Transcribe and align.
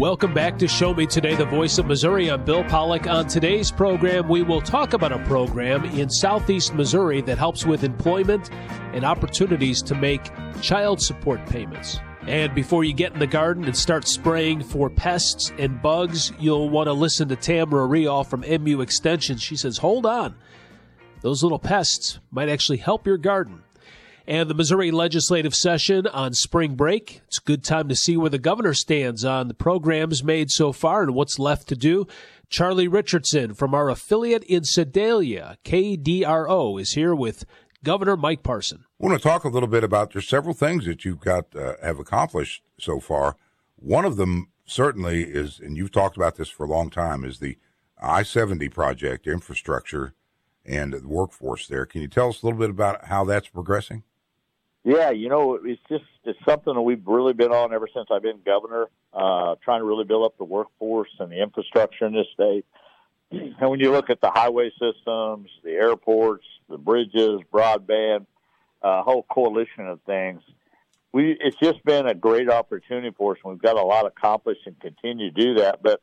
Welcome 0.00 0.32
back 0.32 0.56
to 0.60 0.66
Show 0.66 0.94
Me 0.94 1.04
Today, 1.04 1.34
the 1.34 1.44
voice 1.44 1.76
of 1.76 1.84
Missouri. 1.84 2.30
I'm 2.30 2.42
Bill 2.42 2.64
Pollock. 2.64 3.06
On 3.06 3.26
today's 3.28 3.70
program, 3.70 4.30
we 4.30 4.40
will 4.40 4.62
talk 4.62 4.94
about 4.94 5.12
a 5.12 5.18
program 5.26 5.84
in 5.84 6.08
southeast 6.08 6.72
Missouri 6.72 7.20
that 7.20 7.36
helps 7.36 7.66
with 7.66 7.84
employment 7.84 8.50
and 8.94 9.04
opportunities 9.04 9.82
to 9.82 9.94
make 9.94 10.30
child 10.62 11.02
support 11.02 11.44
payments. 11.44 11.98
And 12.22 12.54
before 12.54 12.82
you 12.82 12.94
get 12.94 13.12
in 13.12 13.18
the 13.18 13.26
garden 13.26 13.64
and 13.64 13.76
start 13.76 14.08
spraying 14.08 14.62
for 14.62 14.88
pests 14.88 15.52
and 15.58 15.82
bugs, 15.82 16.32
you'll 16.38 16.70
want 16.70 16.86
to 16.86 16.94
listen 16.94 17.28
to 17.28 17.36
Tamara 17.36 17.86
Reall 17.86 18.24
from 18.24 18.40
MU 18.40 18.80
Extension. 18.80 19.36
She 19.36 19.54
says, 19.54 19.76
Hold 19.76 20.06
on. 20.06 20.34
Those 21.20 21.42
little 21.42 21.58
pests 21.58 22.20
might 22.30 22.48
actually 22.48 22.78
help 22.78 23.06
your 23.06 23.18
garden 23.18 23.64
and 24.26 24.48
the 24.48 24.54
Missouri 24.54 24.90
legislative 24.90 25.54
session 25.54 26.06
on 26.06 26.34
spring 26.34 26.74
break. 26.74 27.22
It's 27.26 27.38
a 27.38 27.42
good 27.42 27.64
time 27.64 27.88
to 27.88 27.96
see 27.96 28.16
where 28.16 28.30
the 28.30 28.38
governor 28.38 28.74
stands 28.74 29.24
on 29.24 29.48
the 29.48 29.54
programs 29.54 30.24
made 30.24 30.50
so 30.50 30.72
far 30.72 31.02
and 31.02 31.14
what's 31.14 31.38
left 31.38 31.68
to 31.68 31.76
do. 31.76 32.06
Charlie 32.48 32.88
Richardson 32.88 33.54
from 33.54 33.74
our 33.74 33.88
affiliate 33.88 34.44
in 34.44 34.64
Sedalia, 34.64 35.56
KDRO, 35.64 36.80
is 36.80 36.92
here 36.92 37.14
with 37.14 37.44
Governor 37.82 38.16
Mike 38.16 38.42
Parson. 38.42 38.84
I 39.00 39.06
want 39.06 39.20
to 39.20 39.28
talk 39.28 39.44
a 39.44 39.48
little 39.48 39.68
bit 39.68 39.84
about 39.84 40.12
there's 40.12 40.28
several 40.28 40.54
things 40.54 40.84
that 40.84 41.04
you've 41.04 41.20
got 41.20 41.54
uh, 41.56 41.74
have 41.82 41.98
accomplished 41.98 42.62
so 42.78 43.00
far. 43.00 43.36
One 43.76 44.04
of 44.04 44.16
them 44.16 44.48
certainly 44.66 45.22
is, 45.22 45.60
and 45.60 45.76
you've 45.76 45.92
talked 45.92 46.16
about 46.16 46.36
this 46.36 46.48
for 46.48 46.64
a 46.64 46.68
long 46.68 46.90
time, 46.90 47.24
is 47.24 47.38
the 47.38 47.56
I 48.02 48.22
70 48.22 48.68
project 48.68 49.26
infrastructure 49.26 50.14
and 50.64 50.92
the 50.92 51.06
workforce 51.06 51.66
there. 51.66 51.86
Can 51.86 52.02
you 52.02 52.08
tell 52.08 52.28
us 52.28 52.42
a 52.42 52.46
little 52.46 52.60
bit 52.60 52.70
about 52.70 53.06
how 53.06 53.24
that's 53.24 53.48
progressing? 53.48 54.04
Yeah, 54.82 55.10
you 55.10 55.28
know, 55.28 55.58
it's 55.62 55.80
just 55.90 56.04
it's 56.24 56.38
something 56.48 56.72
that 56.72 56.80
we've 56.80 57.06
really 57.06 57.34
been 57.34 57.52
on 57.52 57.74
ever 57.74 57.86
since 57.94 58.08
I've 58.10 58.22
been 58.22 58.40
governor, 58.44 58.86
uh, 59.12 59.56
trying 59.62 59.80
to 59.80 59.84
really 59.84 60.04
build 60.04 60.24
up 60.24 60.38
the 60.38 60.44
workforce 60.44 61.10
and 61.18 61.30
the 61.30 61.42
infrastructure 61.42 62.06
in 62.06 62.14
this 62.14 62.26
state. 62.32 62.64
And 63.30 63.70
when 63.70 63.78
you 63.78 63.92
look 63.92 64.10
at 64.10 64.20
the 64.20 64.30
highway 64.30 64.70
systems, 64.70 65.50
the 65.62 65.70
airports, 65.70 66.44
the 66.68 66.78
bridges, 66.78 67.40
broadband, 67.52 68.26
a 68.82 68.86
uh, 68.86 69.02
whole 69.02 69.24
coalition 69.30 69.86
of 69.86 70.00
things, 70.02 70.40
we 71.12 71.36
it's 71.38 71.56
just 71.62 71.84
been 71.84 72.06
a 72.06 72.14
great 72.14 72.48
opportunity 72.48 73.14
for 73.16 73.32
us. 73.32 73.38
We've 73.44 73.60
got 73.60 73.76
a 73.76 73.82
lot 73.82 74.06
accomplished 74.06 74.62
and 74.66 74.80
continue 74.80 75.30
to 75.30 75.40
do 75.40 75.54
that. 75.56 75.82
But 75.82 76.00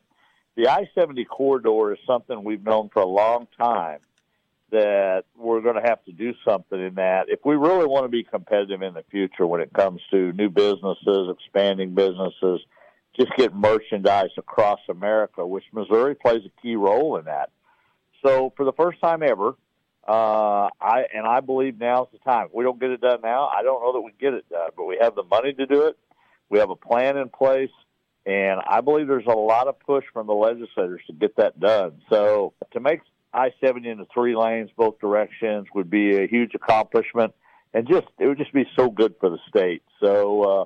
the 0.56 0.68
I 0.68 0.88
seventy 0.94 1.26
corridor 1.26 1.94
is 1.94 2.00
something 2.06 2.44
we've 2.44 2.64
known 2.64 2.90
for 2.90 3.02
a 3.02 3.08
long 3.08 3.48
time 3.58 4.00
that 4.72 5.24
we're 5.36 5.62
going 5.62 5.82
to 5.82 5.88
have 5.88 6.04
to 6.06 6.12
do 6.12 6.34
something 6.46 6.80
in 6.80 6.96
that 6.96 7.30
if 7.30 7.40
we 7.46 7.56
really 7.56 7.86
want 7.86 8.04
to 8.04 8.10
be 8.10 8.24
competitive 8.24 8.82
in 8.82 8.94
the 8.94 9.04
future 9.10 9.48
when 9.48 9.62
it 9.62 9.72
comes 9.74 10.02
to 10.12 10.34
new 10.34 10.50
businesses, 10.50 11.30
expanding 11.30 11.96
businesses, 11.96 12.62
just 13.18 13.32
get 13.38 13.56
merchandise 13.56 14.30
across 14.38 14.80
America, 14.90 15.46
which 15.46 15.64
Missouri 15.72 16.16
plays 16.16 16.42
a 16.46 16.62
key 16.62 16.76
role 16.76 17.18
in 17.18 17.26
that. 17.26 17.50
So 18.26 18.54
for 18.58 18.66
the 18.66 18.74
first 18.74 19.00
time 19.00 19.24
ever, 19.24 19.56
uh, 20.08 20.70
I 20.80 21.06
and 21.14 21.26
I 21.28 21.42
believe 21.42 21.80
now's 21.80 22.08
the 22.12 22.20
time. 22.20 22.48
If 22.48 22.54
we 22.54 22.64
don't 22.64 22.80
get 22.80 22.92
it 22.92 23.02
done 23.02 23.20
now, 23.22 23.48
I 23.48 23.62
don't 23.62 23.82
know 23.82 23.94
that 23.94 24.02
we 24.02 24.12
get 24.20 24.34
it 24.34 24.48
done, 24.50 24.70
but 24.76 24.86
we 24.86 24.98
have 25.02 25.16
the 25.16 25.24
money 25.24 25.54
to 25.54 25.66
do 25.66 25.88
it. 25.88 25.98
We 26.50 26.60
have 26.60 26.70
a 26.70 26.76
plan 26.76 27.18
in 27.18 27.30
place, 27.30 27.72
and 28.26 28.62
I 28.66 28.82
believe 28.82 29.08
there's 29.08 29.26
a 29.28 29.36
lot 29.36 29.68
of 29.68 29.80
push 29.80 30.06
from 30.14 30.28
the 30.28 30.34
legislators 30.34 31.02
to 31.08 31.14
get 31.14 31.36
that 31.38 31.60
done. 31.60 32.02
So 32.10 32.54
to 32.72 32.80
make 32.80 33.02
I 33.38 33.52
seventy 33.64 33.90
into 33.90 34.06
three 34.14 34.36
lanes 34.36 34.72
both 34.76 35.00
directions 35.00 35.68
would 35.76 35.90
be 35.90 36.18
a 36.18 36.28
huge 36.28 36.56
accomplishment, 36.56 37.34
and 37.74 37.88
just 37.88 38.08
it 38.20 38.26
would 38.28 38.40
just 38.40 38.54
be 38.54 38.66
so 38.76 38.90
good 38.90 39.14
for 39.20 39.30
the 39.30 39.38
state. 39.48 39.84
So 40.00 40.44
uh, 40.44 40.66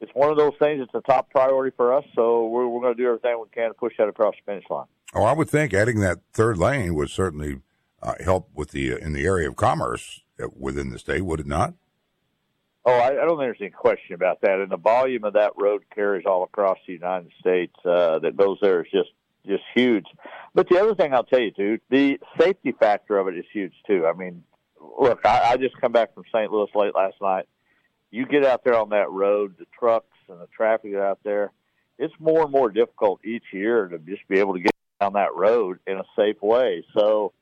it's 0.00 0.12
one 0.14 0.30
of 0.30 0.36
those 0.36 0.52
things. 0.58 0.82
It's 0.82 0.94
a 0.94 1.00
top 1.00 1.30
priority 1.30 1.74
for 1.74 1.94
us. 1.94 2.04
So 2.14 2.46
we're, 2.48 2.68
we're 2.68 2.82
going 2.82 2.96
to 2.96 3.02
do 3.02 3.08
everything 3.08 3.38
we 3.40 3.48
can 3.52 3.68
to 3.70 3.74
push 3.74 3.94
that 3.98 4.08
across 4.08 4.34
the 4.34 4.52
finish 4.52 4.64
line. 4.68 4.86
Oh, 5.14 5.22
I 5.22 5.32
would 5.32 5.48
think 5.48 5.72
adding 5.72 6.00
that 6.00 6.18
third 6.32 6.58
lane 6.58 6.94
would 6.94 7.08
certainly 7.08 7.62
uh, 8.02 8.14
help 8.22 8.50
with 8.54 8.72
the 8.72 8.92
uh, 8.92 8.96
in 8.98 9.14
the 9.14 9.24
area 9.24 9.48
of 9.48 9.56
commerce 9.56 10.20
uh, 10.38 10.48
within 10.54 10.90
the 10.90 10.98
state, 10.98 11.22
would 11.22 11.40
it 11.40 11.46
not? 11.46 11.74
Oh, 12.84 12.92
I, 12.92 13.08
I 13.08 13.24
don't 13.24 13.38
think 13.38 13.40
there's 13.40 13.56
any 13.60 13.70
question 13.70 14.14
about 14.14 14.42
that. 14.42 14.60
And 14.60 14.70
the 14.70 14.76
volume 14.76 15.24
of 15.24 15.32
that 15.32 15.52
road 15.58 15.82
carries 15.94 16.26
all 16.26 16.44
across 16.44 16.78
the 16.86 16.92
United 16.92 17.32
States 17.40 17.74
uh, 17.84 18.18
that 18.20 18.36
goes 18.36 18.58
there 18.60 18.82
is 18.82 18.90
just 18.92 19.08
just 19.46 19.62
huge. 19.74 20.06
But 20.54 20.68
the 20.68 20.80
other 20.80 20.94
thing 20.94 21.12
I'll 21.12 21.24
tell 21.24 21.40
you, 21.40 21.50
too, 21.50 21.78
the 21.90 22.18
safety 22.38 22.72
factor 22.72 23.18
of 23.18 23.28
it 23.28 23.36
is 23.36 23.44
huge 23.52 23.74
too. 23.86 24.06
I 24.06 24.12
mean, 24.12 24.42
look, 24.98 25.20
I, 25.24 25.52
I 25.52 25.56
just 25.56 25.80
come 25.80 25.92
back 25.92 26.14
from 26.14 26.24
St. 26.32 26.50
Louis 26.50 26.70
late 26.74 26.94
last 26.94 27.16
night. 27.20 27.46
You 28.10 28.26
get 28.26 28.44
out 28.44 28.64
there 28.64 28.76
on 28.76 28.90
that 28.90 29.10
road, 29.10 29.56
the 29.58 29.66
trucks 29.78 30.16
and 30.28 30.40
the 30.40 30.46
traffic 30.56 30.94
out 30.94 31.18
there. 31.24 31.52
It's 31.98 32.14
more 32.18 32.42
and 32.42 32.52
more 32.52 32.70
difficult 32.70 33.24
each 33.24 33.44
year 33.52 33.88
to 33.88 33.98
just 33.98 34.26
be 34.28 34.38
able 34.38 34.54
to 34.54 34.60
get 34.60 34.72
down 35.00 35.14
that 35.14 35.34
road 35.34 35.78
in 35.86 35.98
a 35.98 36.04
safe 36.16 36.40
way. 36.42 36.84
So, 36.96 37.32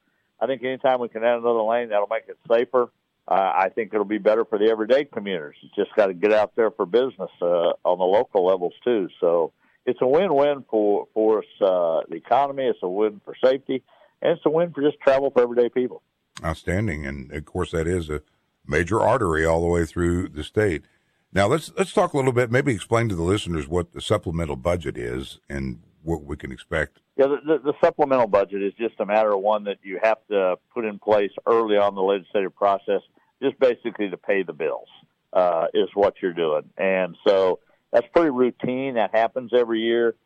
I 0.41 0.47
think 0.47 0.62
anytime 0.62 1.00
we 1.00 1.09
can 1.09 1.25
add 1.25 1.38
another 1.38 1.62
lane, 1.62 1.88
that'll 1.91 2.09
make 2.09 2.25
it 2.28 2.38
safer. 2.50 2.91
Uh, 3.26 3.53
I 3.56 3.70
think 3.70 3.94
it'll 3.94 4.04
be 4.04 4.19
better 4.19 4.44
for 4.44 4.59
the 4.59 4.69
everyday 4.70 5.04
commuters. 5.04 5.56
You 5.62 5.70
just 5.75 5.94
got 5.97 6.06
to 6.06 6.14
get 6.14 6.32
out 6.32 6.54
there 6.56 6.70
for 6.70 6.84
business 6.84 7.31
uh, 7.41 7.72
on 7.84 7.98
the 7.98 8.04
local 8.04 8.44
levels 8.44 8.75
too. 8.84 9.09
So 9.20 9.53
it's 9.86 10.00
a 10.00 10.06
win-win 10.06 10.64
for 10.70 11.06
for 11.14 11.38
us, 11.38 11.44
uh, 11.60 12.00
the 12.08 12.16
economy. 12.16 12.64
It's 12.64 12.78
a 12.82 12.88
win 12.88 13.20
for 13.24 13.34
safety, 13.42 13.82
and 14.22 14.32
it's 14.32 14.46
a 14.46 14.50
win 14.50 14.72
for 14.72 14.82
just 14.82 15.00
travel 15.00 15.30
for 15.30 15.42
everyday 15.42 15.68
people. 15.68 16.02
Outstanding, 16.44 17.06
and 17.06 17.32
of 17.32 17.44
course 17.44 17.70
that 17.72 17.86
is 17.86 18.10
a 18.10 18.22
major 18.66 19.00
artery 19.00 19.44
all 19.44 19.60
the 19.60 19.68
way 19.68 19.84
through 19.84 20.28
the 20.28 20.44
state. 20.44 20.84
Now 21.32 21.46
let's 21.46 21.72
let's 21.76 21.92
talk 21.92 22.12
a 22.12 22.16
little 22.16 22.32
bit. 22.32 22.50
Maybe 22.50 22.72
explain 22.72 23.08
to 23.08 23.14
the 23.14 23.22
listeners 23.22 23.68
what 23.68 23.92
the 23.92 24.00
supplemental 24.00 24.56
budget 24.56 24.96
is 24.96 25.40
and 25.48 25.80
what 26.02 26.24
we 26.24 26.36
can 26.36 26.52
expect. 26.52 27.00
Yeah, 27.16 27.26
the, 27.26 27.36
the, 27.46 27.72
the 27.72 27.74
supplemental 27.82 28.26
budget 28.26 28.62
is 28.62 28.72
just 28.74 29.00
a 29.00 29.06
matter 29.06 29.32
of 29.32 29.40
one 29.40 29.64
that 29.64 29.78
you 29.82 30.00
have 30.02 30.18
to 30.30 30.56
put 30.72 30.84
in 30.84 30.98
place 30.98 31.30
early 31.46 31.76
on 31.76 31.94
the 31.94 32.02
legislative 32.02 32.54
process, 32.54 33.00
just 33.40 33.58
basically 33.58 34.10
to 34.10 34.16
pay 34.16 34.42
the 34.42 34.52
bills. 34.52 34.88
Uh, 35.32 35.66
is 35.74 35.88
what 35.94 36.14
you're 36.22 36.32
doing, 36.32 36.62
and 36.78 37.16
so 37.26 37.58
that's 37.94 38.09
pretty 38.12 38.31
routine. 38.31 38.94
That 38.94 39.15
happens 39.15 39.53
every 39.56 39.81
year. 39.81 40.16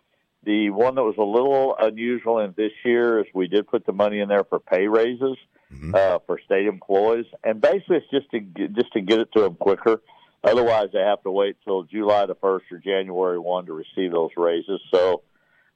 The 0.45 0.71
one 0.71 0.95
that 0.95 1.03
was 1.03 1.17
a 1.19 1.23
little 1.23 1.77
unusual 1.79 2.39
in 2.39 2.55
this 2.56 2.73
year 2.83 3.21
is 3.21 3.27
we 3.34 3.47
did 3.47 3.69
put 3.69 3.84
the 3.84 3.93
money 3.93 4.21
in 4.21 4.29
there 4.29 4.45
for 4.45 4.59
pay 4.59 4.89
raises 4.89 5.37
mm-hmm. 5.71 5.95
uh, 5.95 6.19
for 6.27 6.41
state 6.45 6.67
employees, 6.67 7.27
and 7.45 7.61
basically 7.61 7.99
it's 7.99 8.11
just 8.11 8.31
to 8.31 8.41
get, 8.41 8.73
just 8.73 8.93
to 8.95 9.03
get 9.03 9.21
it 9.21 9.29
to 9.34 9.43
them 9.43 9.55
quicker. 9.56 10.01
Otherwise, 10.43 10.89
they 10.93 11.01
have 11.01 11.23
to 11.25 11.31
wait 11.31 11.56
till 11.65 11.83
July 11.83 12.25
the 12.25 12.37
first 12.37 12.65
or 12.73 12.79
January 12.79 13.39
one 13.39 13.67
to 13.67 13.75
receive 13.75 14.12
those 14.12 14.31
raises. 14.37 14.81
So, 14.95 15.23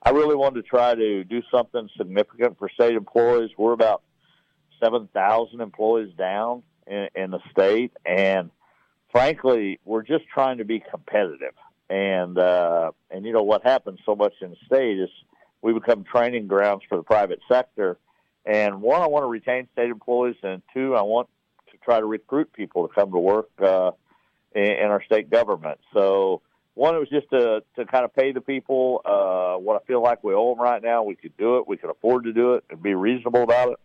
I 0.03 0.11
really 0.11 0.37
wanted 0.37 0.63
to 0.63 0.69
try 0.69 0.95
to 0.95 1.25
do 1.25 1.43
something 1.53 1.89
significant 1.97 2.59
for 2.59 2.71
state 2.71 2.95
employees. 2.95 3.51
We're 3.59 3.73
about 3.73 4.03
seven 4.83 5.09
thousand 5.13 5.61
employees 5.61 6.15
down 6.17 6.63
in, 6.87 7.09
in 7.15 7.31
the 7.33 7.41
state, 7.51 7.93
and 8.07 8.51
frankly, 9.11 9.79
we're 9.85 10.03
just 10.03 10.25
trying 10.33 10.59
to 10.59 10.65
be 10.65 10.83
competitive 10.91 11.55
and 11.93 12.39
uh, 12.39 12.91
and 13.11 13.27
you 13.27 13.33
know 13.33 13.43
what 13.43 13.63
happens 13.65 14.01
so 14.07 14.17
much 14.17 14.33
in 14.41 14.51
the 14.51 14.57
state 14.65 14.99
is 14.99 15.11
we 15.61 15.75
become 15.75 16.05
training 16.05 16.47
grounds 16.47 16.83
for 16.89 16.97
the 16.97 17.03
private 17.03 17.41
sector. 17.51 17.99
And 18.47 18.81
one, 18.81 19.03
I 19.03 19.07
want 19.07 19.25
to 19.25 19.29
retain 19.29 19.69
state 19.73 19.91
employees, 19.91 20.37
and 20.43 20.63
two, 20.73 20.97
I 20.97 21.03
want 21.03 21.29
to 21.71 21.77
try 21.85 22.01
to 22.01 22.07
recruit 22.07 22.53
people 22.55 22.89
to 22.89 22.95
come 22.95 23.13
to 23.13 23.19
work 23.19 23.51
uh, 23.63 23.93
in, 24.55 24.65
in 24.65 24.87
our 24.87 25.03
state 25.05 25.31
government. 25.31 25.79
So 25.93 26.41
one, 26.75 26.97
it 26.97 26.99
was 26.99 27.11
just 27.11 27.29
to 27.31 27.63
to 27.77 27.85
kind 27.85 28.07
of 28.07 28.15
pay 28.15 28.33
the 28.33 28.41
people 28.41 29.03
uh, 29.05 29.61
what 29.61 29.81
I 29.81 29.85
feel 29.85 30.03
like 30.03 30.25
we 30.25 30.33
owe 30.33 30.55
them 30.55 30.65
right 30.65 30.83
now. 30.83 31.03
We 31.03 31.15
could 31.15 31.37
do 31.37 31.59
it, 31.59 31.69
we 31.69 31.77
could 31.77 31.91
afford 31.91 32.25
to 32.25 32.33
do 32.33 32.55
it, 32.55 32.65
and 32.71 32.83
be 32.83 32.95
reasonable 32.95 33.43
about 33.43 33.73
it. 33.73 33.79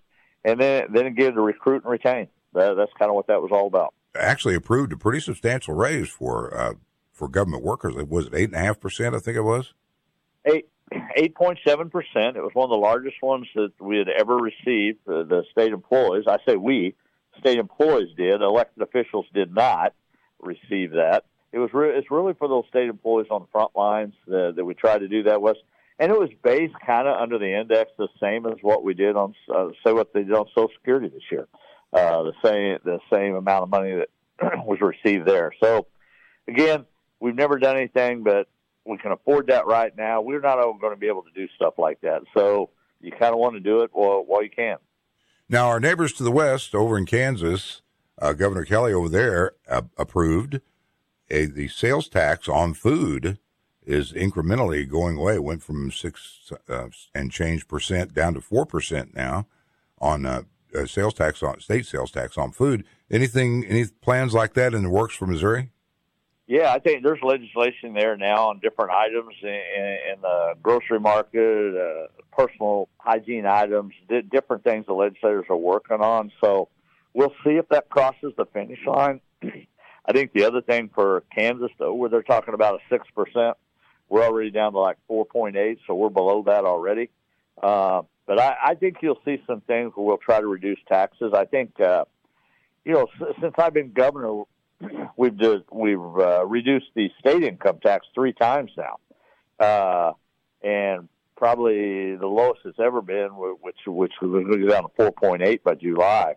And 0.45 0.61
then 0.61 0.93
then 0.93 1.07
again 1.07 1.33
to 1.33 1.41
recruit 1.41 1.83
and 1.83 1.91
retain. 1.91 2.29
That, 2.53 2.75
that's 2.77 2.93
kind 2.97 3.09
of 3.09 3.15
what 3.15 3.27
that 3.27 3.41
was 3.41 3.51
all 3.51 3.67
about. 3.67 3.93
Actually, 4.15 4.55
approved 4.55 4.93
a 4.93 4.97
pretty 4.97 5.19
substantial 5.19 5.73
raise 5.73 6.09
for 6.09 6.57
uh, 6.57 6.73
for 7.17 7.27
government 7.27 7.63
workers. 7.63 7.95
Was 7.95 8.27
it 8.27 8.35
eight 8.35 8.49
and 8.49 8.55
a 8.55 8.59
half 8.59 8.79
percent? 8.79 9.15
I 9.15 9.19
think 9.19 9.37
it 9.37 9.41
was 9.41 9.73
eight. 10.45 10.69
8.7%. 10.91 11.57
It 11.57 12.41
was 12.41 12.51
one 12.53 12.63
of 12.63 12.69
the 12.69 12.77
largest 12.77 13.21
ones 13.21 13.45
that 13.55 13.73
we 13.79 13.97
had 13.97 14.07
ever 14.07 14.37
received, 14.37 14.99
uh, 15.07 15.23
the 15.23 15.43
state 15.51 15.73
employees. 15.73 16.23
I 16.27 16.37
say 16.47 16.55
we, 16.55 16.95
state 17.39 17.57
employees 17.57 18.15
did. 18.15 18.41
Elected 18.41 18.81
officials 18.81 19.25
did 19.33 19.53
not 19.53 19.93
receive 20.39 20.91
that. 20.91 21.25
It 21.51 21.59
was 21.59 21.73
re- 21.73 21.97
it's 21.97 22.09
really 22.11 22.33
for 22.33 22.47
those 22.47 22.65
state 22.69 22.89
employees 22.89 23.27
on 23.31 23.41
the 23.41 23.47
front 23.51 23.75
lines 23.75 24.13
that, 24.27 24.53
that 24.55 24.63
we 24.63 24.75
tried 24.75 24.99
to 24.99 25.07
do 25.07 25.23
that 25.23 25.41
with. 25.41 25.57
And 25.99 26.11
it 26.11 26.17
was 26.17 26.29
based 26.43 26.75
kind 26.85 27.07
of 27.07 27.19
under 27.19 27.39
the 27.39 27.59
index, 27.59 27.91
the 27.97 28.07
same 28.21 28.45
as 28.45 28.57
what 28.61 28.83
we 28.83 28.93
did 28.93 29.15
on, 29.15 29.33
uh, 29.53 29.69
say 29.85 29.91
what 29.91 30.13
they 30.13 30.23
did 30.23 30.33
on 30.33 30.45
Social 30.55 30.69
Security 30.77 31.09
this 31.09 31.23
year. 31.31 31.47
Uh, 31.91 32.23
the 32.23 32.33
same, 32.43 32.77
the 32.83 32.99
same 33.11 33.35
amount 33.35 33.63
of 33.63 33.69
money 33.69 33.95
that 33.95 34.09
was 34.65 34.79
received 34.79 35.25
there. 35.25 35.51
So 35.61 35.87
again, 36.47 36.85
We've 37.19 37.35
never 37.35 37.57
done 37.57 37.75
anything, 37.75 38.23
but 38.23 38.47
we 38.85 38.97
can 38.97 39.11
afford 39.11 39.47
that 39.47 39.65
right 39.67 39.95
now. 39.95 40.21
We're 40.21 40.39
not 40.39 40.57
going 40.79 40.93
to 40.93 40.99
be 40.99 41.07
able 41.07 41.23
to 41.23 41.31
do 41.31 41.47
stuff 41.55 41.73
like 41.77 42.01
that. 42.01 42.21
So 42.33 42.69
you 43.01 43.11
kind 43.11 43.33
of 43.33 43.39
want 43.39 43.55
to 43.55 43.59
do 43.59 43.81
it 43.81 43.91
while, 43.93 44.23
while 44.25 44.43
you 44.43 44.49
can. 44.49 44.77
Now, 45.49 45.67
our 45.67 45.79
neighbors 45.79 46.13
to 46.13 46.23
the 46.23 46.31
west 46.31 46.75
over 46.75 46.97
in 46.97 47.05
Kansas, 47.05 47.81
uh, 48.19 48.33
Governor 48.33 48.65
Kelly 48.65 48.93
over 48.93 49.09
there 49.09 49.53
uh, 49.69 49.83
approved 49.97 50.61
a, 51.29 51.45
the 51.45 51.67
sales 51.67 52.07
tax 52.07 52.47
on 52.47 52.73
food 52.73 53.37
is 53.85 54.11
incrementally 54.11 54.89
going 54.89 55.17
away. 55.17 55.35
It 55.35 55.43
went 55.43 55.63
from 55.63 55.91
six 55.91 56.51
uh, 56.69 56.89
and 57.15 57.31
change 57.31 57.67
percent 57.67 58.13
down 58.13 58.33
to 58.33 58.41
four 58.41 58.65
percent 58.65 59.15
now 59.15 59.47
on 59.99 60.25
uh, 60.25 60.43
sales 60.85 61.13
tax 61.13 61.41
on 61.41 61.59
state 61.61 61.85
sales 61.85 62.11
tax 62.11 62.37
on 62.37 62.51
food. 62.51 62.83
Anything, 63.09 63.65
any 63.65 63.85
plans 63.85 64.33
like 64.33 64.53
that 64.55 64.73
in 64.73 64.83
the 64.83 64.89
works 64.89 65.15
for 65.15 65.25
Missouri? 65.25 65.71
Yeah, 66.47 66.71
I 66.71 66.79
think 66.79 67.03
there's 67.03 67.19
legislation 67.21 67.93
there 67.93 68.15
now 68.15 68.49
on 68.49 68.59
different 68.59 68.91
items 68.91 69.35
in, 69.43 69.49
in 69.49 70.21
the 70.21 70.53
grocery 70.63 70.99
market, 70.99 71.75
uh, 71.75 72.07
personal 72.31 72.87
hygiene 72.99 73.45
items, 73.45 73.93
di- 74.07 74.21
different 74.21 74.63
things 74.63 74.85
the 74.85 74.93
legislators 74.93 75.45
are 75.49 75.57
working 75.57 75.99
on. 75.99 76.31
So 76.41 76.69
we'll 77.13 77.33
see 77.43 77.51
if 77.51 77.67
that 77.69 77.89
crosses 77.89 78.31
the 78.37 78.45
finish 78.45 78.79
line. 78.87 79.19
I 79.43 80.13
think 80.13 80.31
the 80.31 80.45
other 80.45 80.61
thing 80.61 80.89
for 80.95 81.23
Kansas, 81.35 81.71
though, 81.79 81.93
where 81.93 82.09
they're 82.09 82.23
talking 82.23 82.53
about 82.53 82.75
a 82.75 82.79
six 82.89 83.05
percent, 83.13 83.57
we're 84.07 84.23
already 84.23 84.51
down 84.51 84.71
to 84.71 84.79
like 84.79 84.95
four 85.05 85.25
point 85.25 85.57
eight, 85.57 85.79
so 85.85 85.95
we're 85.95 86.07
below 86.07 86.43
that 86.43 86.63
already. 86.63 87.09
Uh, 87.61 88.03
but 88.25 88.39
I, 88.39 88.55
I 88.67 88.75
think 88.75 88.97
you'll 89.01 89.19
see 89.25 89.43
some 89.45 89.59
things 89.61 89.91
where 89.95 90.05
we'll 90.05 90.17
try 90.17 90.39
to 90.39 90.47
reduce 90.47 90.79
taxes. 90.87 91.33
I 91.33 91.43
think, 91.43 91.77
uh, 91.81 92.05
you 92.85 92.93
know, 92.93 93.07
since 93.41 93.53
I've 93.57 93.73
been 93.73 93.91
governor, 93.91 94.43
we've 95.15 95.37
just, 95.37 95.63
we've 95.71 95.99
uh, 95.99 96.45
reduced 96.45 96.87
the 96.95 97.09
state 97.19 97.43
income 97.43 97.79
tax 97.81 98.07
three 98.13 98.33
times 98.33 98.71
now, 98.77 98.97
uh, 99.59 100.13
and 100.61 101.09
probably 101.35 102.15
the 102.15 102.27
lowest 102.27 102.61
it's 102.65 102.79
ever 102.79 103.01
been, 103.01 103.29
which 103.61 103.77
which 103.85 104.13
was 104.21 104.69
down 104.69 104.83
to 104.83 104.89
four 104.95 105.11
point 105.11 105.43
eight 105.43 105.63
by 105.63 105.75
July 105.75 106.33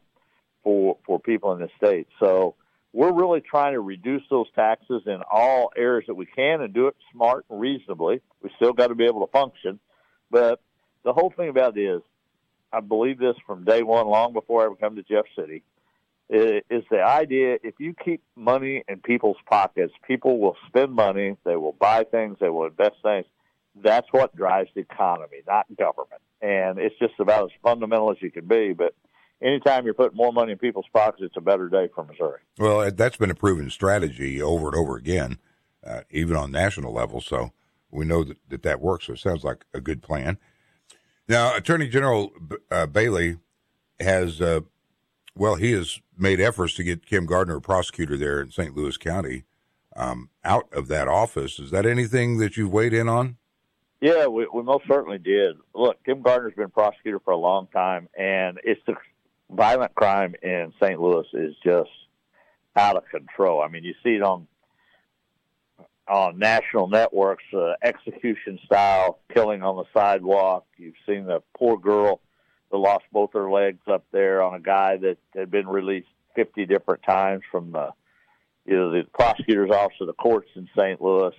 for 0.62 0.98
for 1.06 1.18
people 1.18 1.52
in 1.52 1.60
the 1.60 1.68
state. 1.78 2.06
So 2.18 2.54
we're 2.92 3.12
really 3.12 3.40
trying 3.40 3.72
to 3.74 3.80
reduce 3.80 4.22
those 4.30 4.46
taxes 4.54 5.02
in 5.06 5.22
all 5.30 5.70
areas 5.76 6.06
that 6.08 6.14
we 6.14 6.26
can 6.26 6.60
and 6.60 6.74
do 6.74 6.88
it 6.88 6.96
smart 7.12 7.46
and 7.48 7.60
reasonably. 7.60 8.20
We 8.42 8.50
still 8.56 8.72
got 8.72 8.88
to 8.88 8.94
be 8.94 9.04
able 9.04 9.26
to 9.26 9.32
function, 9.32 9.78
but 10.30 10.60
the 11.02 11.12
whole 11.12 11.32
thing 11.34 11.48
about 11.48 11.78
it 11.78 11.82
is, 11.82 12.02
I 12.72 12.80
believe 12.80 13.18
this 13.18 13.36
from 13.46 13.64
day 13.64 13.82
one, 13.82 14.06
long 14.06 14.32
before 14.32 14.62
I 14.62 14.66
ever 14.66 14.76
come 14.76 14.96
to 14.96 15.02
Jeff 15.02 15.24
City, 15.34 15.62
is 16.30 16.84
the 16.90 17.02
idea 17.02 17.58
if 17.62 17.74
you 17.78 17.94
keep 17.94 18.22
money 18.36 18.84
in 18.88 19.00
people's 19.00 19.36
pockets, 19.46 19.92
people 20.06 20.38
will 20.38 20.56
spend 20.68 20.92
money, 20.92 21.36
they 21.44 21.56
will 21.56 21.72
buy 21.72 22.04
things, 22.04 22.38
they 22.40 22.48
will 22.48 22.66
invest 22.66 22.96
things. 23.02 23.26
That's 23.74 24.06
what 24.12 24.34
drives 24.36 24.70
the 24.74 24.80
economy, 24.80 25.38
not 25.46 25.66
government. 25.76 26.20
And 26.40 26.78
it's 26.78 26.98
just 26.98 27.14
about 27.18 27.44
as 27.44 27.50
fundamental 27.62 28.10
as 28.10 28.16
you 28.20 28.30
can 28.30 28.46
be. 28.46 28.72
But 28.72 28.94
anytime 29.42 29.84
you're 29.84 29.94
putting 29.94 30.16
more 30.16 30.32
money 30.32 30.52
in 30.52 30.58
people's 30.58 30.86
pockets, 30.92 31.22
it's 31.22 31.36
a 31.36 31.40
better 31.40 31.68
day 31.68 31.88
for 31.94 32.04
Missouri. 32.04 32.40
Well, 32.58 32.90
that's 32.90 33.16
been 33.16 33.30
a 33.30 33.34
proven 33.34 33.70
strategy 33.70 34.40
over 34.40 34.68
and 34.68 34.76
over 34.76 34.96
again, 34.96 35.38
uh, 35.84 36.02
even 36.10 36.36
on 36.36 36.50
national 36.50 36.92
level. 36.92 37.20
So 37.20 37.52
we 37.90 38.04
know 38.04 38.24
that, 38.24 38.36
that 38.48 38.62
that 38.62 38.80
works. 38.80 39.06
So 39.06 39.14
it 39.14 39.18
sounds 39.18 39.44
like 39.44 39.64
a 39.74 39.80
good 39.80 40.02
plan. 40.02 40.38
Now, 41.28 41.54
Attorney 41.54 41.88
General 41.88 42.32
uh, 42.70 42.86
Bailey 42.86 43.38
has, 44.00 44.40
uh, 44.40 44.60
well, 45.36 45.54
he 45.54 45.72
has 45.72 46.00
made 46.16 46.40
efforts 46.40 46.74
to 46.74 46.84
get 46.84 47.06
Kim 47.06 47.26
Gardner, 47.26 47.56
a 47.56 47.60
prosecutor 47.60 48.16
there 48.16 48.40
in 48.40 48.50
St. 48.50 48.76
Louis 48.76 48.96
County, 48.96 49.44
um, 49.96 50.30
out 50.44 50.68
of 50.72 50.88
that 50.88 51.08
office. 51.08 51.58
Is 51.58 51.70
that 51.70 51.86
anything 51.86 52.38
that 52.38 52.56
you've 52.56 52.72
weighed 52.72 52.92
in 52.92 53.08
on? 53.08 53.36
Yeah, 54.00 54.26
we, 54.26 54.46
we 54.52 54.62
most 54.62 54.86
certainly 54.88 55.18
did. 55.18 55.56
Look, 55.74 56.02
Kim 56.04 56.22
Gardner's 56.22 56.54
been 56.54 56.70
prosecutor 56.70 57.20
for 57.20 57.32
a 57.32 57.36
long 57.36 57.68
time, 57.72 58.08
and 58.18 58.58
it's 58.64 58.80
the 58.86 58.94
violent 59.50 59.94
crime 59.94 60.34
in 60.42 60.72
St. 60.82 61.00
Louis 61.00 61.26
is 61.34 61.54
just 61.62 61.90
out 62.76 62.96
of 62.96 63.04
control. 63.10 63.60
I 63.60 63.68
mean, 63.68 63.84
you 63.84 63.94
see 64.02 64.16
it 64.16 64.22
on 64.22 64.46
on 66.08 66.38
national 66.38 66.88
networks, 66.88 67.44
uh, 67.54 67.74
execution 67.84 68.58
style 68.64 69.20
killing 69.32 69.62
on 69.62 69.76
the 69.76 69.84
sidewalk. 69.94 70.66
You've 70.76 70.96
seen 71.06 71.24
the 71.24 71.40
poor 71.56 71.78
girl 71.78 72.20
that 72.70 72.76
lost 72.76 73.04
both 73.12 73.32
her 73.34 73.50
legs 73.50 73.80
up 73.86 74.04
there 74.12 74.42
on 74.42 74.54
a 74.54 74.60
guy 74.60 74.96
that 74.98 75.18
had 75.34 75.50
been 75.50 75.66
released 75.66 76.08
50 76.36 76.66
different 76.66 77.02
times 77.02 77.42
from 77.50 77.72
the, 77.72 77.90
you 78.64 78.76
know, 78.76 78.90
the 78.90 79.02
prosecutor's 79.12 79.70
office 79.70 79.96
of 80.00 80.06
the 80.06 80.12
courts 80.12 80.48
in 80.54 80.68
St. 80.78 81.00
Louis. 81.00 81.34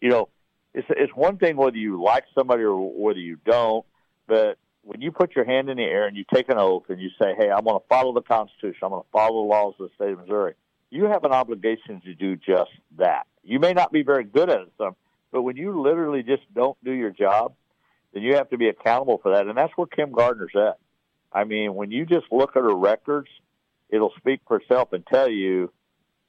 You 0.00 0.10
know, 0.10 0.28
it's, 0.74 0.86
it's 0.90 1.12
one 1.14 1.36
thing 1.36 1.56
whether 1.56 1.76
you 1.76 2.02
like 2.02 2.24
somebody 2.34 2.62
or 2.62 2.76
whether 2.76 3.18
you 3.18 3.36
don't, 3.44 3.84
but 4.26 4.58
when 4.82 5.02
you 5.02 5.12
put 5.12 5.36
your 5.36 5.44
hand 5.44 5.68
in 5.68 5.76
the 5.76 5.82
air 5.82 6.06
and 6.06 6.16
you 6.16 6.24
take 6.32 6.48
an 6.48 6.58
oath 6.58 6.84
and 6.88 7.00
you 7.00 7.10
say, 7.20 7.34
hey, 7.36 7.50
I'm 7.50 7.64
going 7.64 7.78
to 7.78 7.86
follow 7.88 8.14
the 8.14 8.22
Constitution, 8.22 8.78
I'm 8.82 8.90
going 8.90 9.02
to 9.02 9.08
follow 9.12 9.42
the 9.42 9.48
laws 9.48 9.74
of 9.78 9.88
the 9.88 9.94
state 9.94 10.12
of 10.12 10.20
Missouri, 10.20 10.54
you 10.90 11.04
have 11.04 11.24
an 11.24 11.32
obligation 11.32 12.00
to 12.04 12.14
do 12.14 12.36
just 12.36 12.70
that. 12.98 13.26
You 13.44 13.60
may 13.60 13.72
not 13.72 13.92
be 13.92 14.02
very 14.02 14.24
good 14.24 14.48
at 14.48 14.60
it, 14.60 14.72
some, 14.78 14.96
but 15.32 15.42
when 15.42 15.56
you 15.56 15.80
literally 15.80 16.22
just 16.22 16.42
don't 16.54 16.76
do 16.84 16.92
your 16.92 17.10
job, 17.10 17.54
then 18.12 18.22
you 18.22 18.34
have 18.36 18.50
to 18.50 18.58
be 18.58 18.68
accountable 18.68 19.18
for 19.22 19.32
that. 19.32 19.46
And 19.46 19.56
that's 19.56 19.72
where 19.76 19.86
Kim 19.86 20.12
Gardner's 20.12 20.54
at. 20.54 20.78
I 21.32 21.44
mean, 21.44 21.74
when 21.74 21.90
you 21.90 22.06
just 22.06 22.26
look 22.30 22.56
at 22.56 22.62
her 22.62 22.74
records, 22.74 23.28
it'll 23.88 24.12
speak 24.18 24.40
for 24.46 24.58
itself 24.58 24.92
and 24.92 25.06
tell 25.06 25.28
you 25.28 25.72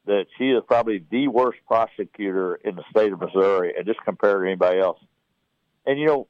that 0.05 0.25
she 0.37 0.45
is 0.49 0.63
probably 0.67 1.03
the 1.09 1.27
worst 1.27 1.59
prosecutor 1.67 2.55
in 2.55 2.75
the 2.75 2.83
state 2.89 3.11
of 3.11 3.19
Missouri, 3.19 3.73
and 3.77 3.85
just 3.85 4.01
compare 4.03 4.39
to 4.39 4.47
anybody 4.47 4.79
else. 4.79 4.99
And 5.85 5.99
you 5.99 6.07
know, 6.07 6.27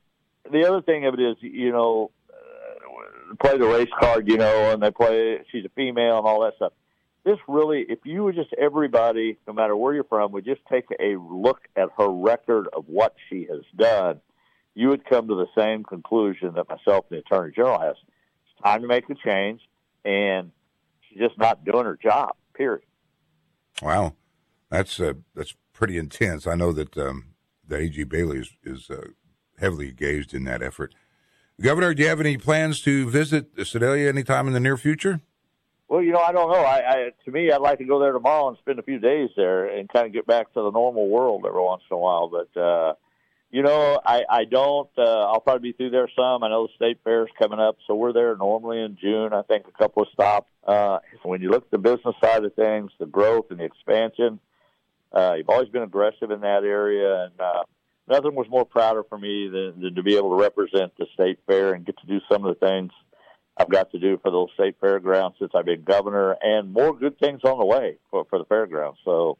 the 0.49 0.67
other 0.67 0.81
thing 0.81 1.05
of 1.05 1.13
it 1.13 1.21
is, 1.21 1.37
you 1.41 1.71
know, 1.71 2.11
uh, 2.29 3.35
play 3.41 3.57
the 3.57 3.67
race 3.67 3.89
card, 3.99 4.27
you 4.27 4.37
know, 4.37 4.71
and 4.71 4.83
they 4.83 4.91
play. 4.91 5.39
She's 5.51 5.65
a 5.65 5.69
female 5.69 6.17
and 6.17 6.27
all 6.27 6.41
that 6.41 6.55
stuff 6.55 6.73
this 7.23 7.37
really, 7.47 7.85
if 7.87 7.99
you 8.03 8.23
would 8.23 8.35
just 8.35 8.53
everybody, 8.57 9.37
no 9.47 9.53
matter 9.53 9.75
where 9.75 9.93
you're 9.93 10.03
from, 10.03 10.31
would 10.31 10.45
just 10.45 10.61
take 10.71 10.85
a 10.99 11.15
look 11.17 11.61
at 11.75 11.89
her 11.97 12.09
record 12.09 12.67
of 12.73 12.85
what 12.87 13.15
she 13.29 13.47
has 13.49 13.61
done, 13.75 14.19
you 14.73 14.89
would 14.89 15.05
come 15.05 15.27
to 15.27 15.35
the 15.35 15.47
same 15.57 15.83
conclusion 15.83 16.53
that 16.55 16.69
myself 16.69 17.05
and 17.09 17.17
the 17.17 17.19
Attorney 17.19 17.53
General 17.55 17.79
has. 17.79 17.95
It's 18.45 18.63
time 18.63 18.81
to 18.81 18.87
make 18.87 19.07
the 19.07 19.15
change, 19.15 19.61
and 20.05 20.51
she's 21.01 21.19
just 21.19 21.37
not 21.37 21.65
doing 21.65 21.85
her 21.85 21.97
job. 22.01 22.35
Period. 22.53 22.83
Wow, 23.81 24.13
that's 24.69 24.99
uh, 24.99 25.13
that's 25.35 25.55
pretty 25.73 25.97
intense. 25.97 26.45
I 26.47 26.55
know 26.55 26.71
that 26.71 26.97
um, 26.97 27.33
that 27.67 27.81
AG 27.81 28.03
Bailey 28.05 28.39
is, 28.39 28.51
is 28.63 28.89
uh, 28.89 29.07
heavily 29.59 29.89
engaged 29.89 30.33
in 30.33 30.43
that 30.45 30.61
effort. 30.61 30.93
Governor, 31.59 31.93
do 31.93 32.03
you 32.03 32.09
have 32.09 32.19
any 32.19 32.37
plans 32.37 32.81
to 32.81 33.09
visit 33.09 33.49
Sedalia 33.65 34.09
anytime 34.09 34.47
in 34.47 34.53
the 34.53 34.59
near 34.59 34.77
future? 34.77 35.21
Well, 35.87 36.01
you 36.01 36.11
know, 36.11 36.19
I 36.19 36.31
don't 36.31 36.49
know. 36.49 36.61
I, 36.61 36.77
I 36.89 37.09
to 37.25 37.31
me, 37.31 37.51
I'd 37.51 37.61
like 37.61 37.79
to 37.79 37.83
go 37.83 37.99
there 37.99 38.13
tomorrow 38.13 38.47
and 38.47 38.57
spend 38.59 38.79
a 38.79 38.83
few 38.83 38.97
days 38.97 39.29
there 39.35 39.67
and 39.67 39.89
kind 39.89 40.07
of 40.07 40.13
get 40.13 40.25
back 40.25 40.53
to 40.53 40.61
the 40.61 40.71
normal 40.71 41.09
world 41.09 41.45
every 41.45 41.61
once 41.61 41.83
in 41.89 41.95
a 41.95 41.99
while. 41.99 42.29
But 42.29 42.59
uh, 42.59 42.93
you 43.51 43.61
know, 43.61 43.99
I 44.05 44.23
I 44.29 44.45
don't. 44.45 44.89
Uh, 44.97 45.29
I'll 45.29 45.41
probably 45.41 45.71
be 45.71 45.77
through 45.77 45.89
there 45.91 46.09
some. 46.15 46.43
I 46.43 46.49
know 46.49 46.67
the 46.67 46.73
state 46.75 46.99
fair 47.03 47.23
is 47.23 47.31
coming 47.37 47.59
up, 47.59 47.77
so 47.85 47.95
we're 47.95 48.13
there 48.13 48.35
normally 48.37 48.81
in 48.81 48.97
June. 48.99 49.33
I 49.33 49.41
think 49.41 49.65
a 49.67 49.77
couple 49.77 50.03
of 50.03 50.09
stops. 50.13 50.49
Uh, 50.65 50.99
when 51.23 51.41
you 51.41 51.49
look 51.49 51.65
at 51.65 51.71
the 51.71 51.77
business 51.77 52.15
side 52.23 52.45
of 52.45 52.53
things, 52.55 52.91
the 52.99 53.05
growth 53.05 53.47
and 53.49 53.59
the 53.59 53.65
expansion, 53.65 54.39
uh, 55.11 55.33
you've 55.37 55.49
always 55.49 55.69
been 55.69 55.83
aggressive 55.83 56.31
in 56.31 56.41
that 56.41 56.63
area, 56.63 57.25
and 57.25 57.41
uh, 57.41 57.63
nothing 58.07 58.35
was 58.35 58.47
more 58.49 58.65
prouder 58.65 59.03
for 59.03 59.17
me 59.17 59.49
than, 59.49 59.81
than 59.81 59.95
to 59.95 60.03
be 60.03 60.15
able 60.15 60.29
to 60.37 60.41
represent 60.41 60.93
the 60.97 61.05
state 61.13 61.39
fair 61.45 61.73
and 61.73 61.85
get 61.85 61.97
to 61.99 62.07
do 62.07 62.19
some 62.31 62.45
of 62.45 62.57
the 62.57 62.65
things 62.65 62.91
I've 63.57 63.69
got 63.69 63.91
to 63.91 63.99
do 63.99 64.17
for 64.21 64.31
those 64.31 64.47
state 64.53 64.75
fairgrounds 64.79 65.37
since 65.39 65.51
I've 65.53 65.65
been 65.65 65.83
governor, 65.83 66.37
and 66.41 66.71
more 66.71 66.95
good 66.97 67.19
things 67.19 67.41
on 67.43 67.59
the 67.59 67.65
way 67.65 67.97
for, 68.09 68.25
for 68.29 68.39
the 68.39 68.45
fairgrounds. 68.45 68.99
So, 69.03 69.37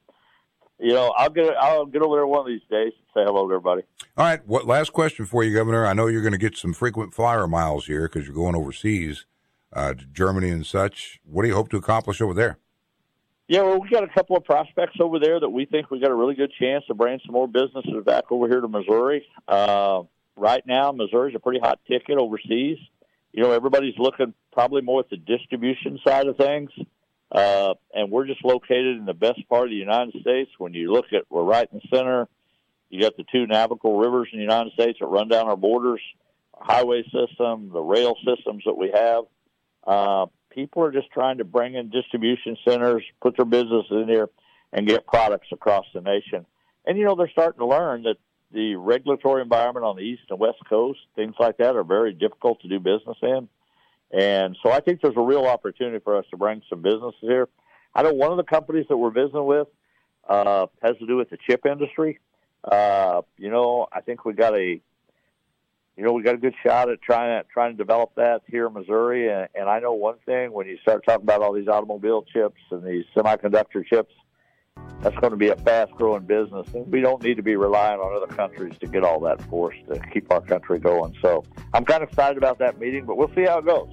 you 0.82 0.94
know, 0.94 1.14
I'll 1.18 1.30
get 1.30 1.56
I'll 1.58 1.86
get 1.86 2.02
over 2.02 2.18
there 2.18 2.28
one 2.28 2.42
of 2.42 2.48
these 2.48 2.62
days 2.70 2.94
and 2.98 3.08
say 3.14 3.24
hello 3.26 3.48
to 3.48 3.56
everybody. 3.56 3.84
All 4.18 4.26
right. 4.26 4.46
What 4.46 4.66
last 4.66 4.94
question 4.94 5.26
for 5.26 5.44
you, 5.44 5.54
Governor? 5.56 5.86
I 5.86 5.94
know 5.94 6.08
you're 6.08 6.22
going 6.22 6.34
to 6.34 6.38
get 6.38 6.58
some 6.58 6.74
frequent 6.74 7.14
flyer 7.14 7.48
miles 7.48 7.86
here 7.86 8.08
because 8.08 8.26
you're 8.26 8.36
going 8.36 8.56
overseas 8.56 9.26
uh, 9.74 9.94
to 9.94 10.06
Germany 10.06 10.50
and 10.50 10.66
such. 10.66 11.20
What 11.24 11.44
do 11.44 11.48
you 11.48 11.56
hope 11.56 11.70
to 11.70 11.78
accomplish 11.78 12.22
over 12.22 12.34
there? 12.34 12.58
Yeah, 13.48 13.64
well, 13.64 13.82
we 13.82 13.90
got 13.90 14.04
a 14.04 14.08
couple 14.08 14.38
of 14.38 14.46
prospects 14.46 14.96
over 15.02 15.20
there 15.20 15.40
that 15.40 15.50
we 15.50 15.66
think 15.66 15.92
we 15.92 16.00
got 16.00 16.12
a 16.12 16.16
really 16.16 16.36
good 16.36 16.54
chance 16.58 16.86
to 16.88 16.94
bring 16.94 17.20
some 17.26 17.34
more 17.34 17.50
businesses 17.50 18.04
back 18.06 18.32
over 18.32 18.48
here 18.48 18.62
to 18.62 18.68
Missouri. 18.68 19.26
Uh, 19.46 20.04
right 20.38 20.66
now, 20.66 20.94
Missouri's 20.94 21.36
a 21.36 21.40
pretty 21.40 21.60
hot 21.60 21.80
ticket 21.86 22.18
overseas 22.18 22.78
you 23.34 23.44
know, 23.44 23.52
everybody's 23.52 23.98
looking 23.98 24.34
probably 24.52 24.82
more 24.82 25.00
at 25.00 25.10
the 25.10 25.18
distribution 25.18 26.00
side 26.06 26.28
of 26.28 26.38
things. 26.38 26.70
Uh, 27.32 27.76
and 27.94 28.12
we're 28.12 28.28
just 28.28 28.44
located 28.44 28.98
in 28.98 29.06
the 29.06 29.14
best 29.14 29.48
part 29.48 29.64
of 29.64 29.70
the 29.70 29.76
United 29.76 30.20
States. 30.22 30.52
When 30.58 30.74
you 30.74 30.92
look 30.92 31.06
at, 31.14 31.24
we're 31.30 31.44
right 31.44 31.68
in 31.72 31.80
the 31.80 31.96
center. 31.96 32.28
You 32.90 33.02
got 33.02 33.16
the 33.16 33.24
two 33.32 33.48
navigable 33.48 33.98
rivers 33.98 34.28
in 34.34 34.40
the 34.40 34.44
United 34.44 34.74
States 34.74 35.00
that 35.00 35.06
run 35.06 35.30
down 35.30 35.48
our 35.48 35.56
borders, 35.56 36.02
our 36.54 36.66
highway 36.66 37.04
system, 37.04 37.70
the 37.72 37.80
rail 37.80 38.16
systems 38.26 38.64
that 38.66 38.78
we 38.78 38.92
have. 38.94 39.24
Uh, 39.88 40.26
people 40.50 40.84
are 40.84 40.92
just 40.92 41.10
trying 41.12 41.38
to 41.38 41.46
bring 41.46 41.76
in 41.76 41.90
distribution 41.90 42.58
centers, 42.68 43.04
put 43.22 43.38
their 43.38 43.46
businesses 43.46 43.92
in 43.92 44.10
here, 44.10 44.30
and 44.74 44.88
get 44.88 45.08
products 45.08 45.48
across 45.54 45.86
the 45.94 46.02
nation. 46.02 46.46
And 46.86 46.98
you 46.98 47.06
know, 47.06 47.16
they're 47.16 47.30
starting 47.30 47.60
to 47.60 47.66
learn 47.66 48.04
that 48.04 48.18
the 48.52 48.76
regulatory 48.76 49.42
environment 49.42 49.86
on 49.86 49.96
the 49.96 50.02
east 50.02 50.24
and 50.30 50.38
west 50.38 50.60
coast, 50.68 51.00
things 51.16 51.36
like 51.40 51.58
that, 51.58 51.78
are 51.78 51.84
very 51.86 52.14
difficult 52.14 52.62
to 52.62 52.68
do 52.68 52.80
business 52.80 53.18
in. 53.22 53.48
And 54.14 54.58
so 54.62 54.72
I 54.72 54.80
think 54.82 55.02
there's 55.02 55.18
a 55.18 55.22
real 55.22 55.46
opportunity 55.46 56.00
for 56.04 56.18
us 56.18 56.26
to 56.32 56.38
bring 56.38 56.62
some 56.70 56.82
businesses 56.82 57.20
here. 57.22 57.48
I 57.96 58.04
know 58.04 58.14
one 58.14 58.32
of 58.32 58.38
the 58.38 58.44
companies 58.44 58.86
that 58.90 58.98
we're 58.98 59.12
visiting 59.12 59.46
with 59.46 59.68
uh, 60.28 60.68
has 60.82 60.98
to 60.98 61.08
do 61.08 61.18
with 61.18 61.30
the 61.30 61.38
chip 61.48 61.66
industry, 61.66 62.20
Uh, 62.64 63.22
you 63.38 63.50
know, 63.50 63.88
I 63.92 64.02
think 64.02 64.24
we 64.26 64.34
got 64.34 64.56
a 64.56 64.80
you 65.98 66.04
know, 66.06 66.14
we 66.14 66.24
got 66.24 66.36
a 66.36 66.38
good 66.38 66.56
shot 66.64 66.90
at 66.90 67.02
trying 67.02 67.42
to 67.42 67.48
trying 67.50 67.72
to 67.74 67.78
develop 67.78 68.16
that 68.16 68.42
here 68.48 68.68
in 68.68 68.74
Missouri. 68.74 69.30
And, 69.30 69.48
and 69.54 69.70
I 69.70 69.80
know 69.80 69.94
one 69.94 70.16
thing: 70.26 70.52
when 70.52 70.68
you 70.68 70.78
start 70.82 71.04
talking 71.06 71.24
about 71.24 71.42
all 71.42 71.54
these 71.54 71.68
automobile 71.68 72.24
chips 72.24 72.62
and 72.72 72.84
these 72.84 73.06
semiconductor 73.16 73.86
chips, 73.86 74.14
that's 75.02 75.16
going 75.18 75.32
to 75.32 75.38
be 75.38 75.50
a 75.50 75.56
fast-growing 75.56 76.24
business, 76.24 76.68
and 76.74 76.92
we 76.92 77.02
don't 77.02 77.22
need 77.22 77.36
to 77.36 77.44
be 77.44 77.56
relying 77.56 78.00
on 78.00 78.16
other 78.16 78.34
countries 78.34 78.74
to 78.80 78.88
get 78.88 79.04
all 79.04 79.20
that 79.22 79.42
for 79.44 79.74
us 79.74 79.80
to 79.90 80.00
keep 80.14 80.32
our 80.32 80.42
country 80.42 80.80
going. 80.80 81.16
So 81.22 81.44
I'm 81.74 81.84
kind 81.84 82.04
of 82.04 82.10
excited 82.10 82.38
about 82.38 82.60
that 82.60 82.80
meeting, 82.80 83.06
but 83.06 83.18
we'll 83.18 83.34
see 83.36 83.44
how 83.44 83.60
it 83.60 83.66
goes. 83.66 83.90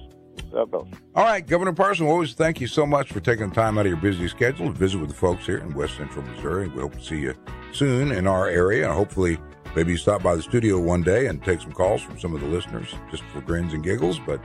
How 0.51 0.63
it. 0.63 0.73
All 0.73 1.23
right, 1.23 1.45
Governor 1.45 1.73
Parson, 1.73 2.05
we 2.05 2.11
always 2.11 2.33
thank 2.33 2.59
you 2.59 2.67
so 2.67 2.85
much 2.85 3.11
for 3.11 3.19
taking 3.19 3.49
the 3.49 3.55
time 3.55 3.77
out 3.77 3.85
of 3.85 3.91
your 3.91 4.01
busy 4.01 4.27
schedule 4.27 4.67
to 4.67 4.73
visit 4.73 4.97
with 4.99 5.09
the 5.09 5.15
folks 5.15 5.45
here 5.45 5.59
in 5.59 5.73
West 5.73 5.97
Central 5.97 6.25
Missouri. 6.25 6.67
We 6.69 6.81
hope 6.81 6.93
to 6.93 7.03
see 7.03 7.19
you 7.19 7.35
soon 7.71 8.11
in 8.11 8.25
our 8.25 8.47
area, 8.47 8.85
and 8.85 8.93
hopefully 8.93 9.37
Maybe 9.75 9.91
you 9.91 9.97
stop 9.97 10.23
by 10.23 10.35
the 10.35 10.41
studio 10.41 10.79
one 10.79 11.03
day 11.03 11.27
and 11.27 11.43
take 11.43 11.61
some 11.61 11.71
calls 11.71 12.01
from 12.01 12.19
some 12.19 12.33
of 12.33 12.41
the 12.41 12.47
listeners 12.47 12.93
just 13.11 13.23
for 13.23 13.41
grins 13.41 13.73
and 13.73 13.83
giggles. 13.83 14.19
But 14.19 14.41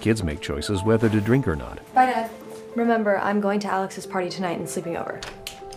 Kids 0.00 0.22
make 0.22 0.40
choices 0.40 0.82
whether 0.82 1.08
to 1.08 1.20
drink 1.20 1.48
or 1.48 1.56
not. 1.56 1.78
Bye, 1.94 2.06
Dad. 2.06 2.30
Remember, 2.76 3.18
I'm 3.18 3.40
going 3.40 3.60
to 3.60 3.68
Alex's 3.68 4.06
party 4.06 4.30
tonight 4.30 4.58
and 4.58 4.68
sleeping 4.68 4.96
over. 4.96 5.20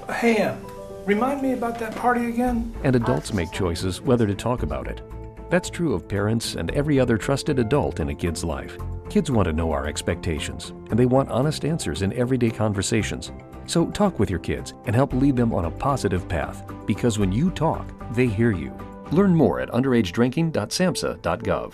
Hey, 0.09 0.37
Em, 0.37 0.57
remind 1.05 1.41
me 1.41 1.53
about 1.53 1.79
that 1.79 1.95
party 1.95 2.27
again? 2.27 2.73
And 2.83 2.95
adults 2.95 3.33
make 3.33 3.51
choices 3.51 4.01
whether 4.01 4.27
to 4.27 4.35
talk 4.35 4.61
about 4.63 4.87
it. 4.87 5.01
That's 5.49 5.69
true 5.69 5.93
of 5.93 6.07
parents 6.07 6.55
and 6.55 6.71
every 6.71 6.99
other 6.99 7.17
trusted 7.17 7.59
adult 7.59 7.99
in 7.99 8.09
a 8.09 8.15
kid's 8.15 8.43
life. 8.43 8.77
Kids 9.09 9.31
want 9.31 9.47
to 9.47 9.53
know 9.53 9.71
our 9.71 9.87
expectations, 9.87 10.69
and 10.89 10.97
they 10.97 11.05
want 11.05 11.29
honest 11.29 11.65
answers 11.65 12.01
in 12.01 12.13
everyday 12.13 12.49
conversations. 12.49 13.31
So 13.65 13.91
talk 13.91 14.19
with 14.19 14.29
your 14.29 14.39
kids 14.39 14.73
and 14.85 14.95
help 14.95 15.13
lead 15.13 15.35
them 15.35 15.53
on 15.53 15.65
a 15.65 15.71
positive 15.71 16.27
path, 16.29 16.63
because 16.85 17.19
when 17.19 17.31
you 17.31 17.51
talk, 17.51 17.85
they 18.13 18.27
hear 18.27 18.51
you. 18.51 18.71
Learn 19.11 19.35
more 19.35 19.59
at 19.59 19.69
underagedrinking.samhsa.gov. 19.71 21.73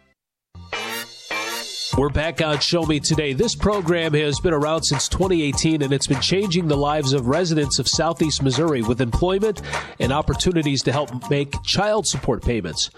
We're 1.97 2.09
back 2.09 2.41
on 2.41 2.57
Show 2.59 2.83
Me 2.83 3.01
Today. 3.01 3.33
This 3.33 3.53
program 3.53 4.13
has 4.13 4.39
been 4.39 4.53
around 4.53 4.83
since 4.83 5.09
2018 5.09 5.81
and 5.81 5.91
it's 5.91 6.07
been 6.07 6.21
changing 6.21 6.69
the 6.69 6.77
lives 6.77 7.11
of 7.11 7.27
residents 7.27 7.79
of 7.79 7.87
Southeast 7.87 8.41
Missouri 8.41 8.81
with 8.81 9.01
employment 9.01 9.61
and 9.99 10.13
opportunities 10.13 10.83
to 10.83 10.93
help 10.93 11.29
make 11.29 11.61
child 11.63 12.07
support 12.07 12.43
payments. 12.43 12.91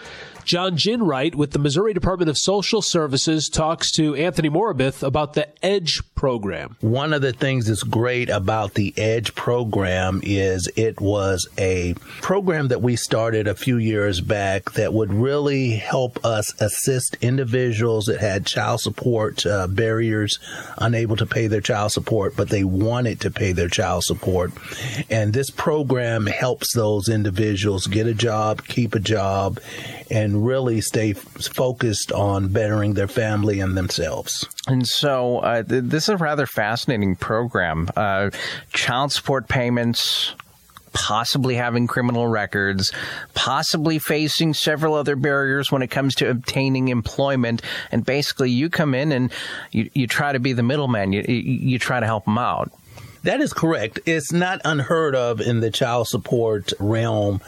John 0.45 0.75
Ginwright 0.75 1.35
with 1.35 1.51
the 1.51 1.59
Missouri 1.59 1.93
Department 1.93 2.29
of 2.29 2.37
Social 2.37 2.81
Services 2.81 3.47
talks 3.47 3.91
to 3.93 4.15
Anthony 4.15 4.49
Morabith 4.49 5.01
about 5.01 5.33
the 5.33 5.47
EDGE 5.65 6.01
program. 6.15 6.75
One 6.81 7.13
of 7.13 7.21
the 7.21 7.33
things 7.33 7.67
that's 7.67 7.83
great 7.83 8.29
about 8.29 8.73
the 8.73 8.93
EDGE 8.97 9.35
program 9.35 10.19
is 10.23 10.69
it 10.75 10.99
was 10.99 11.47
a 11.57 11.93
program 12.21 12.67
that 12.69 12.81
we 12.81 12.95
started 12.95 13.47
a 13.47 13.55
few 13.55 13.77
years 13.77 14.19
back 14.19 14.71
that 14.73 14.93
would 14.93 15.13
really 15.13 15.71
help 15.71 16.23
us 16.25 16.53
assist 16.61 17.15
individuals 17.21 18.05
that 18.05 18.19
had 18.19 18.45
child 18.45 18.81
support 18.81 19.45
uh, 19.45 19.67
barriers, 19.67 20.39
unable 20.77 21.15
to 21.15 21.25
pay 21.25 21.47
their 21.47 21.61
child 21.61 21.91
support, 21.91 22.35
but 22.35 22.49
they 22.49 22.63
wanted 22.63 23.21
to 23.21 23.31
pay 23.31 23.53
their 23.53 23.69
child 23.69 24.03
support. 24.03 24.51
And 25.09 25.33
this 25.33 25.49
program 25.49 26.25
helps 26.25 26.73
those 26.73 27.07
individuals 27.07 27.87
get 27.87 28.07
a 28.07 28.13
job, 28.13 28.65
keep 28.65 28.93
a 28.95 28.99
job, 28.99 29.59
and 30.09 30.32
really 30.37 30.81
stay 30.81 31.13
focused 31.13 32.11
on 32.11 32.49
bettering 32.49 32.93
their 32.93 33.07
family 33.07 33.59
and 33.59 33.77
themselves. 33.77 34.47
And 34.67 34.87
so 34.87 35.39
uh, 35.39 35.63
th- 35.63 35.83
this 35.85 36.03
is 36.03 36.09
a 36.09 36.17
rather 36.17 36.45
fascinating 36.45 37.15
program. 37.15 37.89
Uh, 37.95 38.29
child 38.71 39.11
support 39.11 39.47
payments, 39.47 40.33
possibly 40.93 41.55
having 41.55 41.87
criminal 41.87 42.27
records, 42.27 42.91
possibly 43.33 43.99
facing 43.99 44.53
several 44.53 44.93
other 44.93 45.15
barriers 45.15 45.71
when 45.71 45.81
it 45.81 45.87
comes 45.87 46.15
to 46.15 46.29
obtaining 46.29 46.87
employment. 46.87 47.61
And 47.91 48.05
basically, 48.05 48.51
you 48.51 48.69
come 48.69 48.93
in 48.93 49.11
and 49.11 49.31
you, 49.71 49.89
you 49.93 50.07
try 50.07 50.31
to 50.31 50.39
be 50.39 50.53
the 50.53 50.63
middleman, 50.63 51.13
you, 51.13 51.23
you 51.23 51.79
try 51.79 51.99
to 51.99 52.05
help 52.05 52.25
them 52.25 52.37
out. 52.37 52.71
That 53.23 53.39
is 53.39 53.53
correct. 53.53 54.01
It's 54.05 54.33
not 54.33 54.59
unheard 54.65 55.15
of 55.15 55.39
in 55.39 55.61
the 55.61 55.71
child 55.71 56.09
support 56.09 56.73
realm 56.77 57.41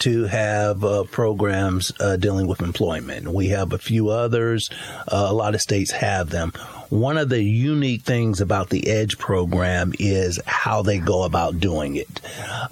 to 0.00 0.24
have 0.24 0.84
uh, 0.84 1.04
programs 1.04 1.92
uh, 2.00 2.16
dealing 2.16 2.46
with 2.46 2.60
employment. 2.60 3.28
We 3.28 3.48
have 3.48 3.72
a 3.72 3.78
few 3.78 4.08
others. 4.08 4.70
Uh, 5.08 5.26
a 5.28 5.32
lot 5.32 5.54
of 5.54 5.60
states 5.60 5.92
have 5.92 6.30
them. 6.30 6.52
One 6.90 7.18
of 7.18 7.28
the 7.28 7.42
unique 7.42 8.02
things 8.02 8.40
about 8.40 8.70
the 8.70 8.88
EDGE 8.88 9.16
program 9.16 9.92
is 10.00 10.40
how 10.44 10.82
they 10.82 10.98
go 10.98 11.22
about 11.22 11.60
doing 11.60 11.94
it. 11.94 12.20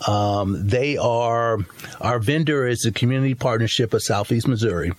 Um, 0.08 0.66
they 0.66 0.96
are, 0.96 1.58
our 2.00 2.18
vendor 2.18 2.66
is 2.66 2.80
the 2.80 2.90
Community 2.90 3.34
Partnership 3.34 3.94
of 3.94 4.02
Southeast 4.02 4.48
Missouri, 4.48 4.92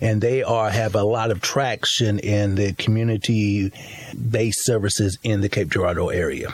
and 0.00 0.20
they 0.20 0.42
are 0.42 0.68
have 0.68 0.96
a 0.96 1.04
lot 1.04 1.30
of 1.30 1.40
traction 1.40 2.18
in 2.18 2.56
the 2.56 2.72
community 2.72 3.72
based 4.30 4.64
services 4.64 5.16
in 5.22 5.42
the 5.42 5.48
Cape 5.48 5.68
Girardeau 5.68 6.08
area. 6.08 6.52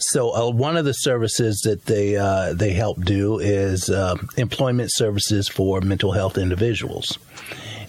So 0.00 0.34
uh, 0.34 0.50
one 0.50 0.76
of 0.76 0.86
the 0.86 0.94
services 0.94 1.60
that 1.60 1.84
they 1.84 2.16
uh, 2.16 2.54
they 2.54 2.72
help 2.72 3.04
do 3.04 3.38
is 3.38 3.90
uh, 3.90 4.16
employment 4.36 4.90
services 4.92 5.48
for 5.48 5.80
mental 5.82 6.12
health 6.12 6.38
individuals. 6.38 7.18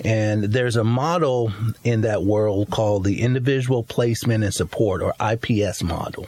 And 0.04 0.46
there's 0.46 0.76
a 0.76 0.84
model 0.84 1.54
in 1.84 2.02
that 2.02 2.24
world 2.24 2.70
called 2.70 3.04
the 3.04 3.22
Individual 3.22 3.84
Placement 3.84 4.44
and 4.44 4.54
Support, 4.54 5.02
or 5.02 5.14
IPS 5.22 5.84
model. 5.84 6.28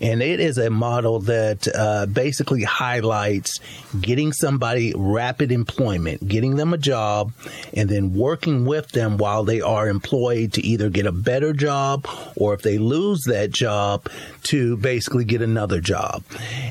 And 0.00 0.22
it 0.22 0.40
is 0.40 0.58
a 0.58 0.70
model 0.70 1.20
that 1.20 1.68
uh, 1.74 2.06
basically 2.06 2.62
highlights 2.62 3.60
getting 4.00 4.32
somebody 4.32 4.92
rapid 4.96 5.52
employment, 5.52 6.26
getting 6.26 6.56
them 6.56 6.72
a 6.72 6.78
job, 6.78 7.32
and 7.72 7.88
then 7.88 8.14
working 8.14 8.64
with 8.64 8.90
them 8.90 9.18
while 9.18 9.44
they 9.44 9.60
are 9.60 9.88
employed 9.88 10.52
to 10.54 10.62
either 10.62 10.90
get 10.90 11.06
a 11.06 11.12
better 11.12 11.52
job 11.52 12.06
or 12.36 12.54
if 12.54 12.62
they 12.62 12.78
lose 12.78 13.22
that 13.24 13.50
job 13.50 14.08
to 14.44 14.76
basically 14.76 15.24
get 15.24 15.42
another 15.42 15.80
job. 15.80 16.22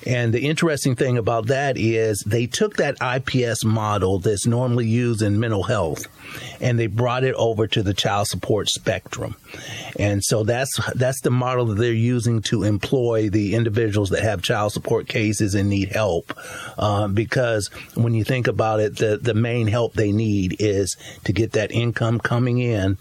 And 0.06 0.34
the 0.34 0.42
interesting 0.42 0.96
thing 0.96 1.18
about 1.18 1.48
that 1.48 1.78
is 1.78 2.24
they 2.26 2.48
took 2.48 2.78
that 2.78 2.98
IPS 3.02 3.64
model 3.64 4.20
that's 4.20 4.46
normally 4.46 4.88
used 4.88 5.22
in 5.22 5.40
mental 5.40 5.64
health 5.64 6.08
and 6.62 6.80
they 6.80 6.88
brought 6.88 7.24
it 7.24 7.36
over 7.36 7.68
to 7.68 7.84
the 7.84 7.94
child 7.94 8.28
support 8.28 8.70
spectrum. 8.70 9.36
And 10.00 10.24
so 10.24 10.44
that's 10.44 10.80
that's 10.96 11.22
the 11.22 11.32
model 11.32 11.66
that 11.68 11.76
they're 11.76 11.94
using 11.94 12.42
to 12.44 12.64
employ 12.64 13.30
the 13.30 13.56
individuals 13.56 14.10
that 14.10 14.24
have 14.24 14.42
child 14.42 14.72
support 14.72 15.08
cases 15.08 15.56
and 15.56 15.70
need 15.70 15.92
help. 15.92 16.34
Um, 16.78 17.14
because 17.14 17.68
when 17.96 18.14
you 18.14 18.24
think 18.24 18.48
about 18.48 18.80
it, 18.80 18.98
the 18.98 19.18
the 19.18 19.34
main 19.34 19.68
help 19.68 19.94
they 19.94 20.12
need 20.12 20.56
is 20.60 20.98
to 21.26 21.34
get 21.34 21.52
that 21.54 21.72
income 21.72 22.20
coming 22.20 22.60
in, 22.60 22.98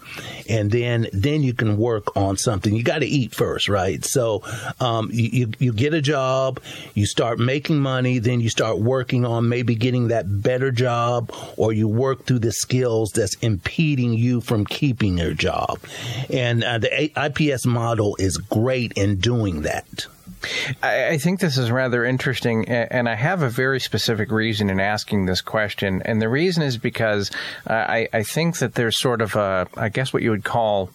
and 0.49 0.71
then 0.71 1.07
then 1.13 1.41
you 1.43 1.53
can 1.53 1.77
work 1.77 2.15
on 2.15 2.37
something. 2.37 2.75
You 2.75 2.83
got 2.83 2.99
to 2.99 3.07
eat 3.07 3.33
first, 3.33 3.69
right? 3.69 4.03
So 4.05 4.43
um, 4.79 5.09
you 5.11 5.51
you 5.59 5.73
get 5.73 5.93
a 5.93 6.01
job, 6.01 6.59
you 6.93 7.05
start 7.05 7.39
making 7.39 7.79
money, 7.79 8.19
then 8.19 8.39
you 8.39 8.49
start 8.49 8.79
working 8.79 9.25
on 9.25 9.49
maybe 9.49 9.75
getting 9.75 10.09
that 10.09 10.41
better 10.41 10.71
job, 10.71 11.31
or 11.57 11.73
you 11.73 11.87
work 11.87 12.25
through 12.25 12.39
the 12.39 12.51
skills 12.51 13.11
that's 13.11 13.35
impeding 13.35 14.13
you 14.13 14.41
from 14.41 14.65
keeping 14.65 15.17
your 15.17 15.33
job. 15.33 15.79
And 16.29 16.42
uh, 16.63 16.79
the 16.79 17.11
IPS 17.15 17.65
model 17.65 18.15
is 18.19 18.37
great 18.37 18.93
in 18.93 19.17
doing 19.17 19.61
that. 19.61 20.07
I, 20.81 21.17
think 21.17 21.39
this 21.39 21.57
is 21.57 21.71
rather 21.71 22.03
interesting, 22.03 22.67
and 22.67 23.07
I 23.07 23.15
have 23.15 23.43
a 23.43 23.49
very 23.49 23.79
specific 23.79 24.31
reason 24.31 24.69
in 24.69 24.79
asking 24.79 25.25
this 25.25 25.41
question. 25.41 26.01
And 26.03 26.21
the 26.21 26.27
reason 26.27 26.63
is 26.63 26.77
because 26.77 27.31
uh, 27.65 27.73
I, 27.73 28.09
I 28.11 28.23
think 28.23 28.57
that 28.57 28.75
there's 28.75 28.99
sort 28.99 29.21
of 29.21 29.35
a, 29.35 29.67
I 29.77 29.89
guess 29.89 30.11
what 30.11 30.21
you 30.21 30.31
would 30.31 30.43
call 30.43 30.89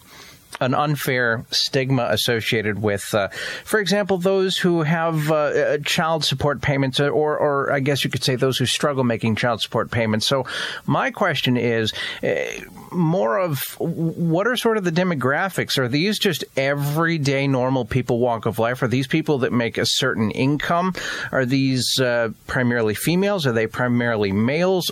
an 0.60 0.74
unfair 0.74 1.44
stigma 1.50 2.08
associated 2.10 2.80
with, 2.82 3.14
uh, 3.14 3.28
for 3.64 3.80
example, 3.80 4.18
those 4.18 4.56
who 4.56 4.82
have 4.82 5.30
uh, 5.30 5.34
uh, 5.34 5.78
child 5.84 6.24
support 6.24 6.60
payments, 6.60 7.00
or, 7.00 7.36
or 7.36 7.72
I 7.72 7.80
guess 7.80 8.04
you 8.04 8.10
could 8.10 8.24
say 8.24 8.36
those 8.36 8.58
who 8.58 8.66
struggle 8.66 9.04
making 9.04 9.36
child 9.36 9.60
support 9.60 9.90
payments. 9.90 10.26
So, 10.26 10.46
my 10.86 11.10
question 11.10 11.56
is 11.56 11.92
uh, 12.22 12.44
more 12.90 13.38
of 13.38 13.62
what 13.78 14.46
are 14.46 14.56
sort 14.56 14.76
of 14.76 14.84
the 14.84 14.92
demographics? 14.92 15.78
Are 15.78 15.88
these 15.88 16.18
just 16.18 16.44
everyday 16.56 17.46
normal 17.46 17.84
people 17.84 18.18
walk 18.18 18.46
of 18.46 18.58
life? 18.58 18.82
Are 18.82 18.88
these 18.88 19.06
people 19.06 19.38
that 19.38 19.52
make 19.52 19.78
a 19.78 19.86
certain 19.86 20.30
income? 20.30 20.94
Are 21.32 21.44
these 21.44 22.00
uh, 22.00 22.30
primarily 22.46 22.94
females? 22.94 23.46
Are 23.46 23.52
they 23.52 23.66
primarily 23.66 24.32
males? 24.32 24.90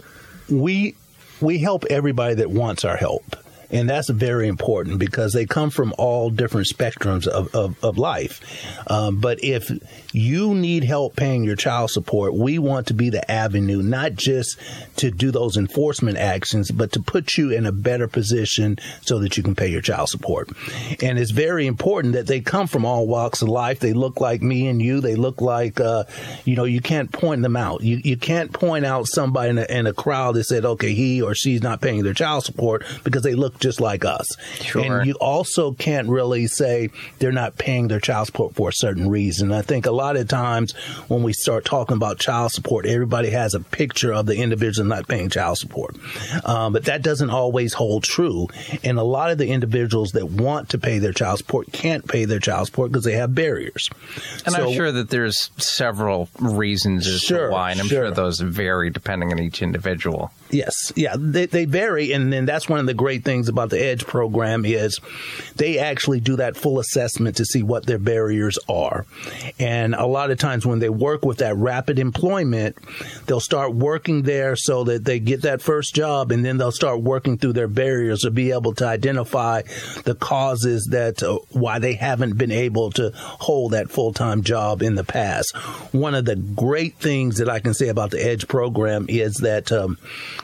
We 0.48 0.94
we 1.40 1.58
help 1.58 1.84
everybody 1.90 2.34
that 2.36 2.50
wants 2.50 2.84
our 2.84 2.96
help. 2.96 3.36
And 3.70 3.88
that's 3.88 4.08
very 4.08 4.48
important 4.48 4.98
because 4.98 5.32
they 5.32 5.46
come 5.46 5.70
from 5.70 5.94
all 5.98 6.30
different 6.30 6.68
spectrums 6.68 7.26
of, 7.26 7.54
of, 7.54 7.82
of 7.84 7.98
life. 7.98 8.40
Um, 8.86 9.20
but 9.20 9.42
if 9.42 9.70
you 10.12 10.54
need 10.54 10.84
help 10.84 11.16
paying 11.16 11.44
your 11.44 11.56
child 11.56 11.90
support, 11.90 12.34
we 12.34 12.58
want 12.58 12.86
to 12.88 12.94
be 12.94 13.10
the 13.10 13.28
avenue, 13.30 13.82
not 13.82 14.14
just 14.14 14.58
to 14.96 15.10
do 15.10 15.30
those 15.30 15.56
enforcement 15.56 16.18
actions, 16.18 16.70
but 16.70 16.92
to 16.92 17.00
put 17.00 17.36
you 17.36 17.50
in 17.50 17.66
a 17.66 17.72
better 17.72 18.08
position 18.08 18.78
so 19.02 19.18
that 19.18 19.36
you 19.36 19.42
can 19.42 19.54
pay 19.54 19.68
your 19.68 19.80
child 19.80 20.08
support. 20.08 20.50
And 21.02 21.18
it's 21.18 21.32
very 21.32 21.66
important 21.66 22.14
that 22.14 22.26
they 22.26 22.40
come 22.40 22.66
from 22.66 22.84
all 22.84 23.06
walks 23.06 23.42
of 23.42 23.48
life. 23.48 23.80
They 23.80 23.92
look 23.92 24.20
like 24.20 24.42
me 24.42 24.68
and 24.68 24.80
you. 24.80 25.00
They 25.00 25.16
look 25.16 25.40
like, 25.40 25.80
uh, 25.80 26.04
you 26.44 26.56
know, 26.56 26.64
you 26.64 26.80
can't 26.80 27.10
point 27.12 27.42
them 27.42 27.56
out. 27.56 27.82
You, 27.82 28.00
you 28.02 28.16
can't 28.16 28.52
point 28.52 28.84
out 28.84 29.06
somebody 29.06 29.50
in 29.50 29.58
a, 29.58 29.64
in 29.64 29.86
a 29.86 29.92
crowd 29.92 30.36
that 30.36 30.44
said, 30.44 30.64
okay, 30.64 30.94
he 30.94 31.20
or 31.20 31.34
she's 31.34 31.62
not 31.62 31.80
paying 31.80 32.02
their 32.02 32.14
child 32.14 32.44
support 32.44 32.84
because 33.04 33.22
they 33.22 33.34
look 33.34 33.55
just 33.60 33.80
like 33.80 34.04
us. 34.04 34.36
Sure. 34.60 35.00
And 35.00 35.06
you 35.06 35.14
also 35.14 35.72
can't 35.72 36.08
really 36.08 36.46
say 36.46 36.90
they're 37.18 37.32
not 37.32 37.56
paying 37.56 37.88
their 37.88 38.00
child 38.00 38.26
support 38.26 38.54
for 38.54 38.68
a 38.68 38.72
certain 38.72 39.08
reason. 39.08 39.52
I 39.52 39.62
think 39.62 39.86
a 39.86 39.90
lot 39.90 40.16
of 40.16 40.28
times 40.28 40.72
when 41.08 41.22
we 41.22 41.32
start 41.32 41.64
talking 41.64 41.96
about 41.96 42.18
child 42.18 42.52
support, 42.52 42.86
everybody 42.86 43.30
has 43.30 43.54
a 43.54 43.60
picture 43.60 44.12
of 44.12 44.26
the 44.26 44.36
individual 44.36 44.86
not 44.88 45.08
paying 45.08 45.30
child 45.30 45.58
support. 45.58 45.96
Um, 46.44 46.72
but 46.72 46.84
that 46.84 47.02
doesn't 47.02 47.30
always 47.30 47.72
hold 47.72 48.04
true. 48.04 48.48
And 48.84 48.98
a 48.98 49.04
lot 49.04 49.30
of 49.30 49.38
the 49.38 49.48
individuals 49.48 50.12
that 50.12 50.26
want 50.26 50.70
to 50.70 50.78
pay 50.78 50.98
their 50.98 51.12
child 51.12 51.38
support 51.38 51.72
can't 51.72 52.06
pay 52.06 52.24
their 52.24 52.40
child 52.40 52.66
support 52.66 52.92
because 52.92 53.04
they 53.04 53.14
have 53.14 53.34
barriers. 53.34 53.88
And 54.44 54.54
so, 54.54 54.68
I'm 54.68 54.74
sure 54.74 54.92
that 54.92 55.10
there's 55.10 55.50
several 55.56 56.28
reasons 56.40 57.06
as 57.06 57.20
sure, 57.20 57.48
to 57.48 57.52
why, 57.52 57.70
and 57.72 57.80
I'm 57.80 57.86
sure. 57.86 58.06
sure 58.06 58.10
those 58.10 58.40
vary 58.40 58.90
depending 58.90 59.32
on 59.32 59.38
each 59.38 59.62
individual. 59.62 60.32
Yes, 60.50 60.92
yeah, 60.94 61.16
they, 61.18 61.46
they 61.46 61.64
vary, 61.64 62.12
and 62.12 62.32
then 62.32 62.46
that's 62.46 62.68
one 62.68 62.78
of 62.78 62.86
the 62.86 62.94
great 62.94 63.24
things 63.24 63.48
about 63.48 63.70
the 63.70 63.84
Edge 63.84 64.06
program 64.06 64.64
is 64.64 65.00
they 65.56 65.78
actually 65.78 66.20
do 66.20 66.36
that 66.36 66.56
full 66.56 66.78
assessment 66.78 67.36
to 67.36 67.44
see 67.44 67.64
what 67.64 67.86
their 67.86 67.98
barriers 67.98 68.56
are, 68.68 69.06
and 69.58 69.94
a 69.94 70.06
lot 70.06 70.30
of 70.30 70.38
times 70.38 70.64
when 70.64 70.78
they 70.78 70.88
work 70.88 71.24
with 71.24 71.38
that 71.38 71.56
rapid 71.56 71.98
employment, 71.98 72.76
they'll 73.26 73.40
start 73.40 73.74
working 73.74 74.22
there 74.22 74.54
so 74.54 74.84
that 74.84 75.04
they 75.04 75.18
get 75.18 75.42
that 75.42 75.62
first 75.62 75.96
job, 75.96 76.30
and 76.30 76.44
then 76.44 76.58
they'll 76.58 76.70
start 76.70 77.02
working 77.02 77.38
through 77.38 77.54
their 77.54 77.68
barriers 77.68 78.20
to 78.20 78.30
be 78.30 78.52
able 78.52 78.72
to 78.74 78.86
identify 78.86 79.62
the 80.04 80.14
causes 80.14 80.86
that 80.92 81.24
uh, 81.24 81.38
why 81.50 81.80
they 81.80 81.94
haven't 81.94 82.38
been 82.38 82.52
able 82.52 82.90
to 82.92 83.10
hold 83.14 83.72
that 83.72 83.90
full 83.90 84.12
time 84.12 84.42
job 84.44 84.80
in 84.80 84.94
the 84.94 85.04
past. 85.04 85.56
One 85.92 86.14
of 86.14 86.24
the 86.24 86.36
great 86.36 86.94
things 86.98 87.38
that 87.38 87.48
I 87.48 87.58
can 87.58 87.74
say 87.74 87.88
about 87.88 88.12
the 88.12 88.24
Edge 88.24 88.46
program 88.46 89.06
is 89.08 89.34
that. 89.38 89.72
Um, 89.72 89.98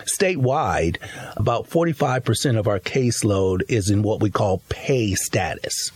Statewide, 0.07 0.97
about 1.37 1.69
45% 1.69 2.59
of 2.59 2.69
our 2.69 2.79
caseload 2.79 3.62
is 3.69 3.91
in 3.91 4.03
what 4.03 4.21
we 4.21 4.31
call 4.31 4.62
pay 4.69 5.15
status. 5.15 5.91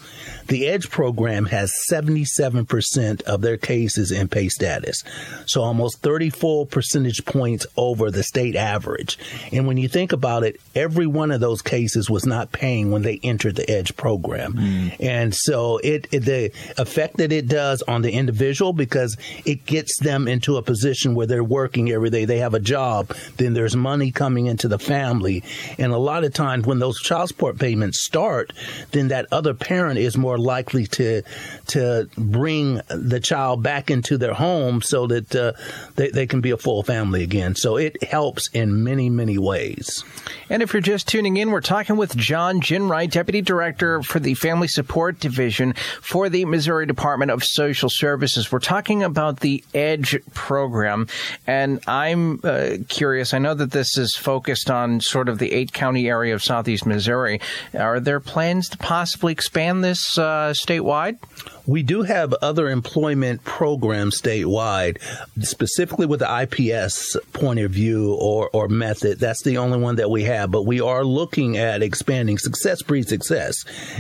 The 0.49 0.69
EDGE 0.69 0.91
program 0.91 1.47
has 1.47 1.73
77% 1.91 3.23
of 3.23 3.41
their 3.41 3.57
cases 3.57 4.13
in 4.13 4.29
pay 4.29 4.49
status. 4.49 5.03
So 5.47 5.63
almost 5.63 6.03
34 6.03 6.67
percentage 6.67 7.25
points 7.25 7.67
over 7.77 8.11
the 8.11 8.23
state 8.23 8.55
average. 8.55 9.19
And 9.53 9.67
when 9.67 9.77
you 9.77 9.89
think 9.89 10.13
about 10.13 10.45
it, 10.45 10.61
every 10.75 11.07
one 11.07 11.31
of 11.31 11.41
those 11.41 11.63
cases 11.63 12.09
was 12.09 12.27
not 12.27 12.53
paying 12.53 12.91
when 12.91 13.03
they 13.03 13.19
entered 13.23 13.57
the 13.57 13.69
EDGE 13.69 13.97
program. 13.97 14.55
Mm. 14.55 14.97
And 15.01 15.35
so 15.35 15.79
it, 15.79 16.07
it, 16.13 16.21
the 16.21 16.53
effect 16.79 17.17
that 17.17 17.33
it 17.33 17.49
does 17.49 17.83
on 17.83 18.03
the 18.03 18.13
individual 18.13 18.73
because 18.73 19.17
it 19.45 19.67
gets 19.67 19.99
them 19.99 20.29
into 20.29 20.57
a 20.57 20.63
position 20.63 21.15
where 21.15 21.27
they're 21.27 21.45
working 21.45 21.91
every 21.91 22.11
day, 22.11 22.25
they 22.25 22.39
have 22.39 22.55
a 22.55 22.61
job, 22.61 23.15
then 23.37 23.55
there's 23.55 23.75
money 23.75 23.96
coming 24.13 24.47
into 24.47 24.69
the 24.69 24.79
family. 24.79 25.43
And 25.79 25.93
a 25.93 25.99
lot 25.99 26.25
of 26.25 26.33
times 26.33 26.67
when 26.67 26.79
those 26.79 27.01
child 27.01 27.29
support 27.29 27.59
payments 27.59 28.05
start, 28.05 28.53
then 28.93 29.09
that 29.09 29.27
other 29.33 29.55
parent 29.55 29.99
is 29.99 30.17
more 30.17 30.39
likely 30.39 30.87
to 30.87 31.23
to 31.69 32.09
bring 32.17 32.81
the 32.89 33.21
child 33.21 33.63
back 33.63 33.91
into 33.91 34.19
their 34.19 34.35
home 34.35 34.83
so 34.83 35.07
that 35.07 35.35
uh, 35.35 35.53
they, 35.97 36.11
they 36.11 36.27
can 36.27 36.41
be 36.41 36.51
a 36.51 36.57
full 36.57 36.83
family 36.83 37.23
again. 37.23 37.55
So 37.55 37.77
it 37.77 38.03
helps 38.03 38.49
in 38.53 38.85
many, 38.85 39.11
many 39.11 39.39
ways. 39.39 40.05
And 40.49 40.63
if 40.63 40.73
you're 40.73 40.83
just 40.83 41.09
tuning 41.09 41.37
in, 41.37 41.51
we're 41.51 41.61
talking 41.61 41.97
with 41.97 42.17
John 42.17 42.61
Ginwright, 42.61 43.11
Deputy 43.11 43.43
Director 43.43 44.03
for 44.03 44.21
the 44.21 44.35
Family 44.35 44.69
Support 44.69 45.21
Division 45.21 45.75
for 46.01 46.29
the 46.29 46.45
Missouri 46.45 46.87
Department 46.87 47.31
of 47.31 47.43
Social 47.45 47.89
Services. 47.89 48.51
We're 48.51 48.59
talking 48.59 49.03
about 49.03 49.41
the 49.41 49.65
EDGE 49.75 50.19
program, 50.35 51.09
and 51.47 51.81
I'm 51.87 52.41
uh, 52.45 52.79
curious. 52.89 53.35
I 53.35 53.39
know 53.39 53.55
that 53.55 53.73
this 53.73 53.86
this 53.87 53.99
is 53.99 54.17
focused 54.17 54.69
on 54.69 55.01
sort 55.01 55.29
of 55.29 55.39
the 55.39 55.53
eight 55.53 55.73
county 55.73 56.09
area 56.09 56.35
of 56.35 56.43
southeast 56.43 56.87
Missouri. 56.87 57.41
Are 57.73 58.01
there 58.01 58.19
plans 58.19 58.69
to 58.71 58.79
possibly 58.79 59.33
expand 59.33 59.85
this 59.85 60.19
uh, 60.19 60.53
statewide? 60.53 61.19
We 61.67 61.85
do 61.85 62.03
have 62.03 62.35
other 62.43 62.69
employment 62.69 63.45
programs 63.45 64.21
statewide, 64.21 64.99
specifically 65.41 66.07
with 66.07 66.21
the 66.21 66.43
IPS 66.43 67.17
point 67.33 67.61
of 67.61 67.71
view 67.71 68.15
or, 68.15 68.51
or 68.53 68.69
method. 68.69 69.21
That's 69.21 69.43
the 69.43 69.59
only 69.59 69.79
one 69.79 69.97
that 69.97 70.11
we 70.11 70.25
have, 70.25 70.51
but 70.51 70.63
we 70.63 70.81
are 70.81 71.05
looking 71.05 71.57
at 71.57 71.83
expanding 71.83 72.39
Success 72.39 72.83
Breeds 72.83 73.09
Success. 73.09 73.55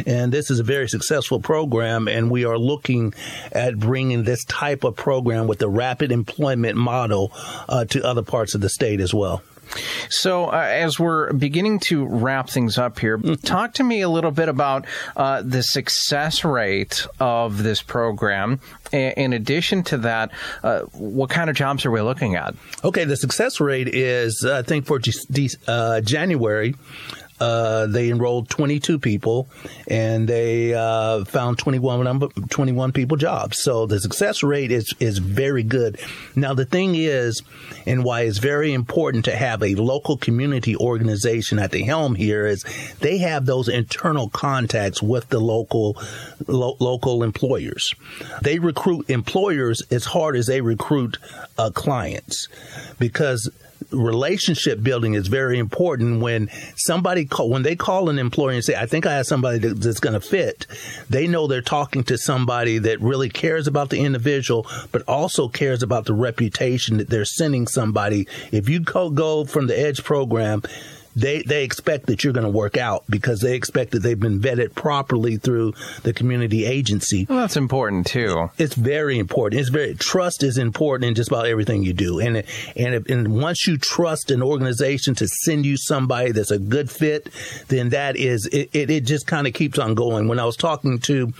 And 0.04 0.32
this 0.32 0.50
is 0.50 0.58
a 0.58 0.64
very 0.64 0.88
successful 0.88 1.40
program, 1.40 2.08
and 2.08 2.28
we 2.28 2.44
are 2.44 2.58
looking 2.58 3.14
at 3.52 3.78
bringing 3.78 4.24
this 4.24 4.44
type 4.44 4.82
of 4.82 4.96
program 4.96 5.46
with 5.46 5.60
the 5.60 5.68
rapid 5.68 6.10
employment 6.10 6.76
model 6.76 7.30
uh, 7.68 7.84
to 7.86 8.04
other 8.04 8.22
parts 8.22 8.56
of 8.56 8.60
the 8.60 8.68
state 8.68 9.00
as 9.00 9.14
well. 9.14 9.42
So, 10.08 10.46
uh, 10.46 10.56
as 10.56 10.98
we're 10.98 11.32
beginning 11.32 11.80
to 11.80 12.06
wrap 12.06 12.48
things 12.48 12.78
up 12.78 12.98
here, 12.98 13.18
talk 13.42 13.74
to 13.74 13.84
me 13.84 14.00
a 14.02 14.08
little 14.08 14.30
bit 14.30 14.48
about 14.48 14.86
uh, 15.16 15.42
the 15.42 15.62
success 15.62 16.44
rate 16.44 17.06
of 17.20 17.62
this 17.62 17.82
program. 17.82 18.60
In 18.92 19.32
addition 19.32 19.82
to 19.84 19.98
that, 19.98 20.30
uh, 20.62 20.82
what 20.92 21.30
kind 21.30 21.50
of 21.50 21.56
jobs 21.56 21.84
are 21.84 21.90
we 21.90 22.00
looking 22.00 22.36
at? 22.36 22.54
Okay, 22.84 23.04
the 23.04 23.16
success 23.16 23.60
rate 23.60 23.88
is, 23.88 24.44
I 24.48 24.62
think, 24.62 24.86
for 24.86 25.00
uh, 25.66 26.00
January. 26.00 26.74
Uh, 27.38 27.86
they 27.86 28.08
enrolled 28.10 28.48
22 28.48 28.98
people 28.98 29.48
and 29.88 30.28
they 30.28 30.72
uh, 30.72 31.24
found 31.24 31.58
21 31.58 32.02
number, 32.04 32.28
21 32.50 32.92
people 32.92 33.16
jobs. 33.16 33.62
So 33.62 33.86
the 33.86 34.00
success 34.00 34.42
rate 34.42 34.72
is 34.72 34.94
is 35.00 35.18
very 35.18 35.62
good. 35.62 36.00
Now 36.34 36.54
the 36.54 36.64
thing 36.64 36.94
is, 36.94 37.42
and 37.86 38.04
why 38.04 38.22
it's 38.22 38.38
very 38.38 38.72
important 38.72 39.24
to 39.26 39.36
have 39.36 39.62
a 39.62 39.74
local 39.74 40.16
community 40.16 40.76
organization 40.76 41.58
at 41.58 41.72
the 41.72 41.82
helm 41.82 42.14
here 42.14 42.46
is 42.46 42.64
they 43.00 43.18
have 43.18 43.46
those 43.46 43.68
internal 43.68 44.28
contacts 44.28 45.02
with 45.02 45.28
the 45.28 45.40
local 45.40 45.96
lo- 46.46 46.76
local 46.80 47.22
employers. 47.22 47.94
They 48.42 48.58
recruit 48.58 49.10
employers 49.10 49.82
as 49.90 50.06
hard 50.06 50.36
as 50.36 50.46
they 50.46 50.60
recruit 50.60 51.18
uh, 51.58 51.70
clients 51.70 52.48
because 52.98 53.50
relationship 53.90 54.82
building 54.82 55.14
is 55.14 55.28
very 55.28 55.58
important 55.58 56.20
when 56.20 56.48
somebody 56.76 57.24
call, 57.24 57.48
when 57.48 57.62
they 57.62 57.76
call 57.76 58.08
an 58.08 58.18
employer 58.18 58.52
and 58.52 58.64
say 58.64 58.74
i 58.74 58.86
think 58.86 59.06
i 59.06 59.14
have 59.14 59.26
somebody 59.26 59.58
that's 59.58 60.00
going 60.00 60.12
to 60.12 60.20
fit 60.20 60.66
they 61.08 61.26
know 61.26 61.46
they're 61.46 61.62
talking 61.62 62.02
to 62.02 62.18
somebody 62.18 62.78
that 62.78 63.00
really 63.00 63.28
cares 63.28 63.66
about 63.66 63.90
the 63.90 64.00
individual 64.00 64.66
but 64.90 65.02
also 65.02 65.48
cares 65.48 65.82
about 65.82 66.04
the 66.04 66.14
reputation 66.14 66.96
that 66.98 67.08
they're 67.08 67.24
sending 67.24 67.66
somebody. 67.66 68.26
If 68.52 68.68
you 68.68 68.80
go, 68.80 69.10
go 69.10 69.44
from 69.44 69.66
the 69.66 69.78
edge 69.78 70.04
program 70.04 70.62
they 71.16 71.42
they 71.42 71.64
expect 71.64 72.06
that 72.06 72.22
you're 72.22 72.34
going 72.34 72.44
to 72.44 72.50
work 72.50 72.76
out 72.76 73.04
because 73.08 73.40
they 73.40 73.56
expect 73.56 73.92
that 73.92 74.00
they've 74.00 74.20
been 74.20 74.38
vetted 74.38 74.74
properly 74.74 75.38
through 75.38 75.72
the 76.02 76.12
community 76.12 76.66
agency. 76.66 77.26
Well, 77.28 77.38
that's 77.38 77.56
important 77.56 78.06
too. 78.06 78.50
It's 78.58 78.74
very 78.74 79.18
important. 79.18 79.60
It's 79.60 79.70
very 79.70 79.94
trust 79.94 80.42
is 80.42 80.58
important 80.58 81.08
in 81.08 81.14
just 81.14 81.30
about 81.30 81.46
everything 81.46 81.82
you 81.82 81.94
do. 81.94 82.20
And 82.20 82.44
and 82.76 83.08
and 83.08 83.40
once 83.40 83.66
you 83.66 83.78
trust 83.78 84.30
an 84.30 84.42
organization 84.42 85.14
to 85.16 85.26
send 85.26 85.64
you 85.64 85.76
somebody 85.78 86.32
that's 86.32 86.50
a 86.50 86.58
good 86.58 86.90
fit, 86.90 87.30
then 87.68 87.88
that 87.90 88.16
is 88.16 88.46
it. 88.46 88.70
It, 88.72 88.90
it 88.90 89.06
just 89.06 89.26
kind 89.26 89.46
of 89.46 89.54
keeps 89.54 89.78
on 89.78 89.94
going. 89.94 90.28
When 90.28 90.38
I 90.38 90.44
was 90.44 90.56
talking 90.56 90.98
to 91.00 91.32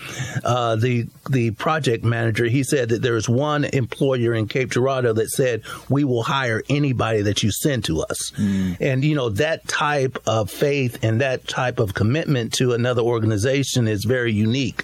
uh, 0.43 0.75
the 0.75 1.07
the 1.29 1.51
project 1.51 2.03
manager, 2.03 2.45
he 2.45 2.63
said 2.63 2.89
that 2.89 3.03
there's 3.03 3.29
one 3.29 3.65
employer 3.65 4.33
in 4.33 4.47
Cape 4.47 4.71
Girardeau 4.71 5.13
that 5.13 5.29
said 5.29 5.61
we 5.87 6.03
will 6.03 6.23
hire 6.23 6.63
anybody 6.67 7.21
that 7.21 7.43
you 7.43 7.51
send 7.51 7.85
to 7.85 8.01
us, 8.01 8.31
mm. 8.31 8.77
and 8.79 9.03
you 9.03 9.15
know 9.15 9.29
that 9.29 9.66
type 9.67 10.17
of 10.25 10.49
faith 10.49 11.03
and 11.03 11.21
that 11.21 11.47
type 11.47 11.79
of 11.79 11.93
commitment 11.93 12.53
to 12.53 12.73
another 12.73 13.01
organization 13.01 13.87
is 13.87 14.03
very 14.05 14.31
unique. 14.31 14.83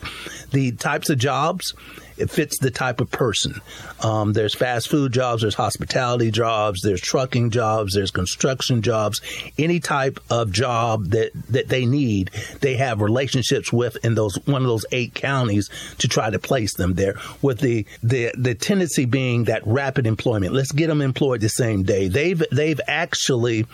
The 0.51 0.71
types 0.73 1.09
of 1.09 1.17
jobs, 1.17 1.73
it 2.17 2.29
fits 2.29 2.59
the 2.59 2.71
type 2.71 3.01
of 3.01 3.09
person. 3.09 3.59
Um, 4.01 4.33
there's 4.33 4.53
fast 4.53 4.89
food 4.89 5.11
jobs, 5.13 5.41
there's 5.41 5.55
hospitality 5.55 6.31
jobs, 6.31 6.81
there's 6.81 7.01
trucking 7.01 7.49
jobs, 7.49 7.95
there's 7.95 8.11
construction 8.11 8.81
jobs. 8.81 9.21
Any 9.57 9.79
type 9.79 10.19
of 10.29 10.51
job 10.51 11.07
that, 11.07 11.31
that 11.49 11.69
they 11.69 11.85
need, 11.85 12.29
they 12.61 12.75
have 12.75 13.01
relationships 13.01 13.73
with 13.73 13.97
in 14.05 14.15
those 14.15 14.35
one 14.45 14.61
of 14.61 14.67
those 14.67 14.85
eight 14.91 15.15
counties 15.15 15.69
to 15.99 16.07
try 16.07 16.29
to 16.29 16.39
place 16.39 16.75
them 16.75 16.93
there. 16.93 17.15
With 17.41 17.59
the 17.59 17.85
the 18.01 18.31
the 18.37 18.53
tendency 18.55 19.05
being 19.05 19.45
that 19.45 19.65
rapid 19.65 20.05
employment. 20.05 20.53
Let's 20.53 20.71
get 20.71 20.87
them 20.87 21.01
employed 21.01 21.41
the 21.41 21.49
same 21.49 21.83
day. 21.83 22.07
They've 22.07 22.43
they've 22.51 22.81
actually 22.87 23.65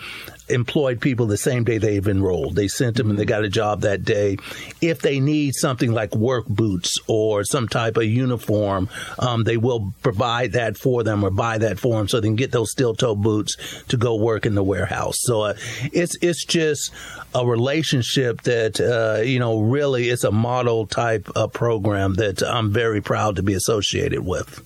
employed 0.50 1.00
people 1.00 1.26
the 1.26 1.36
same 1.36 1.64
day 1.64 1.78
they've 1.78 2.06
enrolled. 2.06 2.56
They 2.56 2.68
sent 2.68 2.96
them 2.96 3.10
and 3.10 3.18
they 3.18 3.24
got 3.24 3.44
a 3.44 3.48
job 3.48 3.82
that 3.82 4.04
day. 4.04 4.36
If 4.80 5.00
they 5.00 5.20
need 5.20 5.54
something 5.54 5.92
like 5.92 6.14
work 6.14 6.46
boots 6.46 6.98
or 7.06 7.44
some 7.44 7.68
type 7.68 7.96
of 7.96 8.04
uniform, 8.04 8.88
um, 9.18 9.44
they 9.44 9.56
will 9.56 9.92
provide 10.02 10.52
that 10.52 10.76
for 10.76 11.02
them 11.02 11.24
or 11.24 11.30
buy 11.30 11.58
that 11.58 11.78
for 11.78 11.98
them 11.98 12.08
so 12.08 12.20
they 12.20 12.28
can 12.28 12.36
get 12.36 12.52
those 12.52 12.70
steel 12.70 12.94
toe 12.94 13.14
boots 13.14 13.56
to 13.88 13.96
go 13.96 14.16
work 14.16 14.46
in 14.46 14.54
the 14.54 14.62
warehouse. 14.62 15.16
So 15.20 15.42
uh, 15.42 15.54
it's 15.92 16.16
it's 16.20 16.44
just 16.44 16.92
a 17.34 17.46
relationship 17.46 18.42
that 18.42 18.80
uh, 18.80 19.22
you 19.22 19.38
know 19.38 19.60
really 19.60 20.08
it's 20.08 20.24
a 20.24 20.32
model 20.32 20.86
type 20.86 21.28
of 21.34 21.52
program 21.52 22.14
that 22.14 22.42
I'm 22.42 22.72
very 22.72 23.00
proud 23.00 23.36
to 23.36 23.42
be 23.42 23.54
associated 23.54 24.24
with. 24.24 24.64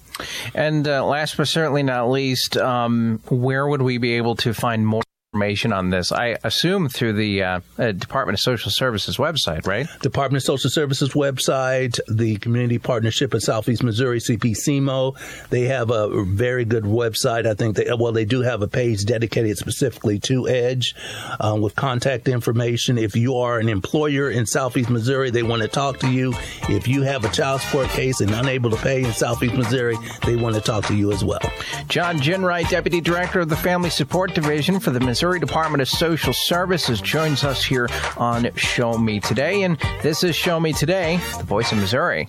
And 0.55 0.87
uh, 0.87 1.05
last 1.05 1.37
but 1.37 1.49
certainly 1.49 1.83
not 1.83 2.09
least, 2.11 2.57
um, 2.57 3.21
where 3.29 3.67
would 3.67 3.83
we 3.83 3.99
be 3.99 4.15
able 4.15 4.37
to 4.37 4.55
find 4.55 4.87
more? 4.87 5.03
Information 5.35 5.73
on 5.73 5.91
this? 5.91 6.13
I 6.13 6.37
assume 6.45 6.89
through 6.89 7.15
the 7.15 7.43
uh, 7.43 7.61
uh, 7.77 7.91
Department 7.91 8.39
of 8.39 8.41
Social 8.41 8.71
Services 8.71 9.17
website, 9.17 9.67
right? 9.67 9.89
Department 10.01 10.43
of 10.43 10.47
Social 10.47 10.71
Services 10.71 11.11
website, 11.11 11.99
the 12.07 12.37
Community 12.37 12.79
Partnership 12.79 13.35
of 13.35 13.43
Southeast 13.43 13.83
Missouri, 13.83 14.21
CPCMO. 14.21 15.49
They 15.49 15.63
have 15.63 15.91
a 15.91 16.25
very 16.25 16.65
good 16.65 16.85
website. 16.85 17.47
I 17.47 17.55
think 17.55 17.75
they, 17.75 17.93
well, 17.99 18.13
they 18.13 18.25
do 18.25 18.43
have 18.43 18.63
a 18.63 18.69
page 18.69 19.05
dedicated 19.07 19.59
specifically 19.59 20.21
to 20.21 20.49
Edge 20.49 20.95
um, 21.41 21.61
with 21.61 21.75
contact 21.75 22.29
information. 22.29 22.97
If 22.97 23.17
you 23.17 23.35
are 23.39 23.59
an 23.59 23.69
employer 23.69 24.31
in 24.31 24.47
Southeast 24.47 24.89
Missouri, 24.89 25.31
they 25.31 25.43
want 25.43 25.63
to 25.63 25.69
talk 25.69 25.99
to 25.99 26.11
you. 26.13 26.33
If 26.69 26.87
you 26.87 27.03
have 27.03 27.25
a 27.25 27.29
child 27.31 27.61
support 27.61 27.89
case 27.89 28.21
and 28.21 28.31
unable 28.31 28.71
to 28.71 28.77
pay 28.77 29.03
in 29.03 29.13
Southeast 29.13 29.55
Missouri, 29.55 29.97
they 30.25 30.37
want 30.37 30.55
to 30.55 30.61
talk 30.61 30.87
to 30.87 30.95
you 30.95 31.11
as 31.11 31.25
well. 31.25 31.43
John 31.89 32.19
Ginwright, 32.19 32.69
Deputy 32.69 33.01
Director 33.01 33.41
of 33.41 33.49
the 33.49 33.57
Family 33.57 33.91
Support 33.91 34.33
Division 34.35 34.79
for 34.79 34.91
the 34.91 35.01
Missouri 35.01 35.24
Missouri 35.25 35.41
Department 35.41 35.81
of 35.81 35.89
Social 35.89 36.35
Services 36.35 37.01
joins 37.01 37.45
us 37.45 37.65
here 37.65 37.89
on 38.19 38.55
Show 38.57 38.99
Me 38.99 39.21
Today. 39.21 39.63
And 39.63 39.79
this 40.03 40.23
is 40.23 40.37
Show 40.37 40.61
Me 40.61 40.75
Today, 40.75 41.19
the 41.39 41.45
voice 41.45 41.73
of 41.73 41.79
Missouri. 41.79 42.29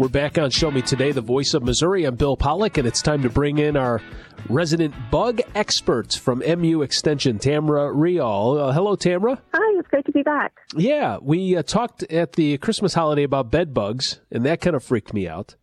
We're 0.00 0.08
back 0.08 0.38
on 0.38 0.48
Show 0.48 0.70
Me 0.70 0.80
Today, 0.80 1.12
the 1.12 1.20
voice 1.20 1.52
of 1.52 1.62
Missouri. 1.62 2.06
I'm 2.06 2.16
Bill 2.16 2.34
Pollock, 2.34 2.78
and 2.78 2.88
it's 2.88 3.02
time 3.02 3.20
to 3.20 3.28
bring 3.28 3.58
in 3.58 3.76
our 3.76 4.00
resident 4.48 4.94
bug 5.10 5.42
expert 5.54 6.14
from 6.14 6.38
MU 6.38 6.80
Extension, 6.80 7.38
Tamra 7.38 7.92
Reall. 7.94 8.58
Uh, 8.58 8.72
hello, 8.72 8.96
Tamra. 8.96 9.38
Hi, 9.52 9.78
it's 9.78 9.88
great 9.88 10.06
to 10.06 10.12
be 10.12 10.22
back. 10.22 10.58
Yeah, 10.74 11.18
we 11.20 11.54
uh, 11.54 11.62
talked 11.62 12.02
at 12.04 12.32
the 12.32 12.56
Christmas 12.56 12.94
holiday 12.94 13.24
about 13.24 13.50
bed 13.50 13.74
bugs, 13.74 14.20
and 14.30 14.42
that 14.46 14.62
kind 14.62 14.74
of 14.74 14.82
freaked 14.82 15.12
me 15.12 15.28
out. 15.28 15.56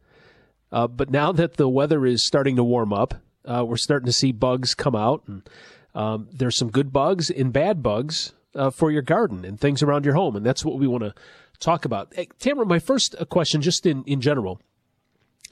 Uh, 0.72 0.86
but 0.86 1.10
now 1.10 1.32
that 1.32 1.58
the 1.58 1.68
weather 1.68 2.06
is 2.06 2.24
starting 2.24 2.58
to 2.58 2.64
warm 2.64 2.94
up, 2.94 3.16
uh, 3.44 3.66
we're 3.66 3.76
starting 3.76 4.06
to 4.06 4.14
see 4.14 4.32
bugs 4.32 4.76
come 4.76 4.96
out, 4.96 5.24
and 5.26 5.50
um, 5.96 6.28
there's 6.32 6.58
some 6.58 6.70
good 6.70 6.94
bugs 6.94 7.32
and 7.32 7.52
bad 7.52 7.82
bugs 7.82 8.34
uh, 8.54 8.70
for 8.70 8.92
your 8.92 9.02
garden 9.02 9.44
and 9.44 9.60
things 9.60 9.82
around 9.82 10.06
your 10.06 10.14
home, 10.14 10.36
and 10.36 10.46
that's 10.46 10.64
what 10.64 10.78
we 10.78 10.86
want 10.86 11.04
to 11.04 11.14
talk 11.60 11.86
about. 11.86 12.14
Hey, 12.14 12.28
Tamara, 12.40 12.66
my 12.66 12.80
first 12.80 13.16
uh, 13.20 13.26
question, 13.26 13.62
just 13.62 13.86
in, 13.86 14.04
in 14.06 14.22
general, 14.22 14.62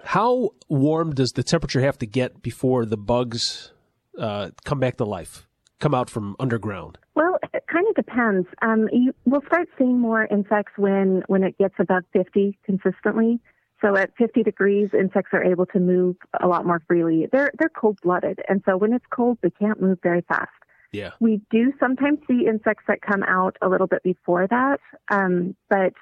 how 0.04 0.52
warm 0.70 1.14
does 1.14 1.32
the 1.32 1.44
temperature 1.44 1.82
have 1.82 1.98
to 2.00 2.06
get 2.06 2.42
before 2.42 2.86
the 2.86 2.98
bugs 2.98 3.72
uh, 4.20 4.52
come 4.64 4.80
back 4.80 4.98
to 4.98 5.06
life, 5.06 5.48
come 5.80 5.94
out 5.94 6.10
from 6.10 6.36
underground? 6.40 6.98
Well, 7.16 7.40
it 7.54 7.64
kind 7.68 7.88
of 7.88 7.96
depends. 7.96 8.48
Um, 8.62 8.88
you 8.92 9.14
will 9.26 9.42
start 9.48 9.68
seeing 9.78 10.00
more 10.00 10.26
insects 10.26 10.74
when 10.78 11.24
when 11.28 11.44
it 11.44 11.58
gets 11.58 11.76
above 11.80 12.04
50 12.14 12.58
consistently. 12.66 13.40
So 13.82 13.96
at 13.98 14.12
50 14.18 14.44
degrees, 14.44 14.90
insects 14.94 15.32
are 15.34 15.44
able 15.44 15.66
to 15.68 15.80
move 15.80 16.16
a 16.42 16.48
lot 16.48 16.66
more 16.66 16.82
freely. 16.88 17.28
They're 17.32 17.52
they're 17.58 17.70
cold 17.70 18.00
blooded, 18.04 18.40
and 18.48 18.62
so 18.66 18.78
when 18.78 18.94
it's 18.94 19.06
cold, 19.10 19.38
they 19.42 19.50
can't 19.50 19.82
move 19.82 20.00
very 20.02 20.22
fast. 20.22 20.50
Yeah. 20.96 21.12
We 21.20 21.42
do 21.52 21.74
sometimes 21.80 22.20
see 22.28 22.46
insects 22.48 22.84
that 22.88 23.02
come 23.02 23.24
out 23.24 23.58
a 23.62 23.70
little 23.70 23.88
bit 23.88 24.04
before 24.04 24.48
that, 24.48 24.80
um, 25.10 25.56
but 25.70 25.94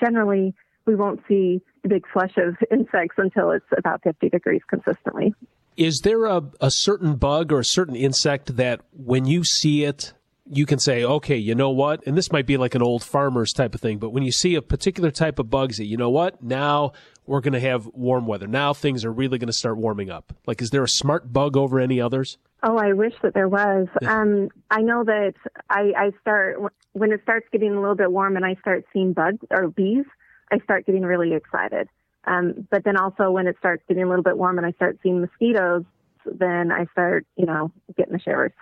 generally 0.00 0.54
we 0.86 0.94
won't 0.94 1.20
see 1.28 1.60
the 1.82 1.88
big 1.88 2.04
flush 2.12 2.36
of 2.36 2.56
insects 2.70 3.16
until 3.18 3.50
it's 3.50 3.66
about 3.76 4.02
50 4.02 4.28
degrees 4.28 4.62
consistently. 4.68 5.34
Is 5.76 6.00
there 6.00 6.26
a, 6.26 6.42
a 6.60 6.70
certain 6.70 7.16
bug 7.16 7.52
or 7.52 7.60
a 7.60 7.64
certain 7.64 7.96
insect 7.96 8.56
that 8.56 8.80
when 8.92 9.24
you 9.24 9.42
see 9.42 9.84
it, 9.84 10.12
you 10.50 10.66
can 10.66 10.78
say, 10.78 11.04
okay, 11.04 11.36
you 11.36 11.54
know 11.54 11.70
what? 11.70 12.06
And 12.06 12.16
this 12.16 12.30
might 12.30 12.46
be 12.46 12.56
like 12.56 12.74
an 12.74 12.82
old 12.82 13.02
farmer's 13.02 13.52
type 13.52 13.74
of 13.74 13.80
thing, 13.80 13.98
but 13.98 14.10
when 14.10 14.22
you 14.22 14.32
see 14.32 14.54
a 14.54 14.62
particular 14.62 15.10
type 15.10 15.38
of 15.38 15.48
bug, 15.48 15.72
say, 15.72 15.84
you 15.84 15.96
know 15.96 16.10
what? 16.10 16.42
Now 16.42 16.92
we're 17.26 17.40
going 17.40 17.54
to 17.54 17.60
have 17.60 17.86
warm 17.94 18.26
weather. 18.26 18.46
Now 18.46 18.74
things 18.74 19.04
are 19.04 19.12
really 19.12 19.38
going 19.38 19.46
to 19.46 19.52
start 19.52 19.78
warming 19.78 20.10
up. 20.10 20.34
Like, 20.46 20.60
is 20.60 20.70
there 20.70 20.82
a 20.82 20.88
smart 20.88 21.32
bug 21.32 21.56
over 21.56 21.78
any 21.78 22.00
others? 22.00 22.38
Oh, 22.62 22.76
I 22.76 22.92
wish 22.92 23.14
that 23.22 23.34
there 23.34 23.48
was. 23.48 23.88
Um, 24.06 24.48
I 24.70 24.82
know 24.82 25.02
that 25.04 25.34
I, 25.68 25.92
I 25.96 26.10
start 26.20 26.58
when 26.92 27.10
it 27.12 27.20
starts 27.22 27.46
getting 27.50 27.72
a 27.72 27.80
little 27.80 27.96
bit 27.96 28.12
warm 28.12 28.36
and 28.36 28.44
I 28.44 28.54
start 28.56 28.84
seeing 28.92 29.12
bugs 29.12 29.44
or 29.50 29.68
bees. 29.68 30.04
I 30.50 30.58
start 30.60 30.86
getting 30.86 31.02
really 31.02 31.34
excited. 31.34 31.88
Um, 32.24 32.68
but 32.70 32.84
then 32.84 32.96
also 32.96 33.30
when 33.30 33.48
it 33.48 33.56
starts 33.58 33.82
getting 33.88 34.04
a 34.04 34.08
little 34.08 34.22
bit 34.22 34.38
warm 34.38 34.58
and 34.58 34.66
I 34.66 34.72
start 34.72 34.98
seeing 35.02 35.20
mosquitoes, 35.20 35.84
then 36.24 36.70
I 36.70 36.86
start, 36.92 37.26
you 37.36 37.46
know, 37.46 37.72
getting 37.96 38.12
the 38.12 38.20
shivers. 38.20 38.52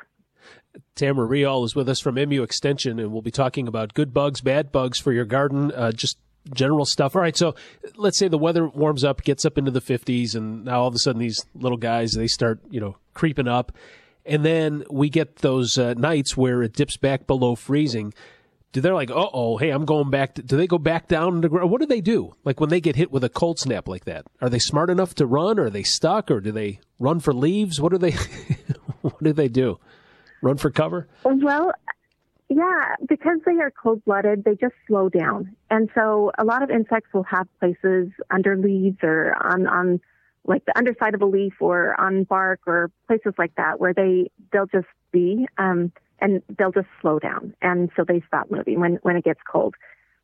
Tamara 0.94 1.26
Reall 1.26 1.64
is 1.64 1.74
with 1.74 1.88
us 1.88 2.00
from 2.00 2.14
MU 2.14 2.42
Extension, 2.42 2.98
and 2.98 3.12
we'll 3.12 3.22
be 3.22 3.30
talking 3.30 3.68
about 3.68 3.92
good 3.92 4.14
bugs, 4.14 4.40
bad 4.40 4.72
bugs 4.72 4.98
for 4.98 5.12
your 5.12 5.24
garden, 5.26 5.72
uh, 5.72 5.92
just 5.92 6.16
general 6.52 6.84
stuff. 6.84 7.14
All 7.14 7.22
right, 7.22 7.36
so 7.36 7.54
let's 7.96 8.18
say 8.18 8.28
the 8.28 8.38
weather 8.38 8.68
warms 8.68 9.04
up, 9.04 9.22
gets 9.22 9.44
up 9.44 9.58
into 9.58 9.70
the 9.70 9.80
50s, 9.80 10.34
and 10.34 10.64
now 10.64 10.82
all 10.82 10.88
of 10.88 10.94
a 10.94 10.98
sudden 10.98 11.20
these 11.20 11.44
little 11.54 11.78
guys 11.78 12.12
they 12.12 12.26
start, 12.26 12.60
you 12.70 12.80
know, 12.80 12.96
creeping 13.14 13.48
up, 13.48 13.72
and 14.24 14.44
then 14.44 14.84
we 14.90 15.08
get 15.08 15.36
those 15.36 15.78
uh, 15.78 15.94
nights 15.94 16.36
where 16.36 16.62
it 16.62 16.72
dips 16.72 16.96
back 16.96 17.26
below 17.26 17.54
freezing. 17.54 18.12
Do 18.72 18.80
they're 18.80 18.94
like, 18.94 19.10
uh 19.10 19.26
oh, 19.32 19.56
hey, 19.56 19.70
I'm 19.70 19.84
going 19.84 20.10
back. 20.10 20.34
To, 20.34 20.42
do 20.42 20.56
they 20.56 20.68
go 20.68 20.78
back 20.78 21.08
down 21.08 21.42
to 21.42 21.48
ground? 21.48 21.70
What 21.70 21.80
do 21.80 21.86
they 21.86 22.00
do? 22.00 22.34
Like 22.44 22.60
when 22.60 22.70
they 22.70 22.80
get 22.80 22.94
hit 22.94 23.10
with 23.10 23.24
a 23.24 23.28
cold 23.28 23.58
snap 23.58 23.88
like 23.88 24.04
that? 24.04 24.26
Are 24.40 24.48
they 24.48 24.60
smart 24.60 24.90
enough 24.90 25.14
to 25.16 25.26
run? 25.26 25.58
Or 25.58 25.64
are 25.64 25.70
they 25.70 25.82
stuck? 25.82 26.30
Or 26.30 26.40
do 26.40 26.52
they 26.52 26.78
run 27.00 27.18
for 27.18 27.32
leaves? 27.32 27.80
What 27.80 27.90
do 27.90 27.98
they? 27.98 28.12
what 29.00 29.20
do 29.20 29.32
they 29.32 29.48
do? 29.48 29.80
Run 30.40 30.56
for 30.56 30.70
cover? 30.70 31.08
Well, 31.24 31.72
yeah, 32.50 32.96
because 33.08 33.38
they 33.46 33.58
are 33.60 33.70
cold 33.70 34.04
blooded, 34.04 34.42
they 34.42 34.56
just 34.56 34.74
slow 34.88 35.08
down. 35.08 35.54
And 35.70 35.88
so 35.94 36.32
a 36.36 36.44
lot 36.44 36.64
of 36.64 36.70
insects 36.70 37.08
will 37.14 37.22
have 37.22 37.46
places 37.60 38.08
under 38.28 38.56
leaves 38.56 38.98
or 39.04 39.36
on, 39.40 39.68
on 39.68 40.00
like 40.44 40.64
the 40.64 40.76
underside 40.76 41.14
of 41.14 41.22
a 41.22 41.26
leaf 41.26 41.54
or 41.60 41.98
on 42.00 42.24
bark 42.24 42.60
or 42.66 42.90
places 43.06 43.34
like 43.38 43.54
that 43.54 43.78
where 43.78 43.94
they 43.94 44.30
they'll 44.52 44.66
just 44.66 44.88
be 45.12 45.46
um, 45.58 45.92
and 46.18 46.42
they'll 46.58 46.72
just 46.72 46.88
slow 47.00 47.20
down. 47.20 47.54
And 47.62 47.88
so 47.94 48.04
they 48.04 48.20
stop 48.26 48.50
moving 48.50 48.80
when 48.80 48.98
when 49.02 49.14
it 49.14 49.22
gets 49.24 49.40
cold. 49.50 49.76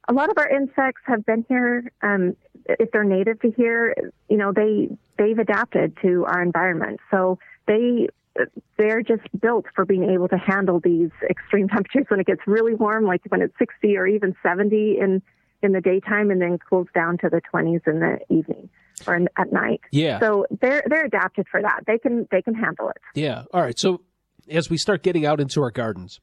A 0.09 0.13
lot 0.13 0.29
of 0.29 0.37
our 0.37 0.49
insects 0.49 1.03
have 1.05 1.25
been 1.27 1.45
here 1.49 1.93
um, 2.03 2.37
if 2.65 2.91
they're 2.91 3.05
native 3.05 3.41
to 3.43 3.53
here 3.53 3.95
you 4.29 4.37
know 4.37 4.53
they 4.53 4.89
they've 5.17 5.39
adapted 5.39 5.97
to 6.03 6.25
our 6.25 6.43
environment. 6.43 6.99
So 7.09 7.39
they 7.69 8.09
they're 8.77 9.03
just 9.03 9.23
built 9.41 9.67
for 9.75 9.85
being 9.85 10.05
able 10.11 10.29
to 10.29 10.37
handle 10.37 10.81
these 10.81 11.11
extreme 11.29 11.69
temperatures 11.75 12.07
when 12.09 12.21
it 12.21 12.27
gets 12.27 12.41
really 12.47 12.75
warm 12.75 13.05
like 13.05 13.23
when 13.29 13.43
it's 13.43 13.55
60 13.59 13.97
or 13.97 14.07
even 14.07 14.35
70 14.43 14.99
in 15.01 15.23
in 15.63 15.73
the 15.73 15.81
daytime 15.81 16.31
and 16.31 16.41
then 16.41 16.59
cools 16.59 16.87
down 16.95 17.19
to 17.19 17.29
the 17.31 17.41
20s 17.53 17.87
in 17.87 18.01
the 18.01 18.19
evening 18.29 18.69
or 19.07 19.15
in, 19.15 19.29
at 19.37 19.53
night. 19.53 19.81
Yeah. 19.91 20.21
So 20.21 20.47
they're 20.61 20.85
they're 20.89 21.05
adapted 21.05 21.47
for 21.51 21.61
that. 21.63 21.81
They 21.87 21.99
can 21.99 22.29
they 22.31 22.43
can 22.43 22.55
handle 22.55 22.89
it. 22.91 22.99
Yeah. 23.15 23.45
All 23.53 23.63
right. 23.63 23.79
So 23.79 24.03
as 24.49 24.71
we 24.71 24.77
start 24.77 25.03
getting 25.03 25.27
out 25.27 25.41
into 25.41 25.63
our 25.63 25.71
gardens, 25.71 26.21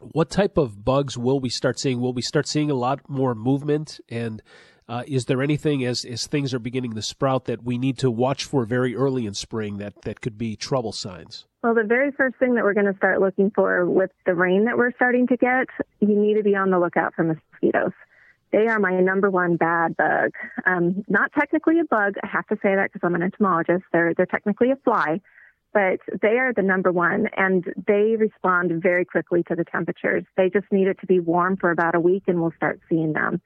what 0.00 0.30
type 0.30 0.58
of 0.58 0.84
bugs 0.84 1.16
will 1.16 1.40
we 1.40 1.48
start 1.48 1.78
seeing? 1.78 2.00
Will 2.00 2.12
we 2.12 2.22
start 2.22 2.46
seeing 2.46 2.70
a 2.70 2.74
lot 2.74 3.08
more 3.08 3.34
movement? 3.34 4.00
And 4.08 4.42
uh, 4.88 5.04
is 5.06 5.26
there 5.26 5.42
anything 5.42 5.84
as 5.84 6.04
as 6.04 6.26
things 6.26 6.52
are 6.52 6.58
beginning 6.58 6.94
to 6.94 7.02
sprout 7.02 7.44
that 7.46 7.62
we 7.62 7.78
need 7.78 7.98
to 7.98 8.10
watch 8.10 8.44
for 8.44 8.64
very 8.64 8.94
early 8.94 9.26
in 9.26 9.34
spring 9.34 9.78
that 9.78 10.02
that 10.02 10.20
could 10.20 10.36
be 10.36 10.56
trouble 10.56 10.92
signs? 10.92 11.46
Well, 11.62 11.74
the 11.74 11.84
very 11.84 12.10
first 12.10 12.36
thing 12.36 12.54
that 12.54 12.64
we're 12.64 12.74
going 12.74 12.90
to 12.92 12.96
start 12.96 13.20
looking 13.20 13.52
for 13.54 13.88
with 13.88 14.10
the 14.26 14.34
rain 14.34 14.64
that 14.64 14.76
we're 14.76 14.92
starting 14.92 15.28
to 15.28 15.36
get, 15.36 15.68
you 16.00 16.08
need 16.08 16.34
to 16.34 16.42
be 16.42 16.56
on 16.56 16.70
the 16.70 16.78
lookout 16.78 17.14
for 17.14 17.22
mosquitoes. 17.22 17.92
They 18.50 18.66
are 18.66 18.78
my 18.78 19.00
number 19.00 19.30
one 19.30 19.56
bad 19.56 19.96
bug. 19.96 20.32
Um, 20.66 21.04
not 21.08 21.32
technically 21.32 21.78
a 21.78 21.84
bug. 21.84 22.16
I 22.22 22.26
have 22.26 22.46
to 22.48 22.56
say 22.56 22.74
that 22.74 22.92
because 22.92 23.06
I'm 23.06 23.14
an 23.14 23.22
entomologist. 23.22 23.84
They're 23.92 24.12
they're 24.14 24.26
technically 24.26 24.70
a 24.72 24.76
fly, 24.76 25.20
but 25.72 26.00
they 26.20 26.38
are 26.38 26.52
the 26.52 26.62
number 26.62 26.92
one, 26.92 27.28
and 27.36 27.64
they 27.86 28.16
respond 28.18 28.82
very 28.82 29.04
quickly 29.04 29.42
to 29.44 29.54
the 29.54 29.64
temperatures. 29.64 30.24
They 30.36 30.50
just 30.50 30.66
need 30.70 30.88
it 30.88 30.98
to 31.00 31.06
be 31.06 31.20
warm 31.20 31.56
for 31.56 31.70
about 31.70 31.94
a 31.94 32.00
week, 32.00 32.24
and 32.26 32.42
we'll 32.42 32.52
start 32.56 32.80
seeing 32.90 33.14
them. 33.14 33.40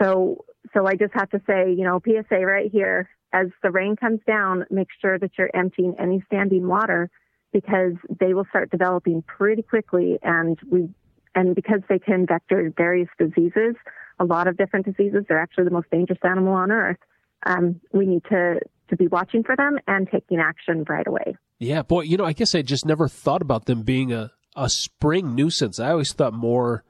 So 0.00 0.44
so 0.72 0.86
I 0.86 0.94
just 0.94 1.12
have 1.14 1.30
to 1.30 1.40
say, 1.46 1.72
you 1.72 1.84
know, 1.84 2.00
PSA 2.04 2.44
right 2.46 2.70
here. 2.70 3.08
As 3.32 3.48
the 3.62 3.70
rain 3.70 3.96
comes 3.96 4.20
down, 4.26 4.64
make 4.70 4.88
sure 5.00 5.18
that 5.18 5.32
you're 5.36 5.50
emptying 5.54 5.94
any 5.98 6.22
standing 6.26 6.68
water 6.68 7.10
because 7.52 7.94
they 8.20 8.32
will 8.32 8.46
start 8.48 8.70
developing 8.70 9.22
pretty 9.22 9.62
quickly, 9.62 10.18
and 10.22 10.58
we 10.70 10.88
and 11.34 11.54
because 11.54 11.80
they 11.88 11.98
can 11.98 12.26
vector 12.26 12.72
various 12.76 13.08
diseases 13.18 13.74
a 14.18 14.24
lot 14.24 14.46
of 14.46 14.56
different 14.56 14.86
diseases. 14.86 15.24
They're 15.28 15.40
actually 15.40 15.64
the 15.64 15.70
most 15.70 15.90
dangerous 15.90 16.18
animal 16.22 16.52
on 16.52 16.70
earth. 16.70 16.98
Um, 17.46 17.80
we 17.92 18.06
need 18.06 18.24
to 18.30 18.60
to 18.88 18.96
be 18.96 19.06
watching 19.06 19.42
for 19.42 19.56
them 19.56 19.78
and 19.88 20.08
taking 20.10 20.38
action 20.38 20.84
right 20.88 21.06
away. 21.06 21.36
Yeah, 21.58 21.82
boy, 21.82 22.02
you 22.02 22.18
know, 22.18 22.26
I 22.26 22.34
guess 22.34 22.54
I 22.54 22.60
just 22.60 22.84
never 22.84 23.08
thought 23.08 23.40
about 23.40 23.64
them 23.64 23.82
being 23.82 24.12
a, 24.12 24.30
a 24.54 24.68
spring 24.68 25.34
nuisance. 25.34 25.80
I 25.80 25.92
always 25.92 26.12
thought 26.12 26.34
more 26.34 26.84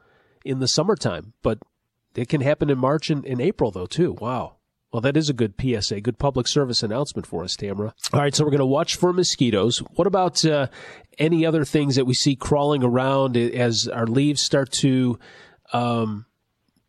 in 0.44 0.58
the 0.58 0.66
summertime, 0.66 1.34
but 1.42 1.58
it 2.14 2.28
can 2.28 2.40
happen 2.40 2.70
in 2.70 2.78
March 2.78 3.10
and 3.10 3.24
in 3.24 3.40
April 3.40 3.70
though 3.70 3.86
too. 3.86 4.16
Wow. 4.20 4.56
Well, 4.92 5.00
that 5.00 5.16
is 5.16 5.28
a 5.28 5.32
good 5.32 5.54
PSA, 5.60 6.02
good 6.02 6.20
public 6.20 6.46
service 6.46 6.84
announcement 6.84 7.26
for 7.26 7.42
us, 7.42 7.56
Tamara. 7.56 7.94
All 8.12 8.20
right, 8.20 8.32
so 8.32 8.44
we're 8.44 8.50
going 8.50 8.60
to 8.60 8.66
watch 8.66 8.94
for 8.94 9.12
mosquitoes. 9.12 9.78
What 9.96 10.06
about 10.06 10.44
uh, 10.44 10.68
any 11.18 11.44
other 11.44 11.64
things 11.64 11.96
that 11.96 12.04
we 12.04 12.14
see 12.14 12.36
crawling 12.36 12.84
around 12.84 13.36
as 13.36 13.88
our 13.88 14.06
leaves 14.06 14.42
start 14.42 14.70
to 14.82 15.18
um, 15.72 16.26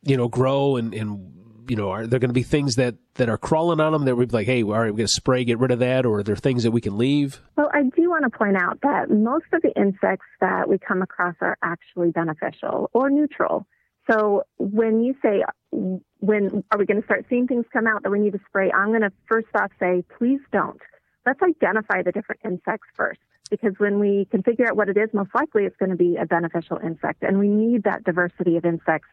you 0.04 0.16
know, 0.16 0.28
grow 0.28 0.78
and, 0.78 0.94
and 0.94 1.32
you 1.68 1.76
know, 1.76 1.90
are 1.90 2.06
there 2.06 2.20
going 2.20 2.30
to 2.30 2.34
be 2.34 2.44
things 2.44 2.76
that, 2.76 2.96
that 3.16 3.28
are 3.28 3.40
crawling 3.40 3.80
on 3.80 3.92
them 3.92 4.06
that 4.06 4.16
we'd 4.16 4.30
be 4.30 4.34
like, 4.36 4.46
hey, 4.46 4.62
all 4.62 4.70
right, 4.70 4.92
we're 4.92 4.98
going 4.98 5.08
to 5.08 5.08
spray, 5.08 5.44
get 5.44 5.58
rid 5.58 5.72
of 5.72 5.80
that, 5.80 6.06
or 6.06 6.20
are 6.20 6.24
there 6.24 6.36
things 6.36 6.62
that 6.62 6.70
we 6.70 6.80
can 6.80 6.96
leave? 6.96 7.42
Well, 7.58 7.72
I 7.74 7.82
do 7.82 8.10
want 8.10 8.24
to 8.24 8.38
point 8.38 8.56
out 8.56 8.80
that 8.84 9.10
most 9.10 9.46
of 9.52 9.64
the 9.64 9.74
insects 9.76 10.28
that 10.42 10.70
we 10.70 10.78
come 10.78 11.02
across 11.02 11.34
are 11.42 11.58
actually 11.64 12.12
beneficial 12.12 12.92
or 12.94 13.10
neutral. 13.10 13.66
So 14.10 14.44
when 14.58 15.04
you 15.04 15.16
say, 15.22 15.44
when 15.72 16.64
are 16.72 16.78
we 16.78 16.86
going 16.86 17.02
to 17.02 17.06
start 17.06 17.26
seeing 17.30 17.48
things 17.48 17.66
come 17.74 17.88
out 17.88 18.04
that 18.04 18.12
we 18.12 18.20
need 18.20 18.34
to 18.34 18.42
spray? 18.48 18.72
I'm 18.72 18.90
going 18.90 19.02
to 19.02 19.12
first 19.28 19.48
off 19.56 19.72
say, 19.80 20.04
please 20.18 20.42
don't. 20.52 20.82
Let's 21.26 21.42
identify 21.42 22.04
the 22.04 22.12
different 22.12 22.42
insects 22.46 22.88
first. 22.96 23.20
Because 23.50 23.74
when 23.78 24.00
we 24.00 24.28
can 24.32 24.42
figure 24.42 24.68
out 24.68 24.76
what 24.76 24.90
it 24.90 24.98
is, 24.98 25.10
most 25.14 25.30
likely 25.36 25.66
it's 25.66 25.76
going 25.78 25.92
to 25.92 25.96
be 25.96 26.18
a 26.18 26.26
beneficial 26.26 26.78
insect. 26.78 27.22
And 27.22 27.38
we 27.38 27.48
need 27.48 27.84
that 27.84 28.04
diversity 28.04 28.58
of 28.58 28.66
insects 28.66 29.08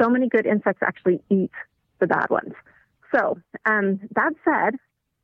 so 0.00 0.08
many 0.08 0.28
good 0.28 0.46
insects 0.46 0.82
actually 0.82 1.20
eat 1.30 1.50
the 2.00 2.06
bad 2.06 2.30
ones. 2.30 2.54
So, 3.14 3.38
um, 3.66 4.00
that 4.14 4.32
said, 4.44 4.78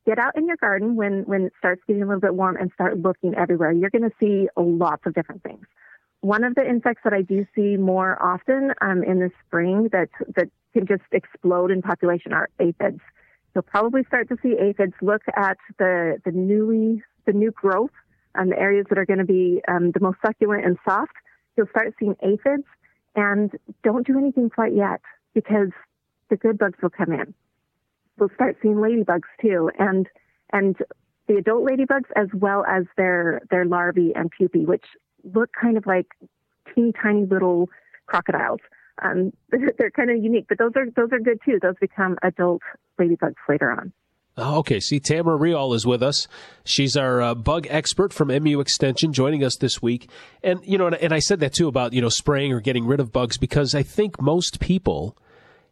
get 0.05 0.19
out 0.19 0.37
in 0.37 0.47
your 0.47 0.57
garden 0.57 0.95
when, 0.95 1.23
when 1.23 1.43
it 1.43 1.53
starts 1.57 1.81
getting 1.87 2.03
a 2.03 2.05
little 2.05 2.21
bit 2.21 2.35
warm 2.35 2.57
and 2.57 2.71
start 2.73 2.99
looking 2.99 3.33
everywhere. 3.35 3.71
You're 3.71 3.89
going 3.89 4.09
to 4.09 4.15
see 4.19 4.47
lots 4.57 5.05
of 5.05 5.13
different 5.13 5.43
things. 5.43 5.65
One 6.21 6.43
of 6.43 6.55
the 6.55 6.67
insects 6.67 7.01
that 7.03 7.13
I 7.13 7.21
do 7.21 7.45
see 7.55 7.77
more 7.77 8.21
often 8.21 8.73
um, 8.81 9.03
in 9.03 9.19
the 9.19 9.29
spring 9.45 9.89
that 9.91 10.09
that 10.35 10.49
can 10.73 10.87
just 10.87 11.03
explode 11.11 11.71
in 11.71 11.81
population 11.81 12.33
are 12.33 12.49
aphids. 12.59 12.99
You'll 13.53 13.63
probably 13.63 14.03
start 14.05 14.29
to 14.29 14.37
see 14.41 14.55
aphids. 14.59 14.93
Look 15.01 15.21
at 15.35 15.57
the 15.77 16.19
the 16.25 16.31
newly 16.31 17.03
the 17.25 17.33
new 17.33 17.51
growth 17.51 17.91
and 18.35 18.51
the 18.51 18.59
areas 18.59 18.85
that 18.89 18.97
are 18.97 19.05
going 19.05 19.19
to 19.19 19.25
be 19.25 19.61
um, 19.67 19.91
the 19.91 19.99
most 19.99 20.17
succulent 20.25 20.65
and 20.65 20.77
soft. 20.85 21.13
You'll 21.55 21.67
start 21.67 21.93
seeing 21.99 22.15
aphids 22.21 22.65
and 23.15 23.51
don't 23.83 24.05
do 24.05 24.17
anything 24.17 24.49
quite 24.49 24.73
yet 24.75 25.01
because 25.33 25.69
the 26.29 26.37
good 26.37 26.57
bugs 26.57 26.77
will 26.81 26.89
come 26.89 27.11
in. 27.11 27.33
We'll 28.17 28.29
start 28.35 28.57
seeing 28.61 28.75
ladybugs 28.75 29.29
too, 29.41 29.71
and 29.77 30.07
and 30.51 30.75
the 31.27 31.35
adult 31.35 31.67
ladybugs 31.67 32.09
as 32.15 32.27
well 32.33 32.65
as 32.65 32.85
their 32.95 33.41
their 33.49 33.65
larvae 33.65 34.13
and 34.15 34.31
pupae, 34.31 34.65
which 34.65 34.85
look 35.23 35.49
kind 35.59 35.77
of 35.77 35.85
like 35.85 36.07
teeny 36.73 36.93
tiny 37.01 37.25
little 37.25 37.69
crocodiles. 38.05 38.59
Um, 39.01 39.31
they're 39.77 39.91
kind 39.91 40.09
of 40.09 40.23
unique, 40.23 40.45
but 40.49 40.57
those 40.57 40.71
are 40.75 40.85
those 40.95 41.09
are 41.11 41.19
good 41.19 41.39
too. 41.45 41.59
Those 41.61 41.75
become 41.79 42.17
adult 42.23 42.61
ladybugs 42.99 43.35
later 43.47 43.71
on. 43.71 43.93
Oh, 44.39 44.59
okay, 44.59 44.79
see, 44.79 44.99
Tamara 44.99 45.35
Reall 45.35 45.73
is 45.73 45.87
with 45.87 46.03
us. 46.03 46.27
She's 46.63 46.95
our 46.95 47.21
uh, 47.23 47.33
bug 47.33 47.65
expert 47.71 48.13
from 48.13 48.27
MU 48.27 48.59
Extension, 48.59 49.11
joining 49.11 49.43
us 49.43 49.57
this 49.57 49.81
week. 49.81 50.11
And 50.43 50.59
you 50.63 50.77
know, 50.77 50.85
and, 50.85 50.95
and 50.95 51.11
I 51.11 51.19
said 51.19 51.39
that 51.39 51.53
too 51.53 51.67
about 51.67 51.93
you 51.93 52.01
know 52.01 52.09
spraying 52.09 52.53
or 52.53 52.59
getting 52.59 52.85
rid 52.85 52.99
of 52.99 53.11
bugs 53.11 53.37
because 53.37 53.73
I 53.73 53.81
think 53.81 54.21
most 54.21 54.59
people 54.59 55.17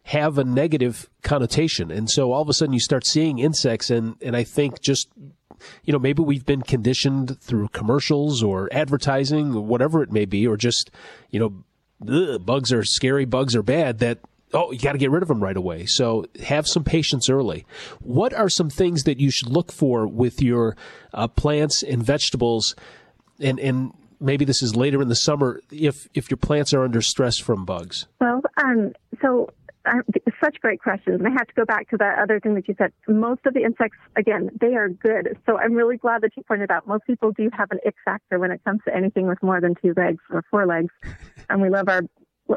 have 0.10 0.38
a 0.38 0.44
negative 0.44 1.10
connotation, 1.22 1.92
and 1.92 2.10
so 2.10 2.32
all 2.32 2.42
of 2.42 2.50
a 2.50 2.54
sudden 2.54 2.74
you 2.74 2.80
start 2.80 3.06
seeing 3.06 3.38
insects, 3.38 3.92
and 3.92 4.16
and 4.22 4.36
I 4.36 4.44
think 4.44 4.82
just 4.82 5.10
you 5.84 5.94
know 5.94 6.00
maybe 6.00 6.22
we've 6.22 6.46
been 6.46 6.62
conditioned 6.62 7.40
through 7.42 7.70
commercials 7.70 8.44
or 8.44 8.70
advertising 8.72 9.56
or 9.56 9.62
whatever 9.62 10.04
it 10.04 10.12
may 10.12 10.26
be, 10.26 10.48
or 10.48 10.58
just 10.58 10.92
you 11.30 11.40
know 11.40 11.64
ugh, 12.14 12.46
bugs 12.46 12.72
are 12.72 12.84
scary, 12.84 13.26
bugs 13.26 13.56
are 13.56 13.64
bad 13.64 14.00
that 14.00 14.20
oh, 14.54 14.72
you 14.72 14.80
got 14.80 14.94
to 14.94 14.98
get 14.98 15.12
rid 15.12 15.22
of 15.22 15.28
them 15.28 15.44
right 15.44 15.58
away. 15.58 15.86
So 15.86 16.26
have 16.44 16.68
some 16.68 16.84
patience 16.84 17.30
early. 17.30 17.66
What 18.02 18.34
are 18.34 18.50
some 18.50 18.70
things 18.70 19.04
that 19.04 19.20
you 19.20 19.30
should 19.30 19.50
look 19.50 19.72
for 19.72 20.08
with 20.08 20.42
your 20.42 20.76
uh, 21.14 21.28
plants 21.28 21.84
and 21.84 22.02
vegetables? 22.02 22.76
And, 23.40 23.60
and 23.60 23.92
maybe 24.20 24.46
this 24.46 24.64
is 24.64 24.76
later 24.76 25.02
in 25.02 25.10
the 25.10 25.16
summer 25.16 25.62
if, 25.72 26.08
if 26.14 26.30
your 26.30 26.38
plants 26.38 26.74
are 26.74 26.84
under 26.84 27.02
stress 27.02 27.38
from 27.38 27.66
bugs? 27.66 28.08
Well, 28.22 28.42
um, 28.64 28.94
so 29.22 29.50
uh, 29.86 30.02
such 30.44 30.60
great 30.62 30.82
questions. 30.82 31.20
And 31.20 31.28
I 31.28 31.32
have 31.32 31.48
to 31.48 31.54
go 31.54 31.66
back 31.66 31.90
to 31.90 31.98
that 31.98 32.20
other 32.20 32.40
thing 32.40 32.56
that 32.56 32.68
you 32.68 32.76
said. 32.78 32.92
Most 33.08 33.46
of 33.46 33.54
the 33.54 33.64
insects, 33.64 33.98
again, 34.16 34.50
they 34.60 34.76
are 34.76 34.90
good. 34.90 35.38
So 35.46 35.58
I'm 35.58 35.74
really 35.74 35.98
glad 35.98 36.22
that 36.22 36.32
you 36.36 36.44
pointed 36.44 36.72
out 36.72 36.88
most 36.88 37.06
people 37.06 37.32
do 37.32 37.50
have 37.54 37.72
an 37.72 37.80
ick 37.86 37.96
factor 38.04 38.40
when 38.40 38.52
it 38.52 38.64
comes 38.64 38.82
to 38.86 38.96
anything 38.96 39.28
with 39.28 39.42
more 39.42 39.62
than 39.62 39.76
two 39.82 39.94
legs 39.96 40.22
or 40.30 40.44
four 40.50 40.66
legs. 40.66 40.94
And 41.48 41.62
we 41.62 41.70
love 41.70 41.88
our 41.90 42.02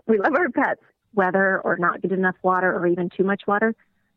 we 0.06 0.18
love 0.18 0.34
our 0.34 0.48
pets 0.48 0.80
whether 1.12 1.60
or 1.60 1.76
not 1.78 2.00
get 2.00 2.12
enough 2.12 2.36
water 2.42 2.72
or 2.72 2.86
even 2.86 3.10
too 3.14 3.24
much 3.24 3.42
water, 3.46 3.74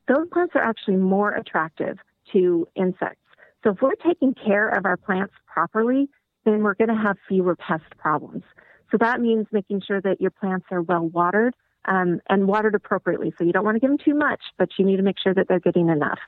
those 0.08 0.28
plants 0.32 0.54
are 0.56 0.62
actually 0.62 0.98
more 0.98 1.32
attractive 1.34 1.98
to 2.32 2.68
insects. 2.76 3.18
So 3.64 3.72
if 3.72 3.82
we're 3.82 3.96
taking 3.96 4.34
care 4.34 4.70
of 4.70 4.86
our 4.86 4.98
plants 4.98 5.34
properly, 5.46 6.10
then 6.46 6.64
we're 6.64 6.76
going 6.76 6.90
to 6.90 6.96
have 6.96 7.18
fewer 7.28 7.56
pest 7.56 7.84
problems. 7.98 8.44
So 8.92 8.98
that 9.00 9.22
means 9.22 9.48
making 9.52 9.82
sure 9.86 10.02
that 10.02 10.20
your 10.20 10.32
plants 10.32 10.66
are 10.72 10.82
well 10.82 11.08
watered 11.08 11.56
um, 11.86 12.22
and 12.30 12.48
watered 12.48 12.76
appropriately. 12.76 13.34
So 13.38 13.44
you 13.44 13.52
don't 13.52 13.66
want 13.66 13.76
to 13.76 13.80
give 13.80 13.90
them 13.90 13.98
too 13.98 14.14
much, 14.14 14.42
but 14.58 14.70
you 14.78 14.86
need 14.86 14.98
to 14.98 15.04
make 15.04 15.18
sure 15.20 15.34
that 15.34 15.48
they're 15.48 15.60
getting 15.60 15.90
enough. 15.90 16.20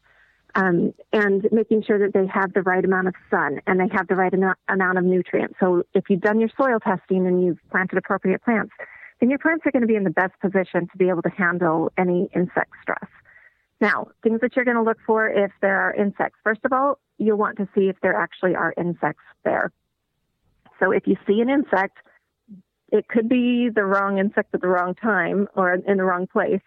Um, 0.55 0.93
and 1.11 1.47
making 1.51 1.81
sure 1.81 1.97
that 1.97 2.13
they 2.13 2.27
have 2.27 2.53
the 2.53 2.61
right 2.61 2.85
amount 2.85 3.07
of 3.07 3.15
sun 3.31 3.59
and 3.65 3.79
they 3.79 3.87
have 3.91 4.07
the 4.07 4.15
right 4.15 4.31
amount 4.69 4.97
of 4.99 5.03
nutrients. 5.03 5.55
So 5.59 5.83
if 5.95 6.03
you've 6.09 6.21
done 6.21 6.39
your 6.39 6.49
soil 6.55 6.79
testing 6.79 7.25
and 7.25 7.43
you've 7.43 7.57
planted 7.71 7.97
appropriate 7.97 8.43
plants, 8.43 8.71
then 9.19 9.31
your 9.31 9.39
plants 9.39 9.65
are 9.65 9.71
going 9.71 9.81
to 9.81 9.87
be 9.87 9.95
in 9.95 10.03
the 10.03 10.11
best 10.11 10.33
position 10.41 10.87
to 10.91 10.97
be 10.97 11.09
able 11.09 11.23
to 11.23 11.29
handle 11.29 11.91
any 11.97 12.29
insect 12.35 12.71
stress. 12.83 13.09
Now, 13.81 14.09
things 14.21 14.41
that 14.41 14.55
you're 14.55 14.65
going 14.65 14.77
to 14.77 14.83
look 14.83 14.99
for 15.07 15.27
if 15.27 15.51
there 15.61 15.79
are 15.79 15.93
insects. 15.93 16.37
First 16.43 16.61
of 16.65 16.71
all, 16.71 16.99
you'll 17.17 17.37
want 17.37 17.57
to 17.57 17.67
see 17.73 17.89
if 17.89 17.95
there 18.01 18.15
actually 18.15 18.55
are 18.55 18.73
insects 18.77 19.23
there. 19.43 19.71
So 20.79 20.91
if 20.91 21.07
you 21.07 21.17
see 21.25 21.41
an 21.41 21.49
insect, 21.49 21.97
it 22.93 23.09
could 23.09 23.27
be 23.27 23.69
the 23.69 23.83
wrong 23.83 24.19
insect 24.19 24.53
at 24.53 24.61
the 24.61 24.67
wrong 24.67 24.95
time 24.95 25.49
or 25.55 25.73
in 25.73 25.97
the 25.97 26.03
wrong 26.03 26.27
place, 26.27 26.61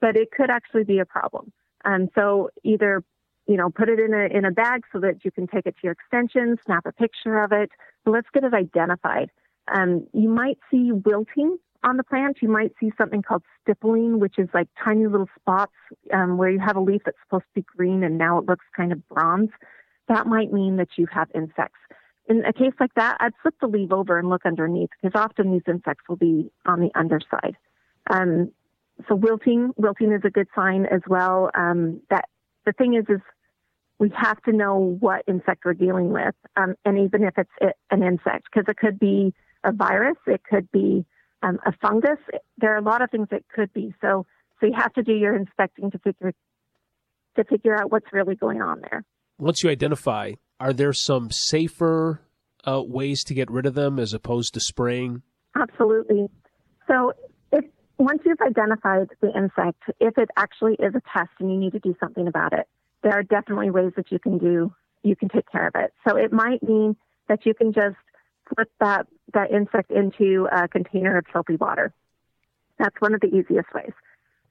but 0.00 0.16
it 0.16 0.30
could 0.30 0.48
actually 0.48 0.84
be 0.84 0.98
a 0.98 1.04
problem. 1.04 1.52
And 1.84 2.08
so 2.14 2.48
either 2.62 3.02
you 3.46 3.56
know, 3.56 3.70
put 3.70 3.88
it 3.88 3.98
in 3.98 4.14
a 4.14 4.26
in 4.26 4.44
a 4.44 4.50
bag 4.50 4.84
so 4.92 5.00
that 5.00 5.24
you 5.24 5.30
can 5.30 5.46
take 5.46 5.66
it 5.66 5.74
to 5.74 5.80
your 5.82 5.92
extension, 5.92 6.56
snap 6.64 6.86
a 6.86 6.92
picture 6.92 7.42
of 7.42 7.52
it. 7.52 7.70
But 8.04 8.12
let's 8.12 8.28
get 8.32 8.44
it 8.44 8.54
identified. 8.54 9.30
Um, 9.74 10.06
you 10.12 10.28
might 10.28 10.58
see 10.70 10.92
wilting 10.92 11.58
on 11.84 11.96
the 11.96 12.04
plant. 12.04 12.38
You 12.40 12.48
might 12.48 12.72
see 12.78 12.92
something 12.96 13.22
called 13.22 13.42
stippling, 13.60 14.20
which 14.20 14.38
is 14.38 14.48
like 14.54 14.68
tiny 14.82 15.06
little 15.06 15.28
spots 15.38 15.74
um, 16.12 16.38
where 16.38 16.50
you 16.50 16.60
have 16.60 16.76
a 16.76 16.80
leaf 16.80 17.02
that's 17.04 17.18
supposed 17.24 17.44
to 17.54 17.60
be 17.60 17.66
green 17.76 18.04
and 18.04 18.16
now 18.16 18.38
it 18.38 18.46
looks 18.46 18.64
kind 18.76 18.92
of 18.92 19.06
bronze. 19.08 19.50
That 20.08 20.26
might 20.26 20.52
mean 20.52 20.76
that 20.76 20.90
you 20.96 21.06
have 21.12 21.28
insects. 21.34 21.78
In 22.28 22.44
a 22.44 22.52
case 22.52 22.72
like 22.78 22.94
that, 22.94 23.16
I'd 23.20 23.32
flip 23.42 23.54
the 23.60 23.66
leaf 23.66 23.92
over 23.92 24.18
and 24.18 24.28
look 24.28 24.46
underneath 24.46 24.90
because 25.00 25.18
often 25.20 25.52
these 25.52 25.62
insects 25.66 26.04
will 26.08 26.16
be 26.16 26.50
on 26.66 26.80
the 26.80 26.90
underside. 26.94 27.56
Um, 28.08 28.52
so 29.08 29.14
wilting, 29.14 29.72
wilting 29.76 30.12
is 30.12 30.22
a 30.24 30.30
good 30.30 30.48
sign 30.54 30.86
as 30.86 31.00
well. 31.08 31.50
Um, 31.54 32.00
that 32.10 32.26
the 32.64 32.72
thing 32.72 32.94
is, 32.94 33.04
is 33.08 33.20
we 33.98 34.12
have 34.16 34.40
to 34.42 34.52
know 34.52 34.96
what 35.00 35.22
insect 35.26 35.64
we're 35.64 35.74
dealing 35.74 36.10
with, 36.10 36.34
um, 36.56 36.74
and 36.84 36.98
even 36.98 37.24
if 37.24 37.34
it's 37.36 37.74
an 37.90 38.02
insect, 38.02 38.48
because 38.52 38.68
it 38.68 38.76
could 38.76 38.98
be 38.98 39.34
a 39.64 39.72
virus, 39.72 40.16
it 40.26 40.42
could 40.44 40.70
be 40.72 41.04
um, 41.42 41.58
a 41.66 41.72
fungus. 41.80 42.18
There 42.58 42.72
are 42.74 42.78
a 42.78 42.82
lot 42.82 43.02
of 43.02 43.10
things 43.10 43.28
it 43.30 43.44
could 43.54 43.72
be. 43.72 43.94
So, 44.00 44.26
so 44.60 44.66
you 44.66 44.74
have 44.76 44.92
to 44.94 45.02
do 45.02 45.12
your 45.12 45.34
inspecting 45.34 45.90
to 45.90 45.98
figure 45.98 46.32
to 47.36 47.44
figure 47.44 47.74
out 47.74 47.90
what's 47.90 48.12
really 48.12 48.34
going 48.34 48.60
on 48.60 48.82
there. 48.82 49.04
Once 49.38 49.62
you 49.62 49.70
identify, 49.70 50.32
are 50.62 50.72
there 50.72 50.92
some 50.92 51.32
safer 51.32 52.20
uh, 52.64 52.80
ways 52.86 53.24
to 53.24 53.34
get 53.34 53.50
rid 53.50 53.66
of 53.66 53.74
them 53.74 53.98
as 53.98 54.14
opposed 54.14 54.54
to 54.54 54.60
spraying? 54.60 55.22
Absolutely. 55.56 56.28
So, 56.86 57.12
if 57.50 57.64
once 57.98 58.22
you've 58.24 58.40
identified 58.40 59.08
the 59.20 59.36
insect, 59.36 59.82
if 59.98 60.16
it 60.16 60.28
actually 60.36 60.74
is 60.74 60.94
a 60.94 61.00
pest 61.00 61.30
and 61.40 61.50
you 61.52 61.58
need 61.58 61.72
to 61.72 61.80
do 61.80 61.96
something 61.98 62.28
about 62.28 62.52
it, 62.52 62.68
there 63.02 63.12
are 63.12 63.24
definitely 63.24 63.70
ways 63.70 63.92
that 63.96 64.12
you 64.12 64.20
can 64.20 64.38
do 64.38 64.72
you 65.02 65.16
can 65.16 65.28
take 65.28 65.50
care 65.50 65.66
of 65.66 65.74
it. 65.74 65.92
So 66.06 66.16
it 66.16 66.32
might 66.32 66.62
mean 66.62 66.94
that 67.28 67.44
you 67.44 67.54
can 67.54 67.72
just 67.72 67.96
put 68.56 68.70
that 68.78 69.08
that 69.34 69.50
insect 69.50 69.90
into 69.90 70.46
a 70.52 70.68
container 70.68 71.18
of 71.18 71.24
soapy 71.32 71.56
water. 71.56 71.92
That's 72.78 72.94
one 73.00 73.14
of 73.14 73.20
the 73.20 73.26
easiest 73.26 73.74
ways. 73.74 73.92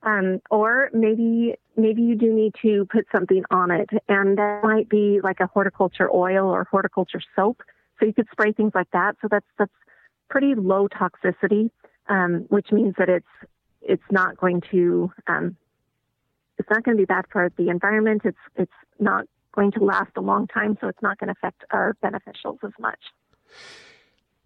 Um, 0.04 0.42
or 0.50 0.90
maybe 0.94 1.56
maybe 1.78 2.02
you 2.02 2.16
do 2.16 2.34
need 2.34 2.56
to 2.62 2.88
put 2.92 3.06
something 3.12 3.44
on 3.52 3.70
it, 3.72 3.90
and 4.08 4.38
that 4.38 4.62
might 4.64 4.90
be 4.90 5.20
like 5.24 5.40
a 5.40 5.48
horticulture 5.48 6.10
oil 6.14 6.48
or 6.48 6.68
horticulture 6.70 7.22
soap. 7.36 7.62
So 8.00 8.08
you 8.08 8.14
could 8.14 8.28
spray 8.32 8.52
things 8.52 8.72
like 8.74 8.90
that. 8.92 9.16
So 9.22 9.28
that's 9.30 9.46
that's 9.60 9.72
pretty 10.30 10.56
low 10.56 10.88
toxicity, 10.88 11.70
um, 12.10 12.46
which 12.50 12.72
means 12.72 12.96
that 12.98 13.10
it's 13.10 13.52
it's 13.82 14.04
not 14.10 14.38
going 14.38 14.62
to 14.72 15.12
um, 15.28 15.56
it's 16.58 16.70
not 16.70 16.84
going 16.84 16.98
to 16.98 17.02
be 17.02 17.06
bad 17.06 17.26
for 17.32 17.50
the 17.58 17.70
environment. 17.70 18.22
It's 18.26 18.38
it's 18.56 18.72
not 19.00 19.26
going 19.54 19.72
to 19.74 19.84
last 19.84 20.12
a 20.16 20.22
long 20.22 20.48
time, 20.48 20.78
so 20.82 20.88
it's 20.88 21.02
not 21.02 21.18
going 21.20 21.28
to 21.28 21.34
affect 21.34 21.64
our 21.72 21.96
beneficials 22.04 22.58
as 22.64 22.72
much. 22.80 23.00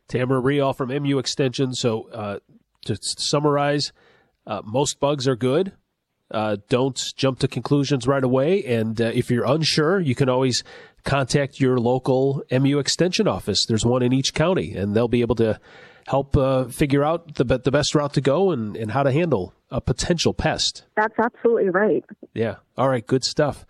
Tamara 0.08 0.40
Reall 0.40 0.74
from 0.74 0.90
MU 0.90 1.18
Extension. 1.20 1.74
So 1.74 2.10
uh, 2.12 2.40
to 2.86 2.98
summarize, 3.02 3.92
uh, 4.48 4.62
most 4.64 5.00
bugs 5.00 5.28
are 5.28 5.36
good. 5.36 5.74
Uh, 6.32 6.58
don't 6.70 7.14
jump 7.16 7.40
to 7.40 7.48
conclusions 7.48 8.08
right 8.08 8.24
away. 8.24 8.64
And 8.64 9.00
uh, 9.00 9.12
if 9.14 9.30
you're 9.30 9.46
unsure, 9.46 10.00
you 10.00 10.16
can 10.16 10.28
always 10.28 10.64
contact 11.04 11.60
your 11.60 11.80
local 11.80 12.44
MU 12.52 12.80
Extension 12.80 13.28
office. 13.28 13.66
There's 13.66 13.86
one 13.86 14.02
in 14.02 14.12
each 14.12 14.34
county, 14.34 14.74
and 14.74 14.96
they'll 14.96 15.08
be 15.08 15.22
able 15.22 15.36
to 15.36 15.60
help 16.08 16.38
uh, 16.38 16.66
figure 16.66 17.04
out 17.04 17.36
the, 17.36 17.44
the 17.44 17.72
best 17.72 17.96
route 17.96 18.14
to 18.14 18.22
go 18.22 18.52
and, 18.52 18.76
and 18.76 18.92
how 18.92 19.04
to 19.04 19.12
handle 19.12 19.54
a 19.72 19.82
potential 19.82 20.34
pest. 20.34 20.84
That's 20.96 21.18
absolutely 21.18 21.70
right. 21.70 22.06
Yeah. 22.34 22.58
All 22.78 22.88
right. 22.88 23.06
Good 23.06 23.24
stuff. 23.24 23.66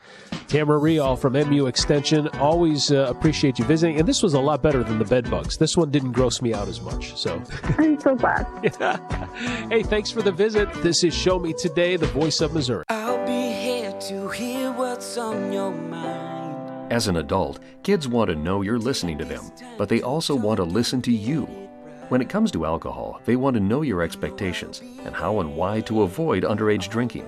Tamara 0.48 0.78
Reall 0.78 1.16
from 1.16 1.34
MU 1.34 1.68
Extension. 1.68 2.28
Always 2.40 2.92
uh, 2.92 3.08
appreciate 3.10 3.58
you 3.58 3.66
visiting. 3.66 4.00
And 4.00 4.08
this 4.08 4.22
was 4.22 4.34
a 4.34 4.40
lot 4.40 4.62
better 4.62 4.84
than 4.84 5.00
the 5.00 5.06
bed 5.06 5.32
bugs. 5.32 5.58
This 5.58 5.78
one 5.78 5.92
didn't 5.92 6.12
gross 6.12 6.42
me 6.42 6.54
out 6.54 6.68
as 6.68 6.82
much. 6.82 7.18
So 7.18 7.42
I'm 7.78 8.00
so 8.00 8.16
glad. 8.16 8.46
hey, 9.72 9.84
thanks 9.84 10.12
for 10.12 10.22
the 10.22 10.32
visit. 10.32 10.72
This 10.84 11.04
is 11.04 11.14
Show 11.14 11.40
Me 11.40 11.54
Today, 11.54 11.96
the 11.96 12.08
voice 12.08 12.42
of 12.42 12.54
Missouri. 12.54 12.84
I'll 12.90 13.26
be 13.26 13.52
here 13.54 13.94
to 13.94 14.30
hear 14.30 14.72
what's 14.74 15.18
on 15.18 15.54
your 15.54 15.72
mind. 15.72 16.92
As 16.92 17.08
an 17.08 17.18
adult, 17.18 17.60
kids 17.82 18.08
want 18.08 18.30
to 18.30 18.36
know 18.36 18.62
you're 18.62 18.78
listening 18.78 19.18
to 19.18 19.26
them, 19.26 19.52
but 19.78 19.90
they 19.90 20.02
also 20.02 20.36
want 20.36 20.58
to 20.58 20.64
listen 20.64 21.02
to 21.04 21.12
you. 21.12 21.65
When 22.10 22.22
it 22.22 22.30
comes 22.30 22.52
to 22.52 22.66
alcohol, 22.66 23.20
they 23.26 23.36
want 23.36 23.56
to 23.56 23.60
know 23.60 23.82
your 23.82 24.04
expectations 24.04 24.84
and 25.04 25.16
how 25.16 25.40
and 25.40 25.56
why 25.56 25.82
to 25.82 26.04
avoid 26.04 26.44
underage 26.44 26.88
drinking. 26.90 27.28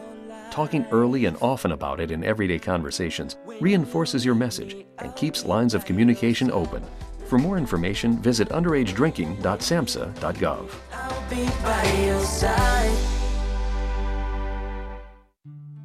Talking 0.52 0.86
early 0.92 1.26
and 1.26 1.36
often 1.42 1.72
about 1.72 2.00
it 2.00 2.12
in 2.12 2.24
everyday 2.24 2.60
conversations 2.60 3.38
reinforces 3.60 4.24
your 4.24 4.36
message 4.36 4.76
and 5.00 5.16
keeps 5.16 5.46
lines 5.46 5.74
of 5.74 5.84
communication 5.84 6.52
open. 6.52 6.84
For 7.26 7.40
more 7.40 7.58
information, 7.58 8.22
visit 8.22 8.50
underagedrinking.samhsa.gov. 8.50 10.70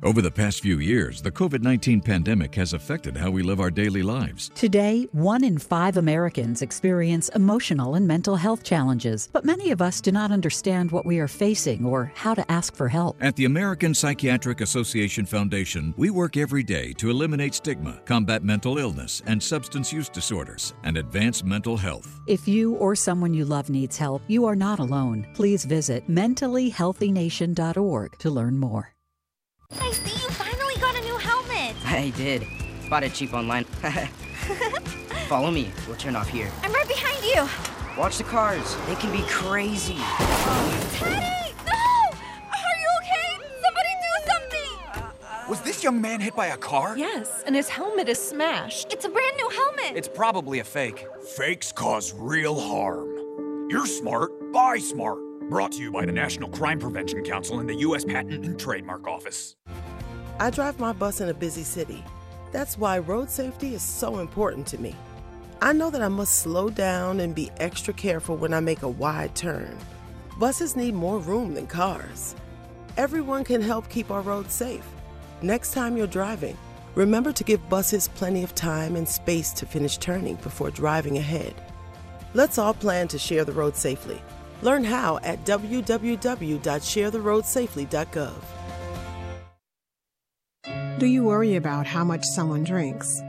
Over 0.04 0.20
the 0.20 0.32
past 0.32 0.62
few 0.62 0.80
years, 0.80 1.22
the 1.22 1.30
COVID 1.30 1.62
19 1.62 2.00
pandemic 2.00 2.56
has 2.56 2.72
affected 2.72 3.16
how 3.16 3.30
we 3.30 3.44
live 3.44 3.60
our 3.60 3.70
daily 3.70 4.02
lives. 4.02 4.50
Today, 4.52 5.06
one 5.12 5.44
in 5.44 5.58
five 5.58 5.96
Americans 5.96 6.60
experience 6.60 7.28
emotional 7.36 7.94
and 7.94 8.04
mental 8.04 8.34
health 8.34 8.64
challenges, 8.64 9.28
but 9.32 9.44
many 9.44 9.70
of 9.70 9.80
us 9.80 10.00
do 10.00 10.10
not 10.10 10.32
understand 10.32 10.90
what 10.90 11.06
we 11.06 11.20
are 11.20 11.28
facing 11.28 11.86
or 11.86 12.10
how 12.16 12.34
to 12.34 12.50
ask 12.50 12.74
for 12.74 12.88
help. 12.88 13.16
At 13.22 13.36
the 13.36 13.44
American 13.44 13.94
Psychiatric 13.94 14.60
Association 14.60 15.24
Foundation, 15.24 15.94
we 15.96 16.10
work 16.10 16.36
every 16.36 16.64
day 16.64 16.92
to 16.94 17.08
eliminate 17.08 17.54
stigma, 17.54 18.00
combat 18.04 18.42
mental 18.42 18.78
illness 18.78 19.22
and 19.26 19.40
substance 19.40 19.92
use 19.92 20.08
disorders, 20.08 20.74
and 20.82 20.96
advance 20.96 21.44
mental 21.44 21.76
health. 21.76 22.20
If 22.26 22.48
you 22.48 22.74
or 22.74 22.96
someone 22.96 23.34
you 23.34 23.44
love 23.44 23.70
needs 23.70 23.96
help, 23.96 24.22
you 24.26 24.46
are 24.46 24.56
not 24.56 24.80
alone. 24.80 25.28
Please 25.32 25.64
visit 25.64 26.10
mentallyhealthynation.org 26.10 28.18
to 28.18 28.30
learn 28.30 28.58
more. 28.58 28.92
I 29.80 29.90
see 29.92 30.22
you 30.22 30.28
finally 30.30 30.74
got 30.80 30.96
a 30.96 31.00
new 31.02 31.16
helmet. 31.16 31.76
I 31.86 32.12
did. 32.16 32.46
Bought 32.88 33.04
it 33.04 33.14
cheap 33.14 33.32
online. 33.32 33.64
Follow 35.28 35.50
me. 35.50 35.70
We'll 35.86 35.96
turn 35.96 36.16
off 36.16 36.28
here. 36.28 36.50
I'm 36.62 36.72
right 36.72 36.86
behind 36.88 37.24
you. 37.24 37.48
Watch 37.98 38.18
the 38.18 38.24
cars. 38.24 38.76
They 38.86 38.94
can 38.96 39.12
be 39.12 39.22
crazy. 39.28 39.94
Teddy! 39.94 41.54
No! 41.66 41.72
Are 41.72 42.76
you 42.80 42.88
okay? 43.00 43.44
Somebody 43.62 43.88
do 44.00 44.30
something! 44.30 45.02
Uh, 45.24 45.44
was 45.48 45.60
this 45.62 45.82
young 45.84 46.00
man 46.00 46.20
hit 46.20 46.34
by 46.34 46.46
a 46.48 46.56
car? 46.56 46.96
Yes, 46.96 47.42
and 47.46 47.54
his 47.54 47.68
helmet 47.68 48.08
is 48.08 48.18
smashed. 48.20 48.92
It's 48.92 49.04
a 49.04 49.08
brand 49.08 49.36
new 49.36 49.48
helmet. 49.50 49.96
It's 49.96 50.08
probably 50.08 50.58
a 50.60 50.64
fake. 50.64 51.06
Fakes 51.36 51.72
cause 51.72 52.14
real 52.14 52.58
harm. 52.58 53.68
You're 53.70 53.86
smart. 53.86 54.52
Buy 54.52 54.78
smart. 54.78 55.18
Brought 55.48 55.72
to 55.72 55.82
you 55.82 55.90
by 55.90 56.06
the 56.06 56.12
National 56.12 56.48
Crime 56.48 56.78
Prevention 56.78 57.24
Council 57.24 57.60
and 57.60 57.68
the 57.68 57.74
U.S. 57.76 58.04
Patent 58.04 58.44
and 58.44 58.58
Trademark 58.58 59.06
Office. 59.06 59.56
I 60.38 60.50
drive 60.50 60.78
my 60.78 60.92
bus 60.92 61.20
in 61.20 61.28
a 61.28 61.34
busy 61.34 61.62
city. 61.62 62.04
That's 62.52 62.78
why 62.78 62.98
road 62.98 63.30
safety 63.30 63.74
is 63.74 63.82
so 63.82 64.18
important 64.18 64.66
to 64.68 64.78
me. 64.78 64.94
I 65.60 65.72
know 65.72 65.90
that 65.90 66.02
I 66.02 66.08
must 66.08 66.38
slow 66.38 66.70
down 66.70 67.20
and 67.20 67.34
be 67.34 67.50
extra 67.58 67.92
careful 67.92 68.36
when 68.36 68.54
I 68.54 68.60
make 68.60 68.82
a 68.82 68.88
wide 68.88 69.34
turn. 69.34 69.76
Buses 70.38 70.74
need 70.74 70.94
more 70.94 71.18
room 71.18 71.54
than 71.54 71.66
cars. 71.66 72.34
Everyone 72.96 73.44
can 73.44 73.60
help 73.60 73.88
keep 73.88 74.10
our 74.10 74.22
roads 74.22 74.54
safe. 74.54 74.86
Next 75.42 75.72
time 75.72 75.96
you're 75.96 76.06
driving, 76.06 76.56
remember 76.94 77.32
to 77.32 77.44
give 77.44 77.68
buses 77.68 78.08
plenty 78.08 78.42
of 78.42 78.54
time 78.54 78.96
and 78.96 79.08
space 79.08 79.52
to 79.54 79.66
finish 79.66 79.98
turning 79.98 80.36
before 80.36 80.70
driving 80.70 81.18
ahead. 81.18 81.54
Let's 82.34 82.58
all 82.58 82.74
plan 82.74 83.08
to 83.08 83.18
share 83.18 83.44
the 83.44 83.52
road 83.52 83.76
safely. 83.76 84.20
Learn 84.62 84.84
how 84.84 85.18
at 85.22 85.44
www.sharetheroadsafely.gov. 85.44 88.32
Do 90.98 91.06
you 91.06 91.24
worry 91.24 91.56
about 91.56 91.86
how 91.86 92.04
much 92.04 92.24
someone 92.24 92.62
drinks? 92.62 93.20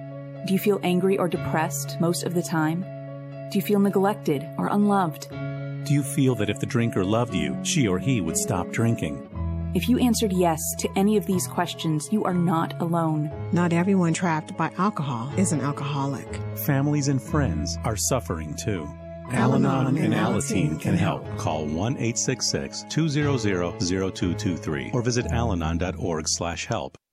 Do 0.45 0.53
you 0.53 0.59
feel 0.59 0.79
angry 0.84 1.17
or 1.17 1.27
depressed 1.27 1.99
most 1.99 2.23
of 2.23 2.36
the 2.36 2.43
time? 2.43 2.81
Do 3.49 3.57
you 3.57 3.63
feel 3.63 3.79
neglected 3.79 4.47
or 4.57 4.67
unloved? 4.67 5.29
Do 5.29 5.93
you 5.93 6.03
feel 6.03 6.36
that 6.36 6.49
if 6.49 6.59
the 6.59 6.67
drinker 6.67 7.03
loved 7.03 7.34
you, 7.34 7.57
she 7.63 7.88
or 7.88 7.97
he 7.97 8.21
would 8.21 8.38
stop 8.38 8.69
drinking? 8.69 9.27
If 9.73 9.89
you 9.89 9.97
answered 9.97 10.31
yes 10.31 10.61
to 10.79 10.89
any 10.95 11.17
of 11.17 11.25
these 11.25 11.47
questions, 11.47 12.07
you 12.11 12.23
are 12.25 12.34
not 12.34 12.79
alone. 12.79 13.31
Not 13.51 13.73
everyone 13.73 14.13
trapped 14.13 14.55
by 14.55 14.69
alcohol 14.77 15.34
is 15.36 15.51
an 15.51 15.61
alcoholic. 15.61 16.27
Families 16.57 17.07
and 17.07 17.19
friends 17.19 17.79
are 17.84 17.97
suffering 17.97 18.53
too. 18.53 18.88
Al 19.34 19.55
Anon 19.55 19.97
and 19.97 20.13
Alateen 20.13 20.79
can 20.79 20.95
help. 20.95 21.25
Call 21.38 21.65
1 21.65 21.93
866 21.93 22.86
200 22.89 23.39
0223 23.39 24.91
or 24.93 25.01
visit 25.01 25.25
alanon.org 25.27 26.27
slash 26.27 26.65
help. 26.65 26.97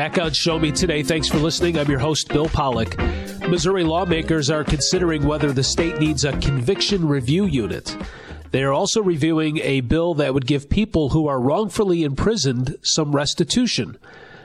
Back 0.00 0.16
on 0.16 0.32
Show 0.32 0.58
Me 0.58 0.72
Today. 0.72 1.02
Thanks 1.02 1.28
for 1.28 1.36
listening. 1.36 1.78
I'm 1.78 1.90
your 1.90 1.98
host, 1.98 2.28
Bill 2.28 2.48
Pollock. 2.48 2.98
Missouri 3.50 3.84
lawmakers 3.84 4.48
are 4.48 4.64
considering 4.64 5.26
whether 5.26 5.52
the 5.52 5.62
state 5.62 5.98
needs 5.98 6.24
a 6.24 6.32
conviction 6.38 7.06
review 7.06 7.44
unit. 7.44 7.94
They 8.50 8.62
are 8.62 8.72
also 8.72 9.02
reviewing 9.02 9.58
a 9.58 9.82
bill 9.82 10.14
that 10.14 10.32
would 10.32 10.46
give 10.46 10.70
people 10.70 11.10
who 11.10 11.28
are 11.28 11.38
wrongfully 11.38 12.02
imprisoned 12.02 12.78
some 12.80 13.14
restitution. 13.14 13.98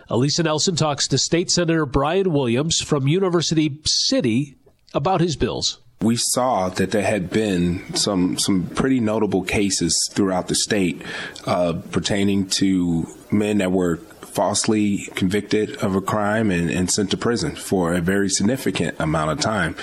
Alisa 0.09 0.43
Nelson 0.43 0.75
talks 0.75 1.07
to 1.07 1.17
State 1.17 1.49
Senator 1.49 1.85
Brian 1.85 2.33
Williams 2.33 2.81
from 2.81 3.07
University 3.07 3.79
City 3.85 4.57
about 4.93 5.21
his 5.21 5.37
bills 5.37 5.79
we 6.01 6.17
saw 6.17 6.67
that 6.69 6.91
there 6.91 7.03
had 7.03 7.29
been 7.29 7.95
some 7.95 8.37
some 8.37 8.67
pretty 8.75 8.99
notable 8.99 9.43
cases 9.43 9.97
throughout 10.11 10.49
the 10.49 10.55
state 10.55 11.01
uh, 11.45 11.73
pertaining 11.91 12.45
to 12.47 13.07
men 13.31 13.59
that 13.59 13.71
were 13.71 13.99
falsely 14.35 15.07
convicted 15.15 15.77
of 15.77 15.95
a 15.95 16.01
crime 16.01 16.51
and, 16.51 16.69
and 16.69 16.91
sent 16.91 17.09
to 17.11 17.17
prison 17.17 17.55
for 17.55 17.93
a 17.93 18.01
very 18.01 18.29
significant 18.29 18.95
amount 18.99 19.31
of 19.31 19.39
time. 19.39 19.75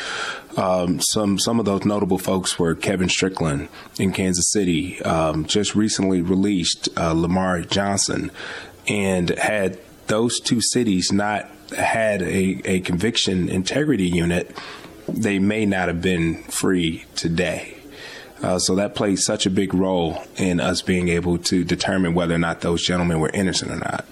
Um, 0.57 1.01
some 1.01 1.39
some 1.39 1.59
of 1.59 1.65
those 1.65 1.87
notable 1.87 2.19
folks 2.19 2.59
were 2.59 2.75
Kevin 2.75 3.09
Strickland 3.09 3.69
in 3.99 4.13
Kansas 4.13 4.51
City, 4.51 5.01
um, 5.03 5.47
just 5.47 5.75
recently 5.75 6.21
released 6.21 6.91
uh, 6.99 7.13
Lamar 7.13 7.63
Johnson, 7.63 8.31
and 8.87 9.31
had 9.31 9.79
those 10.09 10.39
two 10.39 10.61
cities 10.61 11.11
not 11.11 11.49
had 11.75 12.21
a, 12.21 12.61
a 12.67 12.81
conviction 12.81 13.49
integrity 13.49 14.07
unit, 14.07 14.55
they 15.09 15.39
may 15.39 15.65
not 15.65 15.89
have 15.89 16.03
been 16.03 16.43
free 16.45 17.07
today. 17.17 17.79
Uh, 18.43 18.59
so 18.59 18.75
that 18.75 18.95
plays 18.95 19.25
such 19.25 19.47
a 19.47 19.51
big 19.51 19.73
role 19.73 20.23
in 20.37 20.61
us 20.61 20.83
being 20.83 21.09
able 21.09 21.39
to 21.39 21.65
determine 21.65 22.13
whether 22.13 22.35
or 22.35 22.39
not 22.39 22.61
those 22.61 22.85
gentlemen 22.85 23.21
were 23.21 23.31
innocent 23.33 23.71
or 23.71 23.77
not. 23.77 24.05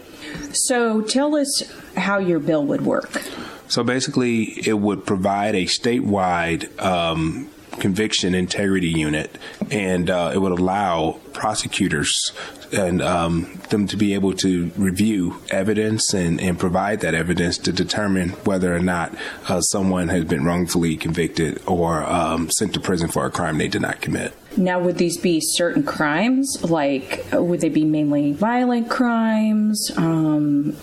So 0.53 1.01
tell 1.03 1.37
us 1.37 1.63
how 1.97 2.19
your 2.19 2.39
bill 2.39 2.65
would 2.67 2.83
work. 2.83 3.23
So 3.69 3.85
basically, 3.85 4.67
it 4.67 4.79
would 4.79 5.07
provide 5.07 5.55
a 5.55 5.67
statewide 5.67 6.81
um, 6.83 7.49
conviction 7.79 8.35
integrity 8.35 8.89
unit, 8.89 9.37
and 9.71 10.11
uh, 10.11 10.33
it 10.35 10.39
would 10.39 10.59
allow 10.59 11.21
prosecutors 11.33 12.33
and 12.73 13.03
um, 13.03 13.61
them 13.71 13.87
to 13.89 13.97
be 13.97 14.15
able 14.15 14.33
to 14.33 14.71
review 14.77 15.41
evidence 15.51 16.15
and, 16.15 16.41
and, 16.41 16.59
provide 16.59 17.01
that 17.01 17.15
evidence 17.15 17.59
to 17.59 17.73
determine 17.73 18.31
whether 18.45 18.75
or 18.75 18.81
not 18.81 19.15
uh, 19.49 19.61
someone 19.61 20.09
has 20.09 20.25
been 20.25 20.45
wrongfully 20.45 20.97
convicted 20.97 21.61
or 21.67 22.03
um, 22.05 22.51
sent 22.51 22.75
to 22.75 22.81
prison 22.81 23.09
for 23.09 23.27
a 23.27 23.31
crime 23.31 23.59
they 23.59 23.69
did 23.69 23.83
not 23.83 24.01
commit. 24.01 24.35
Now, 24.57 24.81
would 24.81 24.99
these 24.99 25.17
be 25.17 25.41
certain 25.41 25.83
crimes? 25.83 26.63
Like, 26.63 27.25
would 27.33 27.61
they 27.61 27.69
be 27.69 27.85
mainly 27.85 28.33
violent 28.33 28.91
crimes? 28.91 29.91
Um... 29.97 30.77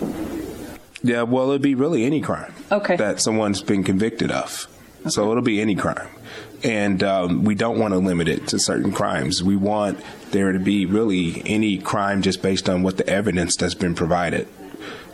Yeah, 1.02 1.22
well, 1.22 1.50
it'd 1.50 1.62
be 1.62 1.74
really 1.74 2.04
any 2.04 2.20
crime. 2.20 2.52
Okay. 2.72 2.96
That 2.96 3.20
someone's 3.20 3.62
been 3.62 3.84
convicted 3.84 4.30
of. 4.30 4.66
Okay. 5.00 5.10
So 5.10 5.30
it'll 5.30 5.44
be 5.44 5.60
any 5.60 5.76
crime. 5.76 6.08
And 6.64 7.02
um, 7.02 7.44
we 7.44 7.54
don't 7.54 7.78
want 7.78 7.94
to 7.94 7.98
limit 7.98 8.28
it 8.28 8.48
to 8.48 8.58
certain 8.58 8.92
crimes. 8.92 9.42
We 9.42 9.56
want 9.56 10.00
there 10.30 10.52
to 10.52 10.58
be 10.58 10.86
really 10.86 11.42
any 11.46 11.78
crime 11.78 12.22
just 12.22 12.42
based 12.42 12.68
on 12.68 12.82
what 12.82 12.96
the 12.96 13.08
evidence 13.08 13.56
that's 13.56 13.74
been 13.74 13.94
provided 13.94 14.46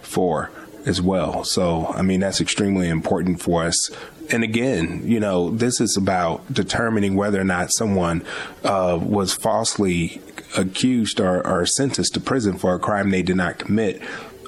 for 0.01 0.51
as 0.87 1.01
well. 1.01 1.45
So, 1.45 1.87
I 1.89 2.03
mean, 2.03 2.21
that's 2.21 2.41
extremely 2.41 2.89
important 2.89 3.41
for 3.41 3.65
us 3.65 3.91
and 4.31 4.43
again, 4.43 5.03
you 5.05 5.21
know, 5.21 5.51
this 5.51 5.81
is 5.81 5.97
about 5.97 6.53
determining 6.53 7.15
whether 7.15 7.41
or 7.41 7.45
not 7.45 7.73
someone 7.73 8.25
uh, 8.63 8.99
was 9.01 9.35
falsely 9.35 10.21
accused 10.57 11.21
or, 11.21 11.47
or, 11.47 11.67
sentenced 11.67 12.15
to 12.15 12.21
prison 12.21 12.57
for 12.57 12.75
a 12.75 12.79
crime 12.79 13.11
they 13.11 13.23
did 13.23 13.37
not 13.37 13.59
commit. 13.59 14.01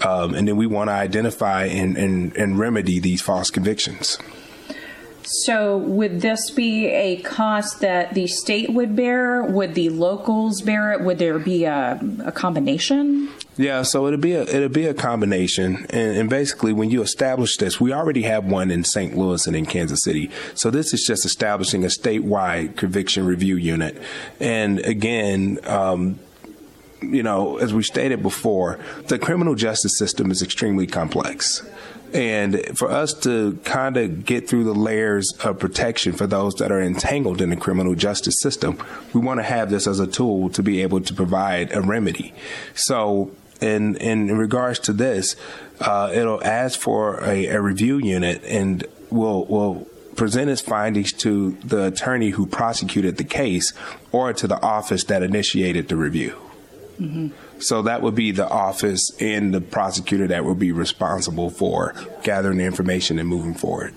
Um, 0.05 0.35
and 0.35 0.47
then 0.47 0.57
we 0.57 0.67
want 0.67 0.89
to 0.89 0.93
identify 0.93 1.65
and, 1.65 1.97
and, 1.97 2.37
and 2.37 2.59
remedy 2.59 3.01
these 3.01 3.21
false 3.21 3.51
convictions. 3.51 4.19
So, 5.29 5.79
would 5.79 6.21
this 6.21 6.51
be 6.51 6.87
a 6.87 7.17
cost 7.17 7.81
that 7.81 8.15
the 8.15 8.29
state 8.29 8.71
would 8.71 8.95
bear? 8.95 9.43
Would 9.43 9.75
the 9.75 9.89
locals 9.89 10.63
bear 10.63 10.93
it? 10.93 11.01
Would 11.01 11.19
there 11.19 11.41
be 11.41 11.65
a, 11.65 11.99
a 12.25 12.31
combination? 12.31 13.31
Yeah, 13.57 13.83
so 13.83 14.07
it'll 14.07 14.21
be 14.21 14.35
a 14.35 14.43
it'll 14.43 14.69
be 14.69 14.87
a 14.87 14.95
combination, 14.95 15.87
and, 15.91 16.17
and, 16.17 16.31
basically, 16.31 16.73
when 16.73 16.91
you 16.91 17.03
establish 17.03 17.57
this, 17.57 17.81
we 17.81 17.93
already 17.93 18.23
have 18.23 18.45
one 18.45 18.71
in 18.71 18.85
St. 18.85 19.17
Louis 19.17 19.45
and 19.49 19.57
in 19.57 19.67
Kansas 19.67 20.05
City. 20.05 20.31
So 20.55 20.71
this 20.71 20.95
is 20.95 21.03
just 21.05 21.25
establishing 21.25 21.83
a 21.83 21.89
statewide 21.89 22.77
conviction 22.77 23.27
review 23.27 23.57
unit, 23.57 24.01
and 24.39 24.79
again. 24.81 25.59
Um, 25.65 26.21
you 27.03 27.23
know, 27.23 27.59
as 27.59 27.75
we 27.75 27.83
stated 27.83 28.23
before, 28.23 28.81
the 29.09 29.19
criminal 29.19 29.55
justice 29.55 29.99
system 29.99 30.31
is 30.31 30.41
extremely 30.43 30.87
complex. 30.87 31.63
And 32.13 32.79
for 32.79 32.91
us 32.91 33.13
to 33.21 33.59
kind 33.65 33.97
of 33.97 34.25
get 34.25 34.49
through 34.49 34.65
the 34.65 34.75
layers 34.75 35.33
of 35.45 35.59
protection 35.59 36.13
for 36.13 36.27
those 36.27 36.55
that 36.57 36.71
are 36.71 36.81
entangled 36.81 37.41
in 37.41 37.51
the 37.51 37.57
criminal 37.57 37.95
justice 37.95 38.41
system, 38.41 38.79
we 39.13 39.21
want 39.21 39.41
to 39.41 39.45
have 39.45 39.71
this 39.71 39.87
as 39.87 40.01
a 40.01 40.07
tool 40.07 40.49
to 40.51 40.63
be 40.63 40.83
able 40.83 41.01
to 41.01 41.15
provide 41.15 41.75
a 41.75 41.81
remedy. 41.81 42.33
So 42.75 43.33
in 43.61 43.97
in 43.97 44.37
regards 44.37 44.79
to 44.81 44.93
this, 44.93 45.37
uh, 45.81 46.11
it'll 46.15 46.43
ask 46.45 46.79
for 46.79 47.23
a, 47.25 47.47
a 47.47 47.61
review 47.61 47.99
unit 47.99 48.43
and 48.45 48.85
will 49.11 49.45
will 49.47 49.87
present 50.15 50.51
its 50.51 50.63
findings 50.63 51.13
to 51.13 51.53
the 51.65 51.87
attorney 51.87 52.31
who 52.31 52.47
prosecuted 52.47 53.19
the 53.19 53.25
case 53.25 53.73
or 54.13 54.33
to 54.33 54.47
the 54.47 54.61
office 54.63 55.05
that 55.05 55.23
initiated 55.23 55.89
the 55.89 55.97
review. 55.97 56.46
Mm-hmm. 56.99 57.29
So 57.61 57.83
that 57.83 58.03
would 58.03 58.15
be 58.15 58.31
the 58.33 58.49
office 58.49 59.11
and 59.21 59.53
the 59.55 59.61
prosecutor 59.61 60.27
that 60.29 60.45
would 60.45 60.59
be 60.59 60.73
responsible 60.73 61.51
for 61.51 61.95
gathering 62.23 62.59
the 62.59 62.65
information 62.65 63.19
and 63.19 63.29
moving 63.29 63.55
forward. 63.55 63.95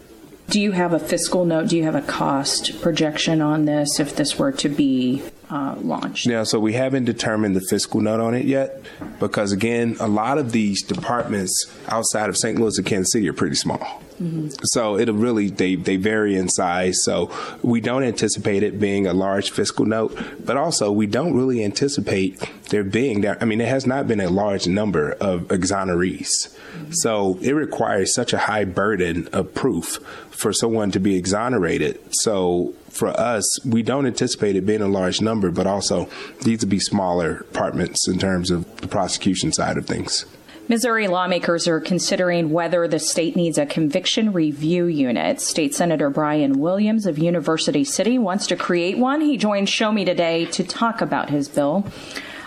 Do 0.50 0.60
you 0.60 0.72
have 0.72 0.93
a 0.93 1.00
fiscal 1.00 1.45
note? 1.45 1.70
Do 1.70 1.78
you 1.78 1.84
have 1.84 1.93
a 1.93 2.02
cost 2.02 2.82
projection 2.82 3.39
on 3.39 3.66
this 3.66 4.00
if 4.00 4.16
this 4.16 4.39
were 4.39 4.52
to 4.54 4.68
be 4.68 5.22
uh, 5.52 5.76
launched? 5.80 6.26
Yeah, 6.26 6.41
so 6.41 6.60
we 6.60 6.74
haven't 6.74 7.06
determined 7.06 7.56
the 7.56 7.62
fiscal 7.62 8.02
note 8.02 8.20
on 8.20 8.34
it 8.34 8.45
yet 8.45 8.82
because, 9.20 9.52
again, 9.52 9.95
a 10.00 10.08
lot 10.08 10.39
of 10.39 10.52
these 10.52 10.82
departments 10.82 11.72
outside 11.88 12.30
of 12.30 12.38
St. 12.38 12.60
Louis 12.60 12.80
and 12.80 12.88
Kansas 12.88 13.12
City 13.12 13.30
are 13.30 13.34
pretty 13.34 13.56
small. 13.56 14.02
Mm-hmm. 14.22 14.49
So 14.63 14.97
it'll 14.97 15.15
really 15.15 15.49
they 15.49 15.76
they 15.76 15.95
vary 15.95 16.36
in 16.36 16.49
size. 16.49 17.03
So 17.03 17.32
we 17.61 17.80
don't 17.80 18.03
anticipate 18.03 18.63
it 18.63 18.80
being 18.80 19.07
a 19.07 19.13
large 19.13 19.51
fiscal 19.51 19.86
note, 19.86 20.17
but 20.43 20.57
also 20.57 20.91
we 20.91 21.07
don't 21.07 21.36
really 21.36 21.63
anticipate 21.63 22.39
there 22.70 22.84
being 22.84 23.22
that. 23.22 23.41
I 23.41 23.45
mean, 23.45 23.61
it 23.61 23.67
has 23.67 23.88
not 23.88 24.07
been 24.07 24.20
a 24.20 24.30
large 24.30 24.67
number 24.67 25.13
of 25.13 25.43
exonerees. 25.47 26.55
So 26.91 27.38
it 27.41 27.53
requires 27.53 28.13
such 28.13 28.34
a 28.34 28.38
high 28.38 28.65
burden 28.65 29.28
of 29.32 29.53
proof 29.53 29.99
for 30.30 30.53
someone 30.53 30.91
to 30.91 30.99
be 30.99 31.15
exonerated. 31.15 31.99
So 32.11 32.74
for 32.89 33.09
us, 33.09 33.65
we 33.65 33.84
don't 33.84 34.05
anticipate 34.05 34.55
it 34.55 34.65
being 34.65 34.82
a 34.82 34.88
large 34.88 35.22
number, 35.22 35.51
but 35.51 35.67
also 35.67 36.09
these 36.43 36.61
would 36.61 36.70
be 36.70 36.80
smaller 36.80 37.39
departments 37.39 38.07
in 38.07 38.17
terms 38.20 38.49
of 38.51 38.78
the 38.82 38.88
prosecution 38.88 39.51
side 39.51 39.78
of 39.78 39.86
things. 39.86 40.26
Missouri 40.70 41.07
lawmakers 41.07 41.67
are 41.67 41.80
considering 41.80 42.51
whether 42.51 42.88
the 42.88 42.99
state 42.99 43.36
needs 43.36 43.57
a 43.57 43.65
conviction 43.65 44.32
review 44.32 44.86
unit. 44.86 45.41
State 45.41 45.74
Senator 45.74 46.11
Brian 46.11 46.59
Williams 46.59 47.07
of 47.07 47.17
University 47.17 47.84
City 47.84 48.20
wants 48.20 48.45
to 48.45 48.55
create 48.55 48.95
one. 48.95 49.20
He 49.20 49.36
joined 49.36 49.67
Show 49.67 49.91
Me 49.91 50.05
today 50.05 50.45
to 50.45 50.63
talk 50.63 51.01
about 51.01 51.32
his 51.32 51.49
bill. 51.49 51.88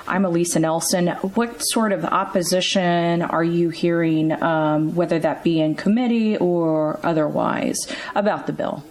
I'm 0.07 0.23
Alisa 0.23 0.61
Nelson. 0.61 1.09
What 1.09 1.59
sort 1.62 1.91
of 1.91 2.05
opposition 2.05 3.23
are 3.23 3.43
you 3.43 3.70
hearing, 3.70 4.41
um, 4.41 4.95
whether 4.95 5.18
that 5.18 5.43
be 5.43 5.61
in 5.61 5.75
committee 5.75 6.37
or 6.37 7.01
otherwise, 7.03 7.89
about 8.14 8.47
the 8.47 8.53
bill? 8.53 8.85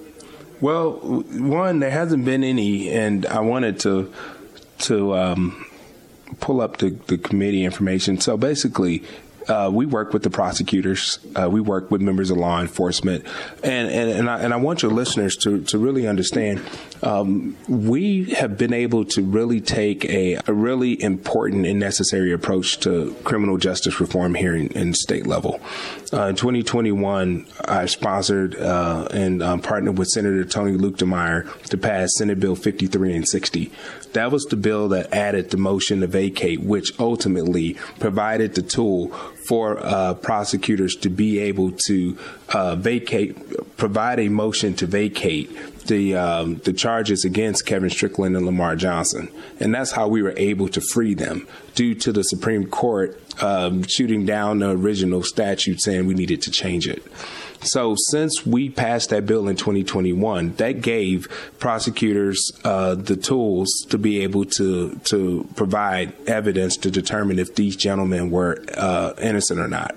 Well, 0.60 0.92
one, 0.92 1.80
there 1.80 1.90
hasn't 1.90 2.26
been 2.26 2.44
any, 2.44 2.90
and 2.90 3.26
I 3.26 3.40
wanted 3.40 3.80
to 3.82 4.14
to 4.80 5.16
um, 5.16 5.66
pull 6.40 6.62
up 6.62 6.78
the, 6.78 6.90
the 7.08 7.18
committee 7.18 7.64
information. 7.64 8.20
So 8.20 8.38
basically, 8.38 9.04
uh, 9.48 9.70
we 9.74 9.86
work 9.86 10.14
with 10.14 10.24
the 10.24 10.30
prosecutors, 10.30 11.20
uh, 11.36 11.50
we 11.50 11.62
work 11.62 11.92
with 11.92 12.02
members 12.02 12.30
of 12.30 12.38
law 12.38 12.62
enforcement, 12.62 13.26
and 13.64 13.90
and 13.90 14.10
and 14.10 14.30
I, 14.30 14.40
and 14.40 14.54
I 14.54 14.58
want 14.58 14.82
your 14.82 14.92
listeners 14.92 15.36
to 15.38 15.64
to 15.66 15.78
really 15.78 16.08
understand. 16.08 16.62
Um, 17.04 17.58
we 17.68 18.26
have 18.32 18.58
been 18.58 18.74
able 18.74 19.06
to 19.06 19.24
really 19.24 19.60
take 19.60 20.06
a, 20.06 20.40
a, 20.46 20.54
really 20.54 21.02
important 21.02 21.66
and 21.66 21.80
necessary 21.80 22.32
approach 22.32 22.80
to 22.82 23.16
criminal 23.24 23.58
justice 23.58 24.00
reform 24.00 24.36
here 24.36 24.56
in, 24.56 24.68
in 24.70 24.94
state 24.94 25.26
level. 25.26 25.60
Uh, 26.14 26.28
in 26.28 26.36
2021, 26.36 27.48
I 27.66 27.88
sponsored 27.88 28.56
uh, 28.56 29.08
and 29.12 29.42
um, 29.42 29.62
partnered 29.62 29.98
with 29.98 30.10
Senator 30.10 30.46
Tony 30.46 30.78
Luetkemeyer 30.78 31.62
to 31.64 31.78
pass 31.78 32.12
Senate 32.18 32.40
Bill 32.40 32.56
53 32.56 33.16
and 33.16 33.28
60. 33.28 33.72
That 34.14 34.32
was 34.32 34.44
the 34.46 34.58
bill 34.58 34.90
that 34.90 35.14
added 35.14 35.50
the 35.50 35.58
motion 35.58 36.02
to 36.02 36.08
vacate, 36.08 36.62
which 36.62 37.00
ultimately 37.00 37.76
provided 38.00 38.56
the 38.56 38.62
tool 38.62 39.08
for 39.48 39.80
uh, 39.80 40.14
prosecutors 40.16 40.96
to 40.98 41.10
be 41.10 41.40
able 41.40 41.72
to 41.88 42.18
uh, 42.50 42.76
vacate, 42.76 43.78
provide 43.78 44.20
a 44.20 44.30
motion 44.30 44.76
to 44.76 44.86
vacate 44.86 45.50
the 45.88 46.16
um, 46.16 46.56
the 46.58 46.74
charges 46.74 47.26
against 47.26 47.66
Kevin 47.66 47.90
Strickland 47.90 48.36
and 48.36 48.46
Lamar 48.46 48.76
Johnson, 48.76 49.30
and 49.60 49.74
that's 49.74 49.92
how 49.92 50.08
we 50.08 50.22
were 50.22 50.34
able 50.38 50.68
to 50.70 50.82
free 50.82 51.14
them 51.14 51.48
due 51.76 51.96
to 51.96 52.12
the 52.12 52.24
Supreme 52.24 52.68
Court 52.68 53.20
um, 53.42 53.84
shooting 53.84 54.26
down 54.26 54.60
the 54.60 54.70
original 54.70 55.24
statute 55.24 55.82
saying 55.82 56.06
we 56.06 56.14
needed 56.14 56.42
to 56.44 56.52
change 56.52 56.88
it. 56.88 57.04
So 57.64 57.96
since 57.96 58.46
we 58.46 58.70
passed 58.70 59.12
that 59.12 59.26
bill 59.26 59.48
in 59.48 59.56
2021, 59.56 60.56
that 60.56 60.82
gave 60.82 61.28
prosecutors 61.60 62.52
uh, 62.64 62.96
the 62.96 63.16
tools 63.16 63.86
to 63.90 63.98
be 63.98 64.22
able 64.22 64.46
to 64.46 64.96
to 65.06 65.48
provide 65.56 66.14
evidence 66.28 66.76
to 66.78 66.92
determine 66.92 67.38
if 67.38 67.56
these 67.56 67.76
gentlemen 67.76 68.32
were 68.32 68.64
uh, 68.76 69.14
innocent 69.22 69.60
or 69.60 69.68
not. 69.68 69.96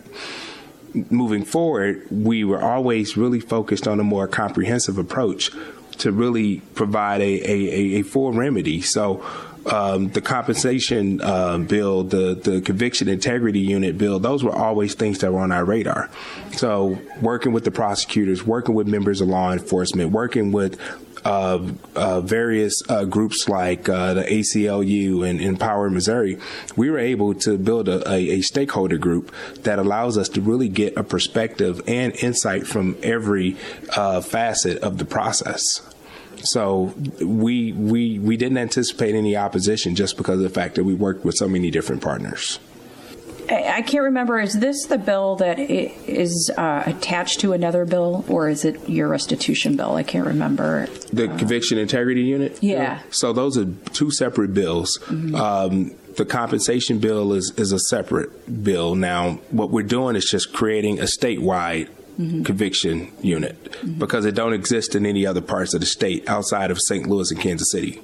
Moving 1.11 1.45
forward, 1.45 2.07
we 2.11 2.45
were 2.45 2.63
always 2.63 3.17
really 3.17 3.41
focused 3.41 3.89
on 3.89 3.99
a 3.99 4.05
more 4.05 4.29
comprehensive 4.29 4.97
approach 4.97 5.51
to 5.99 6.13
really 6.13 6.61
provide 6.75 7.21
a, 7.21 7.51
a, 7.51 7.99
a 7.99 8.03
full 8.03 8.33
remedy. 8.33 8.81
So 8.81 9.25
um, 9.67 10.09
the 10.09 10.21
compensation 10.21 11.21
uh, 11.21 11.59
bill, 11.59 12.05
the 12.05 12.35
the 12.35 12.61
conviction 12.61 13.09
integrity 13.09 13.61
unit 13.61 13.97
bill, 13.97 14.19
those 14.19 14.45
were 14.45 14.55
always 14.55 14.95
things 14.95 15.19
that 15.21 15.33
were 15.33 15.41
on 15.41 15.53
our 15.53 15.65
radar. 15.65 16.11
So 16.53 16.99
working 17.23 17.53
with 17.53 17.65
the 17.65 17.71
prosecutors, 17.71 18.45
working 18.47 18.75
with 18.75 18.87
members 18.87 19.21
of 19.21 19.29
law 19.29 19.53
enforcement, 19.53 20.13
working 20.13 20.53
with 20.53 20.79
various 21.25 22.83
uh, 22.89 23.05
groups 23.05 23.49
like 23.49 23.89
uh, 23.89 24.15
the 24.15 24.25
ACLU 24.25 25.29
and 25.29 25.41
Empower 25.41 25.91
Missouri, 25.91 26.39
we 26.77 26.91
were 26.91 26.99
able 26.99 27.35
to 27.35 27.57
build 27.57 27.89
a, 27.89 28.09
a, 28.11 28.39
a, 28.39 28.41
stakeholder 28.43 28.99
group 28.99 29.33
that 29.63 29.79
allows 29.79 30.19
us 30.19 30.29
to 30.29 30.41
really 30.41 30.69
get 30.69 30.97
a 30.97 31.03
perspective 31.03 31.81
and 31.87 32.15
insight 32.17 32.67
from 32.67 32.97
every 33.03 33.57
uh, 33.97 34.21
facet 34.21 34.83
of 34.83 34.99
the 34.99 35.05
process. 35.05 35.81
So 36.45 36.95
we 37.21 37.73
we 37.73 38.19
we 38.19 38.37
didn't 38.37 38.59
anticipate 38.59 39.15
any 39.15 39.35
opposition 39.37 39.95
just 39.95 40.17
because 40.19 40.37
of 40.37 40.43
the 40.43 40.51
fact 40.51 40.75
that 40.75 40.85
we 40.85 40.93
worked 40.93 41.25
with 41.25 41.37
so 41.37 41.49
many 41.49 41.71
different 41.71 42.03
partners. 42.03 42.59
I 43.49 43.83
can't 43.83 44.05
remember. 44.05 44.41
Is 44.41 44.59
this 44.59 44.87
the 44.87 44.99
bill 44.99 45.37
that 45.37 45.59
is 45.59 46.51
uh, 46.57 46.83
attached 46.87 47.41
to 47.41 47.53
another 47.53 47.85
bill, 47.85 48.25
or 48.29 48.49
is 48.49 48.65
it 48.65 48.89
your 48.89 49.09
restitution 49.09 49.77
bill? 49.77 49.97
I 49.97 50.03
can't 50.03 50.27
remember. 50.27 50.87
The 51.13 51.31
uh, 51.31 51.39
conviction 51.39 51.79
integrity 51.79 52.23
unit. 52.23 52.63
Yeah. 52.63 53.01
So 53.11 53.33
those 53.33 53.59
are 53.59 53.67
two 53.93 54.11
separate 54.11 54.55
bills. 54.55 54.99
Mm-hmm. 55.05 55.35
Um, 55.35 55.95
the 56.17 56.25
compensation 56.25 56.99
bill 56.99 57.33
is 57.33 57.53
is 57.57 57.73
a 57.73 57.79
separate 57.79 58.63
bill. 58.63 58.95
Now, 58.95 59.41
what 59.51 59.71
we're 59.71 59.83
doing 59.83 60.17
is 60.17 60.25
just 60.31 60.53
creating 60.53 61.01
a 61.01 61.05
statewide 61.05 61.89
mm-hmm. 62.19 62.43
conviction 62.43 63.13
unit 63.21 63.63
mm-hmm. 63.65 63.99
because 63.99 64.25
it 64.25 64.35
don't 64.35 64.53
exist 64.53 64.95
in 64.95 65.07
any 65.07 65.27
other 65.27 65.41
parts 65.41 65.75
of 65.75 65.81
the 65.81 65.87
state 65.87 66.29
outside 66.29 66.71
of 66.71 66.81
St. 66.81 67.07
Louis 67.07 67.31
and 67.31 67.41
Kansas 67.41 67.71
City. 67.71 68.01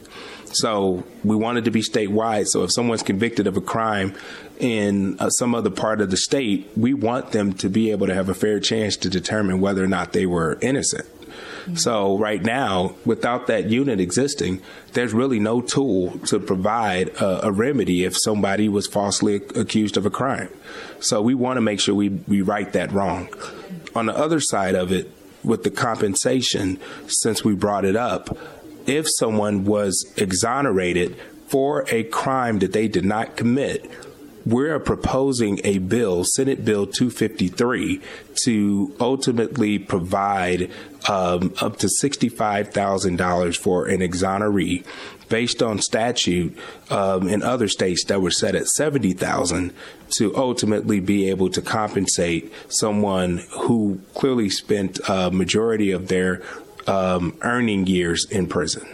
So 0.53 1.05
we 1.23 1.37
wanted 1.37 1.65
to 1.65 1.71
be 1.71 1.81
statewide. 1.81 2.47
So 2.47 2.65
if 2.65 2.73
someone's 2.73 3.03
convicted 3.03 3.47
of 3.47 3.57
a 3.57 3.61
crime 3.61 4.15
in 4.59 5.19
uh, 5.19 5.31
some 5.31 5.55
other 5.55 5.71
part 5.71 6.01
of 6.01 6.11
the 6.11 6.17
state, 6.17 6.69
we 6.77 6.93
want 6.93 7.33
them 7.33 7.53
to 7.55 7.69
be 7.69 7.91
able 7.91 8.07
to 8.07 8.15
have 8.15 8.29
a 8.29 8.35
fair 8.35 8.61
chance 8.61 8.97
to 8.99 9.09
determine 9.09 9.61
whether 9.61 9.83
or 9.83 9.87
not 9.87 10.13
they 10.13 10.27
were 10.27 10.59
innocent. 10.61 11.07
So 11.75 12.19
right 12.19 12.43
now, 12.43 12.97
without 13.05 13.47
that 13.47 13.67
unit 13.67 14.01
existing, 14.01 14.61
there's 14.95 15.13
really 15.13 15.39
no 15.39 15.61
tool 15.61 16.19
to 16.27 16.41
provide 16.41 17.09
a, 17.21 17.47
a 17.47 17.53
remedy 17.53 18.05
if 18.05 18.17
somebody 18.19 18.69
was 18.69 18.87
falsely 18.87 19.37
accused 19.37 19.97
of 19.97 20.05
a 20.05 20.11
crime. 20.11 20.49
So 21.01 21.23
we 21.23 21.35
want 21.35 21.59
to 21.59 21.61
make 21.61 21.79
sure 21.79 21.95
we, 21.95 22.09
we 22.09 22.43
right 22.43 22.73
that 22.73 22.91
wrong 22.93 23.29
on 23.95 24.07
the 24.07 24.17
other 24.17 24.41
side 24.41 24.75
of 24.75 24.91
it, 24.91 25.13
with 25.43 25.63
the 25.63 25.71
compensation, 25.71 26.79
since 27.07 27.45
we 27.45 27.55
brought 27.55 27.85
it 27.85 27.97
up, 27.97 28.37
if 28.87 29.07
someone 29.09 29.65
was 29.65 30.13
exonerated 30.17 31.17
for 31.47 31.85
a 31.89 32.05
crime 32.05 32.61
that 32.61 32.73
they 32.73 32.89
did 32.89 33.05
not 33.05 33.37
commit, 33.37 33.91
we're 34.47 34.79
proposing 34.79 35.61
a 35.65 35.79
bill, 35.79 36.25
Senate 36.25 36.65
Bill 36.65 36.87
253, 36.87 38.01
to 38.45 38.95
ultimately 38.99 39.79
provide 39.79 40.71
um, 41.09 41.53
up 41.61 41.79
to 41.79 41.89
$65,000 42.03 43.57
for 43.57 43.87
an 43.87 44.01
exoneree 44.01 44.85
based 45.29 45.63
on 45.63 45.79
statute 45.79 46.57
um, 46.91 47.29
in 47.29 47.43
other 47.43 47.69
states 47.69 48.05
that 48.05 48.21
were 48.21 48.31
set 48.31 48.55
at 48.55 48.67
70,000 48.67 49.73
to 50.11 50.37
ultimately 50.37 51.01
be 51.01 51.31
able 51.31 51.49
to 51.51 51.63
compensate 51.63 52.53
someone 52.69 53.45
who 53.53 54.01
clearly 54.15 54.51
spent 54.51 54.99
a 55.09 55.31
majority 55.31 55.93
of 55.93 56.09
their 56.09 56.43
um, 56.87 57.37
earning 57.43 57.87
years 57.87 58.27
in 58.31 58.47
prison. 58.47 58.87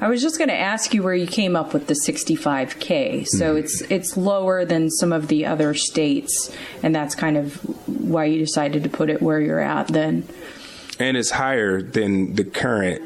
I 0.00 0.08
was 0.08 0.20
just 0.20 0.38
going 0.38 0.48
to 0.48 0.58
ask 0.58 0.92
you 0.92 1.02
where 1.02 1.14
you 1.14 1.26
came 1.26 1.56
up 1.56 1.72
with 1.72 1.86
the 1.86 1.94
65k. 1.94 3.26
So 3.26 3.54
mm-hmm. 3.54 3.58
it's 3.58 3.80
it's 3.82 4.16
lower 4.16 4.64
than 4.64 4.90
some 4.90 5.12
of 5.12 5.28
the 5.28 5.46
other 5.46 5.74
states, 5.74 6.54
and 6.82 6.94
that's 6.94 7.14
kind 7.14 7.36
of 7.36 7.56
why 7.88 8.26
you 8.26 8.38
decided 8.38 8.82
to 8.82 8.90
put 8.90 9.08
it 9.08 9.22
where 9.22 9.40
you're 9.40 9.60
at. 9.60 9.88
Then, 9.88 10.26
and 10.98 11.16
it's 11.16 11.30
higher 11.30 11.80
than 11.80 12.34
the 12.34 12.44
current 12.44 13.02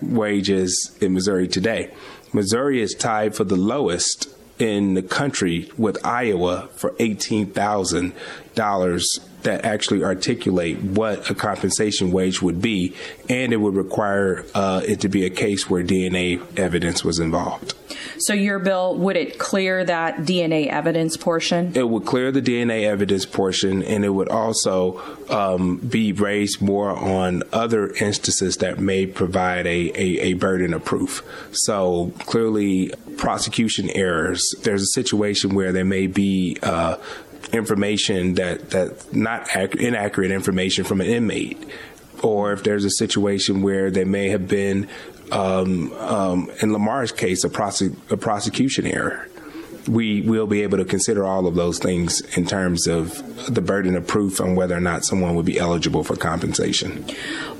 wages 0.00 0.96
in 1.00 1.14
Missouri 1.14 1.48
today. 1.48 1.92
Missouri 2.32 2.82
is 2.82 2.94
tied 2.94 3.34
for 3.34 3.44
the 3.44 3.56
lowest 3.56 4.28
in 4.58 4.94
the 4.94 5.02
country 5.02 5.70
with 5.76 6.04
Iowa 6.04 6.68
for 6.74 6.90
$18,000 6.92 9.20
that 9.46 9.64
actually 9.64 10.04
articulate 10.04 10.82
what 10.82 11.30
a 11.30 11.34
compensation 11.34 12.10
wage 12.10 12.42
would 12.42 12.60
be, 12.60 12.94
and 13.28 13.52
it 13.52 13.56
would 13.56 13.74
require 13.74 14.44
uh, 14.54 14.82
it 14.86 15.00
to 15.00 15.08
be 15.08 15.24
a 15.24 15.30
case 15.30 15.70
where 15.70 15.82
DNA 15.82 16.40
evidence 16.58 17.04
was 17.04 17.18
involved. 17.18 17.74
So 18.18 18.32
your 18.32 18.58
bill 18.58 18.96
would 18.96 19.16
it 19.16 19.38
clear 19.38 19.84
that 19.84 20.18
DNA 20.18 20.66
evidence 20.68 21.16
portion? 21.16 21.72
It 21.74 21.88
would 21.88 22.04
clear 22.04 22.32
the 22.32 22.42
DNA 22.42 22.84
evidence 22.84 23.24
portion, 23.24 23.82
and 23.82 24.04
it 24.04 24.10
would 24.10 24.28
also 24.28 25.00
um, 25.30 25.76
be 25.76 26.12
raised 26.12 26.60
more 26.60 26.90
on 26.90 27.42
other 27.52 27.90
instances 27.94 28.56
that 28.58 28.78
may 28.78 29.06
provide 29.06 29.66
a, 29.66 29.90
a, 29.90 30.20
a 30.20 30.32
burden 30.34 30.74
of 30.74 30.84
proof. 30.84 31.22
So 31.52 32.12
clearly, 32.20 32.92
prosecution 33.16 33.90
errors. 33.90 34.54
There's 34.62 34.82
a 34.82 34.86
situation 34.86 35.54
where 35.54 35.72
there 35.72 35.84
may 35.84 36.06
be 36.06 36.58
uh, 36.62 36.96
information 37.56 38.34
that 38.34 38.70
that 38.70 39.14
not 39.14 39.48
ac- 39.56 39.84
inaccurate 39.84 40.30
information 40.30 40.84
from 40.84 41.00
an 41.00 41.06
inmate, 41.06 41.58
or 42.22 42.52
if 42.52 42.62
there's 42.62 42.84
a 42.84 42.90
situation 42.90 43.62
where 43.62 43.90
they 43.90 44.04
may 44.04 44.28
have 44.28 44.48
been, 44.48 44.88
um, 45.32 45.92
um, 45.94 46.50
in 46.60 46.72
Lamar's 46.72 47.12
case, 47.12 47.44
a, 47.44 47.48
a 47.48 48.16
prosecution 48.16 48.86
error 48.86 49.28
we 49.88 50.20
will 50.22 50.46
be 50.46 50.62
able 50.62 50.78
to 50.78 50.84
consider 50.84 51.24
all 51.24 51.46
of 51.46 51.54
those 51.54 51.78
things 51.78 52.20
in 52.36 52.46
terms 52.46 52.86
of 52.86 53.52
the 53.52 53.60
burden 53.60 53.96
of 53.96 54.06
proof 54.06 54.40
on 54.40 54.54
whether 54.54 54.76
or 54.76 54.80
not 54.80 55.04
someone 55.04 55.34
would 55.34 55.46
be 55.46 55.58
eligible 55.58 56.02
for 56.04 56.16
compensation. 56.16 57.04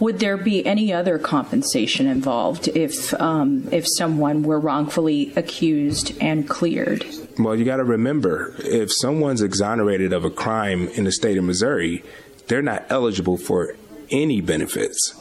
Would 0.01 0.19
there 0.19 0.37
be 0.37 0.65
any 0.67 0.93
other 0.93 1.19
compensation 1.19 2.07
involved 2.07 2.69
if 2.69 3.15
um, 3.21 3.69
if 3.73 3.87
someone 3.87 4.43
were 4.43 4.59
wrongfully 4.59 5.33
accused 5.37 6.17
and 6.21 6.49
cleared? 6.49 7.07
Well, 7.39 7.55
you 7.55 7.65
got 7.65 7.77
to 7.77 7.85
remember 7.85 8.55
if 8.59 8.91
someone's 8.93 9.43
exonerated 9.43 10.13
of 10.13 10.25
a 10.25 10.31
crime 10.31 10.89
in 10.89 11.05
the 11.05 11.13
state 11.13 11.37
of 11.37 11.45
Missouri, 11.45 12.03
they're 12.49 12.63
not 12.63 12.87
eligible 12.89 13.37
for 13.37 13.77
any 14.11 14.41
benefits. 14.41 15.15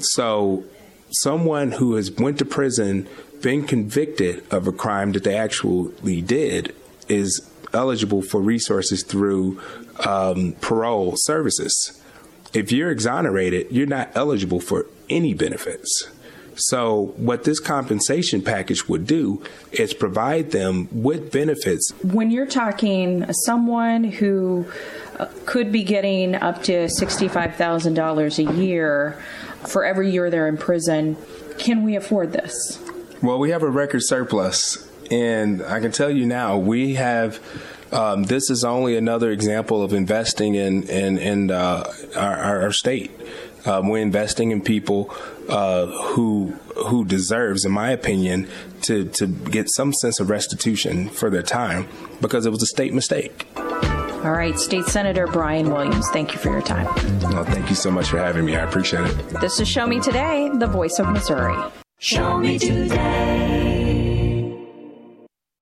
So, 0.00 0.64
someone 1.10 1.72
who 1.72 1.94
has 1.94 2.10
went 2.10 2.38
to 2.38 2.44
prison, 2.44 3.08
been 3.42 3.66
convicted 3.66 4.44
of 4.52 4.66
a 4.66 4.72
crime 4.72 5.12
that 5.12 5.24
they 5.24 5.36
actually 5.36 6.22
did, 6.22 6.74
is 7.08 7.48
eligible 7.74 8.22
for 8.22 8.40
resources 8.40 9.02
through 9.02 9.60
um, 10.06 10.52
parole 10.60 11.14
services. 11.16 12.00
If 12.54 12.70
you're 12.70 12.90
exonerated, 12.90 13.68
you're 13.70 13.86
not 13.86 14.10
eligible 14.14 14.60
for 14.60 14.86
any 15.08 15.34
benefits. 15.34 16.10
So, 16.54 17.14
what 17.16 17.44
this 17.44 17.58
compensation 17.60 18.42
package 18.42 18.86
would 18.86 19.06
do 19.06 19.42
is 19.72 19.94
provide 19.94 20.50
them 20.50 20.88
with 20.92 21.32
benefits. 21.32 21.92
When 22.02 22.30
you're 22.30 22.46
talking 22.46 23.32
someone 23.32 24.04
who 24.04 24.66
uh, 25.18 25.28
could 25.46 25.72
be 25.72 25.82
getting 25.82 26.34
up 26.34 26.62
to 26.64 26.72
$65,000 26.72 28.38
a 28.38 28.54
year 28.54 29.22
for 29.66 29.84
every 29.84 30.10
year 30.10 30.28
they're 30.28 30.46
in 30.46 30.58
prison, 30.58 31.16
can 31.58 31.84
we 31.84 31.96
afford 31.96 32.32
this? 32.32 32.78
Well, 33.22 33.38
we 33.38 33.50
have 33.50 33.62
a 33.62 33.70
record 33.70 34.02
surplus, 34.02 34.88
and 35.08 35.62
I 35.62 35.78
can 35.78 35.92
tell 35.92 36.10
you 36.10 36.26
now, 36.26 36.58
we 36.58 36.94
have. 36.94 37.38
Um, 37.92 38.24
this 38.24 38.48
is 38.48 38.64
only 38.64 38.96
another 38.96 39.30
example 39.30 39.82
of 39.82 39.92
investing 39.92 40.54
in 40.56 40.82
in, 40.84 41.18
in 41.18 41.50
uh, 41.52 41.92
our, 42.16 42.62
our, 42.62 42.72
state. 42.72 43.12
Um, 43.66 43.90
we're 43.90 43.98
investing 43.98 44.50
in 44.50 44.60
people 44.60 45.14
uh, 45.48 45.86
who 45.86 46.58
who 46.86 47.04
deserves, 47.04 47.64
in 47.64 47.70
my 47.70 47.90
opinion, 47.90 48.48
to 48.82 49.04
to 49.10 49.28
get 49.28 49.68
some 49.70 49.92
sense 49.92 50.18
of 50.18 50.28
restitution 50.28 51.08
for 51.08 51.30
their 51.30 51.42
time 51.44 51.86
because 52.20 52.44
it 52.44 52.50
was 52.50 52.62
a 52.62 52.66
state 52.66 52.92
mistake. 52.92 53.46
All 53.56 54.32
right, 54.32 54.58
State 54.58 54.86
Senator 54.86 55.28
Brian 55.28 55.70
Williams, 55.70 56.08
thank 56.10 56.32
you 56.32 56.38
for 56.38 56.50
your 56.50 56.62
time. 56.62 56.86
Well, 57.32 57.44
thank 57.44 57.68
you 57.68 57.76
so 57.76 57.90
much 57.90 58.08
for 58.08 58.18
having 58.18 58.44
me. 58.44 58.56
I 58.56 58.64
appreciate 58.64 59.04
it. 59.04 59.28
This 59.40 59.60
is 59.60 59.68
Show 59.68 59.86
Me 59.86 60.00
Today, 60.00 60.50
the 60.54 60.66
voice 60.66 60.98
of 60.98 61.08
Missouri. 61.08 61.56
Show 62.02 62.36
me 62.38 62.58
today. 62.58 63.41